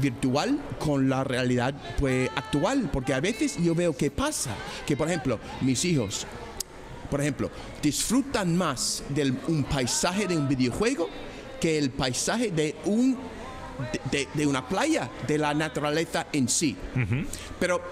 virtual 0.00 0.58
con 0.78 1.08
la 1.08 1.24
realidad 1.24 1.74
pues 1.98 2.30
actual? 2.36 2.90
Porque 2.92 3.14
a 3.14 3.20
veces 3.20 3.56
yo 3.62 3.74
veo 3.74 3.96
que 3.96 4.10
pasa, 4.10 4.54
que 4.86 4.96
por 4.96 5.08
ejemplo, 5.08 5.38
mis 5.60 5.84
hijos, 5.84 6.26
por 7.12 7.20
ejemplo, 7.20 7.50
disfrutan 7.82 8.56
más 8.56 9.02
de 9.10 9.34
un 9.46 9.64
paisaje 9.64 10.26
de 10.26 10.34
un 10.34 10.48
videojuego 10.48 11.10
que 11.60 11.76
el 11.76 11.90
paisaje 11.90 12.50
de 12.50 12.74
un 12.86 13.18
de, 14.10 14.46
una 14.46 14.66
playa, 14.66 15.10
de 15.28 15.36
la 15.36 15.52
naturaleza 15.52 16.28
en 16.32 16.48
sí. 16.48 16.74
Pero, 17.60 17.82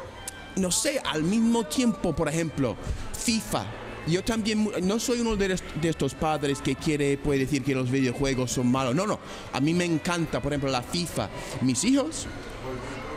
no 0.56 0.70
sé, 0.70 1.02
al 1.04 1.22
mismo 1.22 1.64
tiempo, 1.64 2.16
por 2.16 2.30
ejemplo, 2.30 2.78
FIFA. 3.12 3.66
Yo 4.06 4.24
también 4.24 4.70
no 4.84 4.98
soy 4.98 5.20
uno 5.20 5.36
de, 5.36 5.48
de 5.48 5.88
estos 5.90 6.14
padres 6.14 6.62
que 6.62 6.74
quiere 6.74 7.18
puede 7.18 7.40
decir 7.40 7.62
que 7.62 7.74
los 7.74 7.90
videojuegos 7.90 8.50
son 8.52 8.72
malos. 8.72 8.94
No, 8.94 9.06
no. 9.06 9.18
A 9.52 9.60
mí 9.60 9.74
me 9.74 9.84
encanta, 9.84 10.40
por 10.40 10.52
ejemplo, 10.52 10.70
la 10.70 10.82
FIFA. 10.82 11.28
Mis 11.60 11.84
hijos 11.84 12.26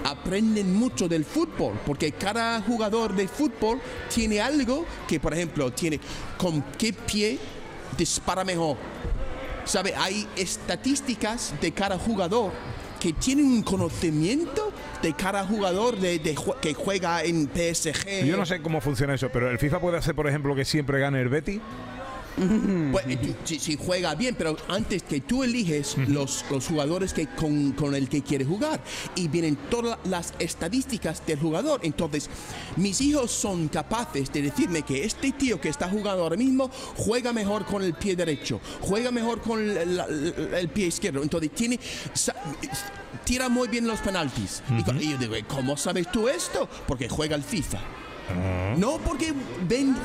aprenden 0.04 0.74
mucho 0.74 1.08
del 1.08 1.26
fútbol, 1.26 1.80
porque 1.86 2.12
cada 2.12 2.62
jugador 2.62 3.16
de 3.16 3.28
fútbol 3.28 3.80
tiene 4.14 4.42
algo 4.42 4.86
que, 5.08 5.20
por 5.20 5.34
ejemplo, 5.34 5.72
tiene 5.72 6.00
con 6.38 6.62
qué 6.78 6.94
pie 6.94 7.40
dispara 7.98 8.44
mejor. 8.44 8.78
¿Sabe? 9.66 9.94
Hay 9.96 10.28
estadísticas 10.36 11.54
de 11.62 11.72
cada 11.72 11.98
jugador 11.98 12.52
que 13.00 13.14
tienen 13.14 13.46
un 13.46 13.64
conocimiento 13.64 14.72
de 15.02 15.14
cada 15.14 15.46
jugador 15.46 15.98
de, 15.98 16.22
que 16.62 16.74
juega 16.74 17.22
en 17.24 17.50
PSG. 17.50 18.24
Yo 18.26 18.38
no 18.38 18.46
sé 18.46 18.62
cómo 18.62 18.80
funciona 18.80 19.14
eso, 19.14 19.30
pero 19.30 19.52
el 19.52 19.60
FIFA 19.60 19.82
puede 19.82 19.98
hacer, 19.98 20.16
por 20.16 20.28
ejemplo, 20.28 20.56
que 20.56 20.64
siempre 20.64 21.00
gane 21.00 21.22
el 21.22 21.28
Betty. 21.28 21.60
Pues, 22.92 23.06
eh, 23.08 23.36
si, 23.44 23.60
si 23.60 23.78
juega 23.78 24.16
bien, 24.16 24.36
pero 24.36 24.58
antes 24.68 25.04
que 25.04 25.22
tú 25.22 25.44
eliges 25.44 25.96
los, 26.08 26.44
los 26.50 26.66
jugadores 26.68 27.14
que 27.14 27.28
con, 27.28 27.74
con 27.74 27.94
el 27.94 28.10
que 28.10 28.22
quieres 28.24 28.48
jugar 28.48 28.82
y 29.16 29.28
vienen 29.28 29.56
todas 29.70 30.00
las 30.06 30.34
estadísticas 30.40 31.24
del 31.26 31.40
jugador. 31.40 31.82
Entonces, 31.84 32.30
mis 32.76 33.00
hijos 33.02 33.32
son 33.32 33.68
capaces 33.68 34.32
de 34.34 34.42
decirme 34.42 34.82
que 34.82 35.06
este 35.06 35.32
tío 35.32 35.62
que 35.62 35.70
está 35.70 35.88
jugando 35.90 36.24
ahora 36.24 36.36
mismo 36.38 36.72
juega 36.98 37.34
mejor 37.34 37.66
con 37.66 37.84
el 37.84 37.94
pie 37.94 38.16
derecho, 38.16 38.60
juega 38.82 39.12
mejor 39.12 39.40
con 39.42 39.60
el, 39.62 39.96
la- 39.98 40.08
el 40.60 40.70
pie 40.70 40.88
izquierdo. 40.88 41.22
Entonces, 41.22 41.52
tiene 41.52 41.80
tira 43.26 43.50
muy 43.50 43.68
bien 43.68 43.88
los 43.88 44.00
penaltis. 44.00 44.62
Y 44.78 44.84
co- 44.84 44.94
y 44.94 45.12
yo 45.12 45.18
digo, 45.18 45.36
¿cómo 45.48 45.78
sabes 45.78 46.12
tú 46.12 46.28
esto? 46.28 46.68
Porque 46.88 47.08
juega 47.10 47.36
el 47.36 47.44
FIFA. 47.44 47.80
No 48.78 48.98
porque 49.00 49.34
ven, 49.68 49.96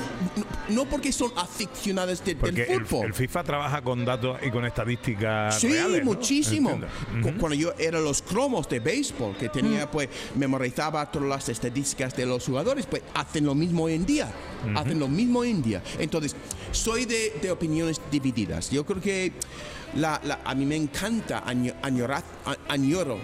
no, 0.70 0.84
porque 0.86 1.12
son 1.12 1.30
aficionados 1.36 2.18
de- 2.24 2.34
del 2.34 2.36
Porque 2.36 2.66
fútbol. 2.84 3.06
el 3.06 3.14
FIFA 3.14 3.44
trabaja 3.44 3.82
con 3.82 4.04
datos 4.04 4.38
y 4.44 4.50
con 4.50 4.64
estadísticas 4.66 5.58
Sí, 5.60 5.68
reales, 5.68 6.00
¿no? 6.04 6.12
muchísimo. 6.12 6.80
Cuando 7.38 7.54
yo 7.54 7.72
era 7.78 8.00
los 8.00 8.20
cromos 8.22 8.68
de 8.68 8.80
béisbol, 8.80 9.36
que 9.36 9.48
tenía, 9.48 9.90
pues, 9.90 10.08
memorizaba 10.34 11.10
todas 11.10 11.28
las 11.28 11.48
estadísticas 11.48 12.14
de 12.16 12.26
los 12.26 12.44
jugadores, 12.44 12.86
pues 12.86 13.02
hacen 13.14 13.46
lo 13.46 13.54
mismo 13.54 13.84
hoy 13.84 13.94
en 13.94 14.04
día. 14.04 14.32
Hacen 14.74 14.98
lo 14.98 15.08
mismo 15.08 15.40
hoy 15.40 15.50
en 15.50 15.62
día. 15.62 15.82
Entonces, 15.98 16.34
soy 16.72 17.04
de, 17.04 17.38
de 17.40 17.50
opiniones 17.50 18.00
divididas. 18.10 18.70
Yo 18.70 18.84
creo 18.84 19.00
que 19.00 19.32
la, 19.94 20.20
la- 20.24 20.40
a 20.44 20.54
mí 20.54 20.66
me 20.66 20.76
encanta 20.76 21.44
año- 21.46 21.74
añorar, 21.82 22.22
añoro 22.68 23.18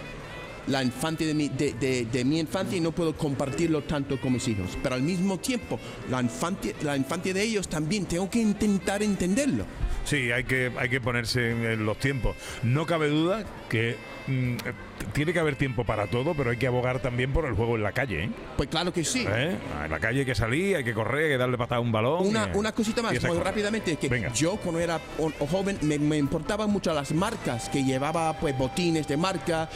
la 0.67 0.83
infancia 0.83 1.27
de 1.27 1.35
mi, 1.35 1.49
de, 1.49 1.73
de- 2.11 2.25
mi 2.25 2.39
infancia 2.41 2.77
y 2.77 2.81
no 2.81 2.93
puedo 2.93 3.17
compartirlo 3.17 3.83
tanto 3.83 4.21
con 4.21 4.33
mis 4.33 4.47
hijos. 4.49 4.77
Pero 4.83 4.95
al 4.95 5.03
mismo 5.03 5.39
tiempo, 5.39 5.79
la 6.11 6.21
infancia, 6.23 6.73
la 6.83 6.97
infancia 6.97 7.35
de 7.35 7.43
ellos 7.43 7.69
también 7.69 8.07
tengo 8.07 8.29
que 8.31 8.41
intentar 8.41 9.03
entenderlo. 9.03 9.65
Sí, 10.05 10.31
hay 10.31 10.45
que, 10.45 10.71
hay 10.79 10.89
que 10.89 11.01
ponerse 11.01 11.51
en 11.51 11.85
los 11.87 11.99
tiempos. 11.99 12.37
No 12.63 12.87
cabe 12.87 13.09
duda 13.09 13.45
que 13.69 13.97
mm, 14.27 14.57
tiene 15.13 15.33
que 15.33 15.39
haber 15.39 15.57
tiempo 15.57 15.85
para 15.85 16.07
todo, 16.07 16.35
pero 16.35 16.51
hay 16.51 16.57
que 16.57 16.67
abogar 16.67 17.01
también 17.01 17.33
por 17.33 17.45
el 17.47 17.55
juego 17.55 17.77
en 17.77 17.83
la 17.83 17.93
calle. 17.93 18.25
¿eh? 18.25 18.31
Pues 18.57 18.69
claro 18.69 18.93
que 18.93 19.05
sí. 19.05 19.25
¿Eh? 19.29 19.57
En 19.85 19.91
la 19.91 20.01
calle 20.01 20.21
hay 20.21 20.27
que 20.27 20.35
salir, 20.35 20.77
hay 20.77 20.85
que 20.85 20.95
correr, 20.95 21.25
hay 21.25 21.31
que 21.33 21.39
darle 21.39 21.59
patada 21.59 21.77
a 21.79 21.81
un 21.81 21.93
balón. 21.93 22.27
Una, 22.27 22.51
y- 22.53 22.57
una 22.57 22.73
cosita 22.73 23.03
más, 23.03 23.23
muy 23.23 23.39
rápidamente, 23.39 23.97
que 23.97 24.09
Venga. 24.09 24.33
yo 24.33 24.57
cuando 24.57 24.81
era 24.81 25.01
joven 25.51 25.79
me, 25.83 25.99
me 25.99 26.17
importaban 26.17 26.71
mucho 26.71 26.93
las 26.95 27.13
marcas, 27.13 27.69
que 27.69 27.85
llevaba 27.85 28.33
pues 28.39 28.57
botines 28.57 29.07
de 29.09 29.17
marca, 29.17 29.69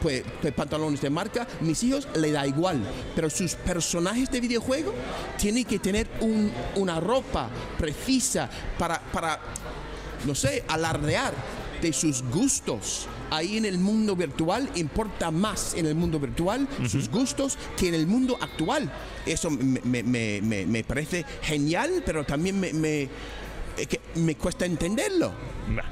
pues, 0.00 0.22
pues, 0.40 0.52
pantalones 0.54 1.00
de 1.00 1.10
marca, 1.10 1.46
mis 1.60 1.82
hijos 1.84 2.08
le 2.16 2.30
da 2.32 2.46
igual, 2.46 2.80
pero 3.14 3.30
sus 3.30 3.54
personajes 3.54 4.30
de 4.30 4.40
videojuego 4.40 4.94
tienen 5.38 5.64
que 5.64 5.78
tener 5.78 6.06
un- 6.20 6.52
una 6.76 7.00
ropa 7.00 7.48
precisa 7.78 8.48
para, 8.78 9.00
para, 9.00 9.38
no 10.26 10.34
sé, 10.34 10.64
alardear 10.68 11.32
de 11.80 11.92
sus 11.92 12.22
gustos. 12.22 13.06
Ahí 13.30 13.56
en 13.56 13.64
el 13.64 13.78
mundo 13.78 14.14
virtual 14.16 14.70
importa 14.76 15.30
más 15.30 15.74
en 15.74 15.86
el 15.86 15.94
mundo 15.94 16.18
virtual 16.20 16.68
sus 16.88 17.08
gustos 17.10 17.58
que 17.76 17.88
en 17.88 17.94
el 17.94 18.06
mundo 18.06 18.38
actual. 18.40 18.92
Eso 19.26 19.50
me, 19.50 19.80
me- 19.84 20.02
me- 20.02 20.40
me- 20.42 20.66
me 20.66 20.84
parece 20.84 21.24
genial, 21.42 22.02
pero 22.06 22.24
también 22.24 22.58
me, 22.60 22.72
eh, 23.76 23.86
que 23.86 24.00
me 24.16 24.34
cuesta 24.36 24.64
entenderlo. 24.66 25.32
Nah. 25.68 25.82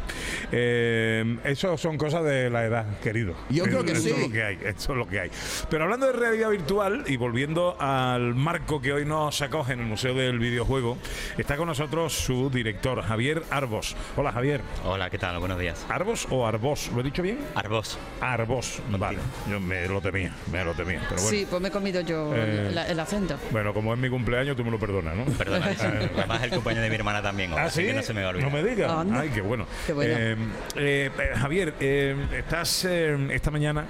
Eh, 0.53 1.39
eso 1.45 1.77
son 1.77 1.99
cosas 1.99 2.25
de 2.25 2.49
la 2.51 2.65
edad, 2.65 2.99
querido. 3.01 3.35
Yo 3.51 3.65
creo 3.65 3.85
que 3.85 3.93
eso 3.93 4.03
sí. 4.03 4.11
Es 4.11 4.19
lo 4.21 4.31
que 4.31 4.43
hay, 4.43 4.59
eso 4.65 4.93
es 4.93 4.99
lo 4.99 5.09
que 5.09 5.21
hay. 5.21 5.31
Pero 5.69 5.85
hablando 5.85 6.07
de 6.07 6.13
realidad 6.13 6.51
virtual 6.51 7.05
y 7.07 7.17
volviendo 7.17 7.77
al 7.81 8.35
marco 8.35 8.81
que 8.81 8.93
hoy 8.93 9.05
nos 9.05 9.43
acoge 9.43 9.73
en 9.73 9.81
el 9.81 9.87
Museo 9.87 10.15
del 10.15 10.39
Videojuego, 10.39 10.97
está 11.39 11.57
con 11.57 11.67
nosotros 11.67 12.13
su 12.13 12.51
director, 12.51 13.03
Javier 13.03 13.43
Arbos. 13.51 13.97
Hola, 14.17 14.33
Javier. 14.33 14.61
Hola, 14.85 15.11
¿qué 15.11 15.19
tal? 15.19 15.39
Buenos 15.41 15.59
días. 15.59 15.85
¿Arbos 15.89 16.27
o 16.31 16.47
Arbos? 16.47 16.91
¿Lo 16.95 17.01
he 17.01 17.05
dicho 17.05 17.23
bien? 17.23 17.39
Arbos. 17.55 17.99
Arbos, 18.21 18.81
vale. 18.91 19.19
Yo 19.51 19.59
me 19.61 19.87
lo 19.89 20.01
temía, 20.01 20.33
me 20.53 20.65
lo 20.65 20.73
temía. 20.75 21.01
Pero 21.09 21.23
bueno. 21.23 21.31
Sí, 21.31 21.47
pues 21.49 21.61
me 21.61 21.69
he 21.69 21.73
comido 21.73 22.01
yo 22.03 22.33
Eh, 22.35 22.69
el, 22.69 22.79
el 22.79 23.01
acento. 23.01 23.37
Bueno, 23.51 23.75
como 23.75 23.93
es 23.93 23.99
mi 23.99 24.09
cumpleaños, 24.09 24.57
tú 24.57 24.65
me 24.65 24.71
lo 24.71 24.79
perdonas, 24.79 25.17
¿no? 25.17 25.25
Perdona, 25.25 25.67
además 26.17 26.43
el 26.45 26.51
cumpleaños 26.51 26.85
de 26.85 26.91
mi 26.91 26.95
hermana 26.97 27.23
también, 27.23 27.53
hoy, 27.53 27.59
¿Ah, 27.61 27.71
así 27.75 27.83
sí? 27.83 27.87
que 27.89 27.95
no 27.95 28.03
se 28.03 28.15
me 28.15 28.21
va 28.23 28.29
a 28.29 28.31
olvidar. 28.31 28.51
No 28.51 28.57
me 28.57 28.63
digas. 28.69 28.91
Anda. 28.91 29.21
Ay, 29.21 29.31
qué 29.31 29.41
bueno. 29.41 29.67
Qué 29.87 29.93
bueno. 29.93 30.15
Eh, 30.17 30.37
eh, 30.77 31.11
eh, 31.19 31.31
Javier, 31.37 31.75
eh, 31.81 32.17
estás 32.39 32.85
eh, 32.85 33.17
esta 33.31 33.51
mañana. 33.51 33.85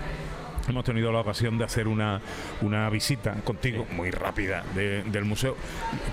Hemos 0.68 0.84
tenido 0.84 1.12
la 1.12 1.20
ocasión 1.20 1.58
de 1.58 1.64
hacer 1.64 1.86
una, 1.88 2.20
una 2.62 2.88
visita 2.90 3.34
contigo 3.44 3.86
muy 3.92 4.10
rápida 4.10 4.64
de- 4.74 5.02
del 5.04 5.24
museo. 5.24 5.56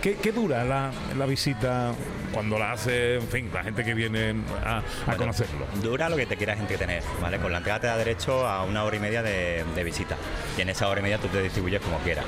¿Qué, 0.01 0.15
qué 0.15 0.31
dura 0.31 0.63
la, 0.65 0.91
la 1.17 1.25
visita 1.25 1.93
cuando 2.33 2.59
la 2.59 2.73
hace, 2.73 3.15
en 3.15 3.27
fin, 3.27 3.49
la 3.53 3.63
gente 3.63 3.83
que 3.83 3.93
viene 3.93 4.35
a, 4.65 4.77
a 4.77 4.83
Bueno, 5.05 5.17
conocerlo? 5.19 5.65
Dura 5.81 6.09
lo 6.09 6.15
que 6.17 6.25
te 6.25 6.35
quieras 6.37 6.59
entretener, 6.59 7.01
¿vale? 7.21 7.37
Con 7.37 7.51
la 7.51 7.59
entrada 7.59 7.79
te 7.79 7.87
da 7.87 7.97
derecho 7.97 8.45
a 8.47 8.63
una 8.63 8.83
hora 8.83 8.95
y 8.95 8.99
media 8.99 9.23
de, 9.23 9.63
de 9.75 9.83
visita. 9.83 10.17
Y 10.57 10.61
en 10.61 10.69
esa 10.69 10.87
hora 10.89 10.99
y 10.99 11.03
media 11.03 11.17
tú 11.17 11.27
te 11.29 11.41
distribuyes 11.41 11.81
como 11.81 11.97
quieras. 11.99 12.25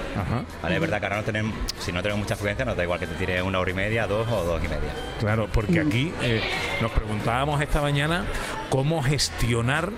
¿Vale? 0.61 0.76
Es 0.76 0.82
verdad 0.82 0.99
que 0.99 1.05
ahora 1.05 1.17
no 1.17 1.24
tenemos, 1.24 1.53
si 1.80 1.91
no 1.91 2.01
tenemos 2.01 2.19
mucha 2.24 2.36
afluencia, 2.36 2.63
nos 2.65 2.78
da 2.78 2.84
igual 2.84 2.99
que 2.99 3.07
te 3.07 3.15
tires 3.15 3.41
una 3.41 3.59
hora 3.59 3.71
y 3.71 3.74
media, 3.74 4.07
dos 4.07 4.28
o 4.30 4.43
dos 4.43 4.63
y 4.63 4.67
media. 4.67 4.91
Claro, 5.19 5.47
porque 5.51 5.80
aquí 5.82 6.13
eh, 6.21 6.41
nos 6.82 6.91
preguntábamos 6.91 7.61
esta 7.61 7.82
mañana 7.82 8.26
cómo 8.69 9.03
gestionar 9.03 9.91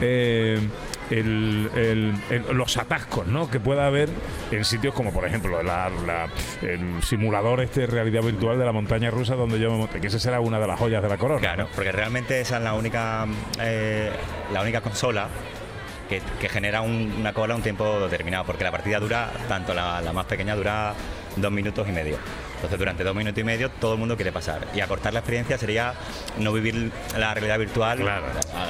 eh, 0.00 0.60
el- 1.10 1.70
el- 1.74 2.14
el- 2.30 2.56
los 2.56 2.76
atascos 2.76 3.26
¿no? 3.26 3.50
que 3.50 3.60
pueda 3.60 3.86
haber 3.86 4.08
en 4.50 4.64
sitios 4.64 4.94
como, 4.94 5.12
por 5.12 5.26
ejemplo, 5.26 5.62
la- 5.62 5.90
la- 6.06 6.28
el 6.62 7.02
simulador 7.02 7.60
este 7.60 7.82
de 7.82 7.86
realidad 7.86 8.22
virtual 8.22 8.58
de 8.58 8.64
la 8.64 8.72
montaña 8.72 9.10
rusa 9.10 9.34
donde 9.34 9.58
yo 9.58 9.70
me 9.70 9.78
monté, 9.78 10.00
que 10.00 10.06
esa 10.08 10.18
será 10.18 10.40
una 10.40 10.58
de 10.58 10.66
las 10.66 10.78
joyas 10.78 11.02
de 11.02 11.08
la 11.08 11.16
corona. 11.18 11.40
Claro, 11.40 11.68
porque 11.74 11.92
realmente 11.92 12.40
esa 12.40 12.56
es 12.58 12.62
la 12.62 12.74
única, 12.74 13.26
eh, 13.60 14.10
la 14.52 14.62
única 14.62 14.80
consola 14.80 15.28
que, 16.08 16.22
que 16.40 16.48
genera 16.48 16.82
un- 16.82 17.14
una 17.18 17.32
cola 17.32 17.54
un 17.56 17.62
tiempo 17.62 17.98
determinado, 18.00 18.44
porque 18.44 18.64
la 18.64 18.70
partida 18.70 19.00
dura, 19.00 19.30
tanto 19.48 19.74
la, 19.74 20.00
la 20.00 20.12
más 20.12 20.26
pequeña 20.26 20.54
dura 20.54 20.94
dos 21.36 21.50
minutos 21.52 21.86
y 21.88 21.92
medio. 21.92 22.16
Entonces 22.54 22.78
durante 22.78 23.04
dos 23.04 23.14
minutos 23.14 23.38
y 23.38 23.44
medio 23.44 23.68
todo 23.70 23.92
el 23.94 23.98
mundo 23.98 24.16
quiere 24.16 24.32
pasar. 24.32 24.66
Y 24.74 24.80
acortar 24.80 25.12
la 25.12 25.18
experiencia 25.18 25.58
sería 25.58 25.92
no 26.38 26.52
vivir 26.54 26.90
la 27.18 27.34
realidad 27.34 27.58
virtual 27.58 28.08
al, 28.08 28.22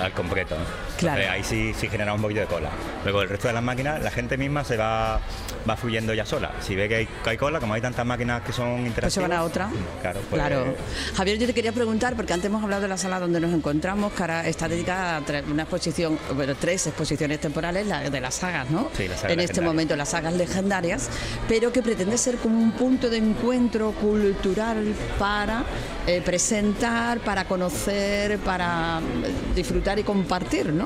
al 0.03 0.13
completo. 0.13 0.57
¿no? 0.59 0.65
Claro. 0.99 1.21
Entonces, 1.21 1.53
ahí 1.53 1.73
sí, 1.73 1.75
sí 1.79 1.89
genera 1.89 2.15
un 2.15 2.23
poquito 2.23 2.41
de 2.41 2.47
cola. 2.47 2.71
Luego 3.05 3.23
el 3.23 3.29
resto 3.29 3.49
de 3.49 3.55
las 3.55 3.63
máquinas, 3.63 4.03
la 4.03 4.11
gente 4.11 4.37
misma 4.37 4.65
se 4.65 4.77
va, 4.77 5.21
va 5.69 5.77
fluyendo 5.77 6.15
ya 6.15 6.25
sola. 6.27 6.53
Si 6.61 6.75
ve 6.75 6.89
que 6.89 6.95
hay, 6.97 7.07
que 7.07 7.31
hay 7.31 7.37
cola, 7.37 7.61
como 7.61 7.75
hay 7.75 7.81
tantas 7.81 8.05
máquinas 8.07 8.43
que 8.43 8.53
son 8.53 8.87
interactivas... 8.87 9.03
Pues 9.03 9.15
se 9.15 9.21
van 9.21 9.33
a 9.33 9.43
otra. 9.43 9.69
Claro, 10.03 10.21
pues- 10.31 10.41
Claro. 10.43 10.75
Javier, 11.15 11.39
yo 11.39 11.47
te 11.47 11.55
quería 11.55 11.73
preguntar, 11.73 12.15
porque 12.15 12.33
antes 12.33 12.47
hemos 12.47 12.63
hablado 12.63 12.83
de 12.83 12.89
la 12.89 12.97
sala 12.97 13.19
donde 13.21 13.41
nos 13.41 13.53
encontramos, 13.53 14.13
que 14.13 14.23
ahora 14.23 14.47
está 14.47 14.69
dedicada 14.69 15.17
a 15.19 15.23
una 15.51 15.63
exposición, 15.63 16.19
bueno, 16.35 16.55
tres 16.59 16.87
exposiciones 16.87 17.41
temporales, 17.41 17.87
la 17.87 18.09
de 18.09 18.21
las 18.21 18.35
sagas, 18.37 18.71
¿no? 18.71 18.89
Sí, 18.97 19.09
las 19.09 19.21
sagas 19.21 19.33
en 19.35 19.41
este 19.41 19.61
momento, 19.61 19.97
las 19.97 20.11
sagas 20.11 20.35
legendarias, 20.35 21.09
pero 21.49 21.73
que 21.73 21.83
pretende 21.83 22.17
ser 22.19 22.37
como 22.37 22.59
un 22.59 22.73
punto 22.73 23.11
de 23.11 23.19
encuentro 23.19 23.93
cultural 23.93 24.95
para 25.19 25.65
eh, 26.07 26.23
presentar, 26.25 27.19
para 27.21 27.45
conocer, 27.47 28.39
para 28.39 29.01
eh, 29.25 29.33
disfrutar 29.55 29.99
y 29.99 30.03
compartir, 30.05 30.73
¿no? 30.73 30.86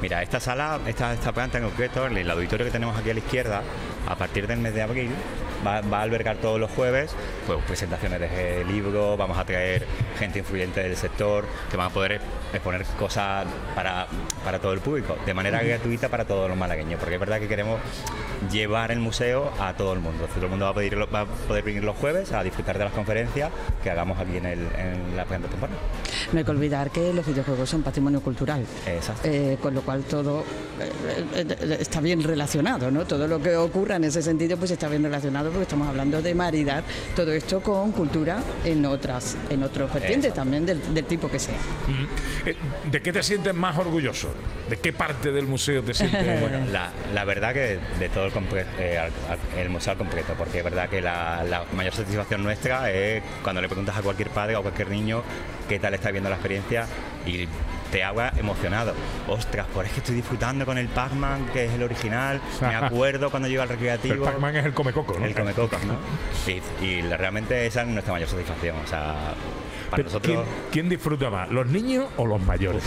Mira, 0.00 0.22
esta 0.22 0.40
sala, 0.40 0.80
esta, 0.86 1.12
esta 1.12 1.32
planta 1.32 1.58
en 1.58 1.64
concreto, 1.64 2.06
el, 2.06 2.16
el 2.16 2.30
auditorio 2.30 2.64
que 2.64 2.72
tenemos 2.72 2.96
aquí 2.96 3.10
a 3.10 3.14
la 3.14 3.20
izquierda, 3.20 3.62
a 4.08 4.16
partir 4.16 4.46
del 4.46 4.58
mes 4.58 4.74
de 4.74 4.82
abril, 4.82 5.10
va, 5.66 5.80
va 5.80 5.98
a 5.98 6.02
albergar 6.02 6.36
todos 6.36 6.58
los 6.60 6.70
jueves 6.70 7.10
pues, 7.46 7.58
presentaciones 7.66 8.20
de 8.20 8.64
libros, 8.64 9.16
vamos 9.18 9.38
a 9.38 9.44
traer 9.44 9.86
gente 10.18 10.38
influyente 10.40 10.82
del 10.82 10.96
sector, 10.96 11.44
que 11.70 11.76
van 11.76 11.86
a 11.88 11.90
poder 11.90 12.20
exponer 12.52 12.84
cosas 12.98 13.46
para, 13.74 14.06
para 14.44 14.58
todo 14.58 14.72
el 14.72 14.80
público, 14.80 15.16
de 15.24 15.34
manera 15.34 15.62
gratuita 15.62 16.08
para 16.08 16.24
todos 16.24 16.48
los 16.48 16.56
malagueños, 16.58 16.98
porque 16.98 17.14
es 17.14 17.20
verdad 17.20 17.38
que 17.40 17.48
queremos 17.48 17.80
llevar 18.50 18.90
el 18.90 18.98
museo 19.00 19.52
a 19.60 19.74
todo 19.74 19.92
el 19.92 20.00
mundo. 20.00 20.26
Todo 20.34 20.44
el 20.44 20.50
mundo 20.50 20.64
va 20.64 20.70
a, 20.70 20.74
poder, 20.74 20.92
ir- 20.92 21.14
va 21.14 21.20
a 21.20 21.26
poder 21.26 21.62
venir 21.64 21.84
los 21.84 21.96
jueves 21.96 22.32
a 22.32 22.42
disfrutar 22.42 22.78
de 22.78 22.84
las 22.84 22.92
conferencias 22.92 23.50
que 23.82 23.90
hagamos 23.90 24.18
aquí 24.18 24.36
en, 24.36 24.46
el- 24.46 24.68
en 24.78 25.16
la 25.16 25.24
planta 25.24 25.48
temporal. 25.48 25.76
No 26.32 26.38
hay 26.38 26.44
que 26.44 26.50
olvidar 26.50 26.90
que 26.90 27.12
los 27.12 27.26
videojuegos 27.26 27.68
son 27.68 27.82
patrimonio 27.82 28.20
cultural. 28.20 28.64
Eh, 29.24 29.56
con 29.60 29.74
lo 29.74 29.82
cual 29.82 30.02
todo 30.04 30.44
eh, 30.80 31.24
eh, 31.36 31.76
está 31.80 32.00
bien 32.00 32.22
relacionado, 32.22 32.90
¿no? 32.90 33.04
Todo 33.04 33.26
lo 33.26 33.40
que 33.42 33.56
ocurra 33.56 33.96
en 33.96 34.04
ese 34.04 34.22
sentido 34.22 34.56
pues 34.56 34.70
está 34.70 34.88
bien 34.88 35.02
relacionado 35.02 35.49
porque 35.50 35.64
estamos 35.64 35.88
hablando 35.88 36.22
de 36.22 36.34
maridar 36.34 36.84
todo 37.14 37.32
esto 37.32 37.60
con 37.60 37.92
cultura 37.92 38.38
en 38.64 38.84
otras, 38.86 39.36
en 39.48 39.62
otros 39.62 39.92
vertientes 39.92 40.32
también 40.34 40.66
del, 40.66 40.94
del 40.94 41.04
tipo 41.04 41.30
que 41.30 41.38
sea. 41.38 41.58
Mm. 41.88 42.48
Eh, 42.48 42.56
¿De 42.90 43.02
qué 43.02 43.12
te 43.12 43.22
sientes 43.22 43.54
más 43.54 43.76
orgulloso? 43.78 44.32
¿De 44.68 44.76
qué 44.76 44.92
parte 44.92 45.32
del 45.32 45.46
museo 45.46 45.82
te 45.82 45.94
sientes? 45.94 46.20
Bueno, 46.40 46.64
la, 46.70 46.90
la 47.12 47.24
verdad 47.24 47.52
que 47.52 47.78
de 47.98 48.08
todo 48.08 48.26
el, 48.26 48.32
eh, 48.78 49.10
el 49.58 49.68
museo 49.68 49.92
al 49.92 49.98
completo, 49.98 50.34
porque 50.38 50.58
es 50.58 50.64
verdad 50.64 50.88
que 50.88 51.00
la, 51.00 51.44
la 51.44 51.64
mayor 51.74 51.92
satisfacción 51.92 52.42
nuestra 52.42 52.90
es 52.90 53.22
cuando 53.42 53.60
le 53.60 53.68
preguntas 53.68 53.96
a 53.96 54.02
cualquier 54.02 54.30
padre 54.30 54.56
o 54.56 54.60
a 54.60 54.62
cualquier 54.62 54.88
niño 54.88 55.22
qué 55.68 55.78
tal 55.78 55.94
está 55.94 56.10
viendo 56.10 56.30
la 56.30 56.36
experiencia 56.36 56.86
y 57.26 57.46
te 57.90 58.02
haga 58.04 58.32
emocionado. 58.36 58.94
Ostras, 59.28 59.66
pues 59.74 59.88
es 59.88 59.94
que 59.94 60.00
estoy 60.00 60.14
disfrutando 60.16 60.64
con 60.66 60.78
el 60.78 60.88
Pac-Man, 60.88 61.46
que 61.52 61.66
es 61.66 61.72
el 61.72 61.82
original. 61.82 62.40
Me 62.60 62.74
acuerdo 62.74 63.30
cuando 63.30 63.48
llego 63.48 63.62
al 63.62 63.68
recreativo. 63.68 64.14
El 64.14 64.20
Pac-Man 64.20 64.56
es 64.56 64.64
el 64.66 64.74
comecoco, 64.74 65.18
¿no? 65.18 65.24
El 65.26 65.34
comecoco, 65.34 65.76
¿no? 65.86 65.94
Sí, 66.44 66.60
y 66.82 67.02
la- 67.02 67.16
realmente 67.16 67.66
esa 67.66 67.82
es 67.82 67.88
nuestra 67.88 68.12
mayor 68.12 68.28
satisfacción. 68.28 68.76
O 68.84 68.86
sea, 68.86 69.14
Para 69.90 69.96
Pero, 69.96 70.04
nosotros, 70.04 70.36
¿quién, 70.36 70.46
quién 70.70 70.88
disfruta 70.88 71.30
más, 71.30 71.48
los 71.50 71.66
niños 71.66 72.06
o 72.16 72.26
los 72.26 72.40
mayores? 72.40 72.84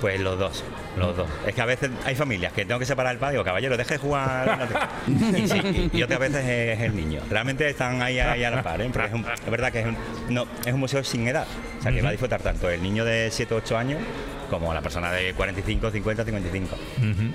pues 0.00 0.18
los 0.18 0.38
dos, 0.38 0.64
los 0.96 1.14
dos. 1.14 1.28
Es 1.46 1.54
que 1.54 1.60
a 1.60 1.66
veces 1.66 1.90
hay 2.06 2.14
familias 2.14 2.54
que 2.54 2.64
tengo 2.64 2.78
que 2.78 2.86
separar 2.86 3.12
el 3.12 3.18
padre, 3.18 3.32
digo, 3.34 3.44
caballero, 3.44 3.76
deje 3.76 3.94
de 3.94 3.98
jugar. 3.98 4.58
no 4.58 4.66
te-". 5.32 5.38
y, 5.38 5.46
sí, 5.46 5.90
y- 5.92 5.98
y 5.98 6.02
otras 6.02 6.18
veces 6.18 6.42
es 6.42 6.80
el 6.80 6.96
niño. 6.96 7.20
Realmente 7.28 7.68
están 7.68 8.00
ahí, 8.00 8.18
ahí 8.18 8.42
a 8.42 8.50
la 8.50 8.62
par, 8.62 8.80
¿eh? 8.80 8.88
Porque 8.90 9.08
es, 9.08 9.12
un- 9.14 9.26
es 9.30 9.50
verdad 9.50 9.70
que 9.70 9.80
es 9.80 9.86
un, 9.86 9.96
no, 10.30 10.46
es 10.64 10.72
un 10.72 10.80
museo 10.80 11.04
sin 11.04 11.28
edad. 11.28 11.46
O 11.78 11.82
sea, 11.82 11.92
que 11.92 12.00
va 12.00 12.08
a 12.08 12.12
disfrutar 12.12 12.40
tanto 12.40 12.70
el 12.70 12.82
niño 12.82 13.04
de 13.04 13.28
7 13.30 13.52
o 13.52 13.58
8 13.58 13.76
años 13.76 14.00
como 14.50 14.74
la 14.74 14.82
persona 14.82 15.10
de 15.12 15.32
45, 15.32 15.90
50, 15.90 16.24
55. 16.24 16.76
Ujú. 16.98 17.32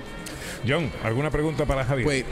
John, 0.68 0.90
¿alguna 1.02 1.30
pregunta 1.30 1.64
para 1.64 1.84
Javier? 1.84 2.04
Pues 2.04 2.24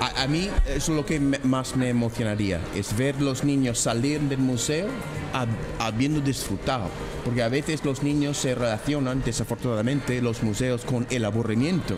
a, 0.00 0.22
a 0.22 0.26
mí 0.26 0.48
eso 0.66 0.92
es 0.92 0.96
lo 0.96 1.06
que 1.06 1.20
me- 1.20 1.38
más 1.40 1.76
me 1.76 1.88
emocionaría, 1.88 2.60
es 2.74 2.96
ver 2.96 3.20
los 3.20 3.44
niños 3.44 3.78
salir 3.78 4.20
del 4.20 4.38
museo 4.38 4.86
hab- 5.34 5.46
habiendo 5.78 6.20
disfrutado. 6.20 6.88
Porque 7.24 7.42
a 7.44 7.48
veces 7.48 7.84
los 7.84 8.02
niños 8.02 8.36
se 8.36 8.54
relacionan, 8.56 9.22
desafortunadamente, 9.24 10.20
los 10.20 10.42
museos 10.42 10.82
con 10.84 11.06
el 11.10 11.24
aburrimiento. 11.24 11.96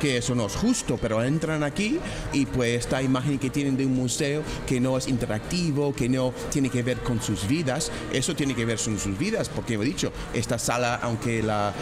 Que 0.00 0.18
eso 0.18 0.36
no 0.36 0.46
es 0.46 0.54
justo, 0.54 0.98
pero 1.02 1.22
entran 1.24 1.64
aquí 1.64 1.98
y 2.32 2.46
pues 2.46 2.78
esta 2.78 3.02
imagen 3.02 3.38
que 3.40 3.50
tienen 3.50 3.76
de 3.76 3.86
un 3.86 3.94
museo 3.94 4.42
que 4.66 4.78
no 4.78 4.96
es 4.96 5.08
interactivo, 5.08 5.92
que 5.92 6.08
no 6.08 6.32
tiene 6.52 6.70
que 6.70 6.82
ver 6.84 6.98
con 6.98 7.20
sus 7.20 7.48
vidas, 7.48 7.90
eso 8.12 8.36
tiene 8.36 8.54
que 8.54 8.64
ver 8.64 8.78
con 8.78 8.98
sus 9.00 9.18
vidas, 9.18 9.48
porque 9.48 9.74
he 9.74 9.78
dicho, 9.78 10.12
esta 10.32 10.58
sala, 10.60 10.94
aunque 11.02 11.42
la, 11.42 11.72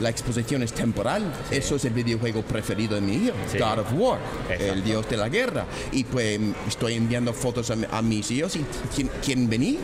la 0.00 0.10
exposición 0.10 0.62
es 0.62 0.72
temporal, 0.72 1.32
eso 1.50 1.76
es 1.76 1.84
el 1.84 1.92
videojuego 1.92 2.42
preferido 2.42 2.94
de 2.94 3.00
mi 3.00 3.14
hijo, 3.14 3.34
Sí. 3.50 3.58
God 3.58 3.78
of 3.80 3.92
War, 3.94 4.18
Exacto. 4.50 4.72
el 4.72 4.84
dios 4.84 5.08
de 5.08 5.16
la 5.16 5.28
guerra. 5.28 5.64
Y 5.92 6.04
pues 6.04 6.38
estoy 6.66 6.94
enviando 6.94 7.32
fotos 7.32 7.70
a, 7.70 7.76
a 7.96 8.02
mis 8.02 8.30
hijos 8.30 8.54
y 8.56 8.64
¿quién, 8.94 9.10
quién 9.24 9.48
venía? 9.48 9.78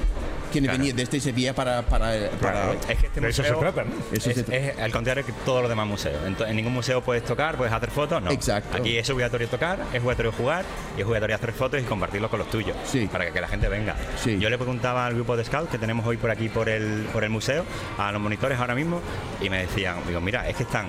¿Quién 0.53 0.65
Claro. 0.67 0.79
venía 0.79 0.95
desde 0.95 1.19
Sevilla 1.19 1.53
para... 1.53 1.83
para, 1.83 2.31
para- 2.41 2.73
Es 2.89 2.99
que 3.01 3.07
este 3.09 3.21
De 3.21 3.29
eso 3.29 3.43
museo 3.43 3.55
se 3.57 3.61
trata, 3.61 3.83
¿no? 3.83 3.91
Es, 4.13 4.23
trata. 4.23 4.55
es 4.57 4.79
al 4.79 4.93
contrario 4.93 5.27
que 5.27 5.33
todos 5.45 5.63
los 5.63 5.69
demás 5.69 5.85
museos. 5.89 6.15
En, 6.25 6.37
to- 6.37 6.47
en 6.47 6.55
ningún 6.55 6.73
museo 6.73 7.03
puedes 7.03 7.25
tocar, 7.25 7.57
puedes 7.57 7.73
hacer 7.73 7.91
fotos, 7.91 8.23
no. 8.23 8.31
Exacto. 8.31 8.77
Aquí 8.77 8.97
es 8.97 9.11
obligatorio 9.11 9.49
tocar, 9.49 9.81
es 9.93 10.01
obligatorio 10.01 10.31
jugar 10.31 10.65
y 10.97 11.01
es 11.01 11.07
obligatorio 11.09 11.35
hacer 11.35 11.53
fotos 11.55 11.81
y 11.83 11.85
compartirlo 11.85 12.31
con 12.31 12.39
los 12.39 12.49
tuyos. 12.51 12.77
Para 13.11 13.33
que 13.33 13.41
la 13.41 13.49
gente 13.49 13.69
venga. 13.69 13.97
Yo 14.25 14.49
le 14.49 14.57
preguntaba 14.57 15.07
al 15.07 15.15
grupo 15.15 15.37
de 15.37 15.45
scouts 15.45 15.71
que 15.73 15.79
tenemos 15.79 16.07
hoy 16.07 16.19
por 16.19 16.31
aquí 16.31 16.49
por 16.49 16.69
el, 16.69 17.09
por 17.13 17.25
el 17.25 17.31
museo, 17.31 17.65
a 17.99 18.13
los 18.13 18.21
monitores 18.21 18.57
ahora 18.61 18.77
mismo, 18.77 19.01
y 19.41 19.51
me 19.51 19.59
decían, 19.67 19.97
digo, 20.07 20.21
mira, 20.21 20.49
es 20.49 20.57
que 20.57 20.63
están 20.65 20.87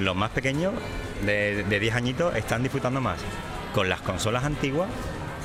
los 0.00 0.14
más 0.16 0.30
pequeños 0.30 0.72
de, 1.24 1.64
de 1.64 1.80
10 1.80 1.94
añitos 1.94 2.34
están 2.36 2.62
disfrutando 2.62 3.00
más 3.00 3.18
con 3.74 3.88
las 3.88 4.00
consolas 4.00 4.44
antiguas 4.44 4.88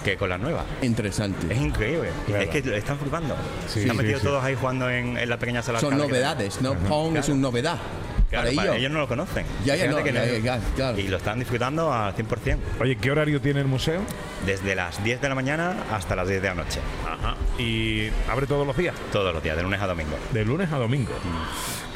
que 0.03 0.16
con 0.18 0.30
las 0.30 0.39
nuevas. 0.39 0.64
Interesante. 0.82 1.53
Es 1.53 1.60
increíble. 1.60 2.10
Claro. 2.26 2.43
Es 2.43 2.49
que 2.49 2.62
lo 2.62 2.76
están 2.76 2.97
flipando. 2.97 3.36
Sí, 3.68 3.82
están 3.82 3.97
sí, 3.97 4.01
metidos 4.03 4.22
sí. 4.22 4.28
todos 4.28 4.43
ahí 4.43 4.55
jugando 4.55 4.89
en, 4.89 5.18
en 5.18 5.30
la 5.30 5.38
pequeña 5.38 5.62
sala. 5.62 5.80
Son 5.80 5.97
novedades, 5.97 6.62
¿no? 6.62 6.74
Pong 6.76 7.18
es 7.18 7.28
una 7.30 7.41
novedad. 7.41 7.78
Claro, 8.30 8.45
para 8.45 8.55
para 8.55 8.68
ellos. 8.68 8.80
ellos 8.80 8.91
no 8.91 8.99
lo 8.99 9.07
conocen. 9.07 9.43
Ya, 9.66 9.76
ya, 9.76 9.86
Fíjate 9.86 9.97
no, 9.97 10.03
que 10.03 10.14
ya, 10.14 10.26
no- 10.26 10.38
ya, 10.45 10.60
claro. 10.76 10.99
Y 10.99 11.07
lo 11.07 11.18
están 11.18 11.39
disfrutando 11.39 11.91
al 11.91 12.16
100%. 12.16 12.57
Oye, 12.80 12.95
¿qué 12.95 13.10
horario 13.12 13.41
tiene 13.41 13.60
el 13.62 13.66
museo? 13.68 14.01
Desde 14.45 14.76
las 14.76 15.03
10 15.03 15.20
de 15.20 15.30
la 15.30 15.36
mañana 15.36 15.76
hasta 15.91 16.16
las 16.16 16.28
10 16.28 16.41
de 16.43 16.47
la 16.47 16.53
noche. 16.55 16.80
Ajá. 17.07 17.36
¿Y 17.57 18.10
abre 18.30 18.45
todos 18.45 18.68
los 18.68 18.78
días? 18.78 18.95
Todos 19.12 19.34
los 19.34 19.41
días, 19.41 19.57
de 19.57 19.64
lunes 19.64 19.82
a 19.82 19.88
domingo. 19.88 20.16
De 20.32 20.45
lunes 20.45 20.72
a 20.72 20.78
domingo. 20.78 21.12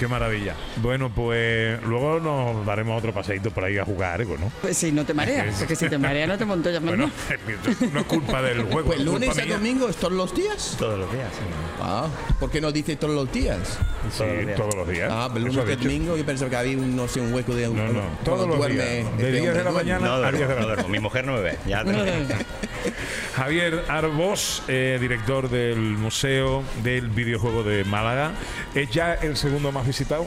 Qué 0.04 0.10
maravilla. 0.10 0.54
Bueno, 0.82 1.10
pues 1.16 1.82
luego 1.84 2.20
nos 2.20 2.66
daremos 2.66 2.98
otro 2.98 3.14
paseíto 3.14 3.52
por 3.52 3.64
ahí 3.64 3.78
a 3.78 3.86
jugar 3.86 4.20
algo, 4.20 4.38
¿no? 4.38 4.52
Pues 4.62 4.76
si 4.76 4.92
no 4.92 5.06
te 5.06 5.14
mareas, 5.14 5.56
porque 5.60 5.78
si 5.78 5.88
te 5.88 5.98
mareas 5.98 6.28
no 6.28 6.38
te 6.38 6.44
monto 6.44 6.70
ya 6.70 6.82
más 6.82 6.90
Bueno, 6.90 7.08
no. 7.08 8.00
es 8.00 8.04
culpa 8.04 8.42
del 8.42 8.64
juego. 8.64 8.88
Pues 8.88 9.00
es 9.00 9.06
culpa 9.06 9.26
lunes 9.26 9.38
a 9.38 9.46
domingo 9.46 9.88
es 9.88 9.96
todos 9.96 10.12
los 10.12 10.36
días. 10.36 10.76
Todos 10.78 11.00
los 11.00 11.10
días, 11.14 11.30
sí. 11.32 11.46
Ah, 11.82 12.10
¿por 12.38 12.52
qué 12.52 12.60
no 12.60 12.74
dice 12.74 12.98
todos 12.98 13.16
los 13.16 13.32
días? 13.32 13.80
Sí, 14.12 14.26
todos 14.58 14.76
los 14.76 14.90
días. 14.90 15.10
Ah, 15.10 15.30
pero 15.34 15.46
lunes 15.46 15.64
a 15.64 15.76
domingo 15.78 16.18
yo 16.18 16.26
pensaba 16.26 16.50
que 16.50 16.58
había 16.58 16.78
un, 16.78 16.98
no 16.98 17.08
sé, 17.08 17.22
un 17.22 17.34
hueco 17.34 17.56
de 17.56 17.70
un 17.70 17.78
No, 17.78 17.88
no, 17.94 18.02
todos 18.26 18.46
los 18.46 18.68
días. 18.68 19.18
De 19.18 19.32
10 19.32 19.54
de 19.54 19.64
la 19.64 19.72
mañana 19.72 20.06
No 20.06 20.14
a 20.16 20.32
10 20.34 20.50
de 20.50 20.76
la. 20.76 20.84
Mi 20.84 21.00
mujer 21.00 21.26
no 21.26 21.36
me 21.36 21.40
ve. 21.40 21.58
Ya 21.66 21.86
Javier 23.36 23.86
Arbós, 23.88 24.64
eh, 24.68 24.98
director 25.00 25.50
del 25.50 25.78
Museo 25.78 26.64
del 26.84 27.08
Videojuego 27.10 27.64
de 27.64 27.84
Málaga. 27.84 28.34
¿Es 28.76 28.90
ya 28.92 29.14
el 29.14 29.38
segundo 29.38 29.72
más 29.72 29.86
visitado? 29.94 30.26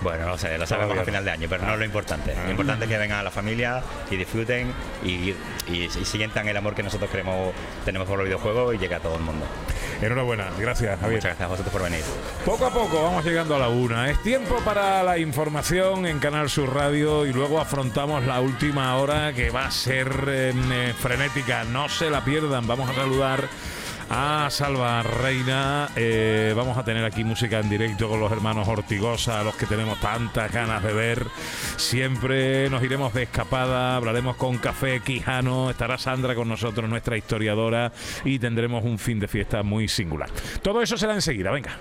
Bueno, 0.00 0.26
no 0.26 0.36
sé, 0.36 0.58
lo 0.58 0.66
sabemos 0.66 0.98
a 0.98 1.04
final 1.04 1.24
de 1.24 1.30
año, 1.30 1.46
pero 1.48 1.64
no 1.64 1.72
es 1.72 1.78
lo 1.78 1.84
importante. 1.84 2.34
Lo 2.34 2.50
importante 2.50 2.84
es 2.84 2.90
que 2.90 2.98
vengan 2.98 3.20
a 3.20 3.22
la 3.22 3.30
familia 3.30 3.82
y 4.10 4.16
disfruten 4.16 4.72
y, 5.02 5.30
y, 5.66 5.84
y 5.84 6.04
sientan 6.04 6.48
el 6.48 6.56
amor 6.56 6.74
que 6.74 6.82
nosotros 6.82 7.10
queremos, 7.10 7.52
tenemos 7.84 8.06
por 8.06 8.18
los 8.18 8.26
videojuegos 8.26 8.74
y 8.74 8.78
llegue 8.78 8.96
a 8.96 9.00
todo 9.00 9.16
el 9.16 9.22
mundo. 9.22 9.46
Enhorabuena, 10.02 10.48
gracias 10.58 11.00
Javier. 11.00 11.18
Muchas 11.18 11.30
gracias 11.30 11.46
a 11.46 11.48
vosotros 11.48 11.72
por 11.72 11.82
venir. 11.84 12.02
Poco 12.44 12.66
a 12.66 12.70
poco 12.70 13.02
vamos 13.02 13.24
llegando 13.24 13.54
a 13.56 13.58
la 13.58 13.68
una. 13.68 14.10
Es 14.10 14.22
tiempo 14.22 14.58
para 14.64 15.02
la 15.02 15.16
información 15.16 16.06
en 16.06 16.18
Canal 16.18 16.50
Sur 16.50 16.74
Radio 16.74 17.24
y 17.24 17.32
luego 17.32 17.60
afrontamos 17.60 18.24
la 18.24 18.40
última 18.40 18.96
hora 18.96 19.32
que 19.32 19.50
va 19.50 19.66
a 19.66 19.70
ser 19.70 20.08
eh, 20.28 20.94
frenética. 20.98 21.64
No 21.64 21.88
se 21.88 22.10
la 22.10 22.24
pierdan. 22.24 22.66
Vamos 22.66 22.90
a 22.90 22.94
saludar 22.94 23.48
a 24.10 24.48
Salva 24.50 25.02
Reina. 25.02 25.88
Eh, 25.96 26.52
vamos 26.56 26.76
a 26.78 26.84
tener 26.84 27.04
aquí 27.04 27.24
música 27.24 27.60
en 27.60 27.68
directo 27.68 28.08
con 28.08 28.20
los 28.20 28.30
hermanos 28.30 28.68
Ortigosa, 28.68 29.40
a 29.40 29.44
los 29.44 29.54
que 29.56 29.66
tenemos 29.66 30.00
tantas 30.00 30.52
ganas 30.52 30.82
de 30.82 30.92
ver. 30.92 31.26
Siempre 31.76 32.68
nos 32.70 32.82
iremos 32.82 33.12
de 33.14 33.24
escapada, 33.24 33.96
hablaremos 33.96 34.36
con 34.36 34.58
Café 34.58 35.00
Quijano, 35.00 35.70
estará 35.70 35.98
Sandra 35.98 36.34
con 36.34 36.48
nosotros, 36.48 36.88
nuestra 36.88 37.16
historiadora, 37.16 37.92
y 38.24 38.38
tendremos 38.38 38.84
un 38.84 38.98
fin 38.98 39.20
de 39.20 39.28
fiesta 39.28 39.62
muy 39.62 39.88
singular. 39.88 40.30
Todo 40.62 40.82
eso 40.82 40.96
será 40.96 41.14
enseguida, 41.14 41.50
venga. 41.50 41.76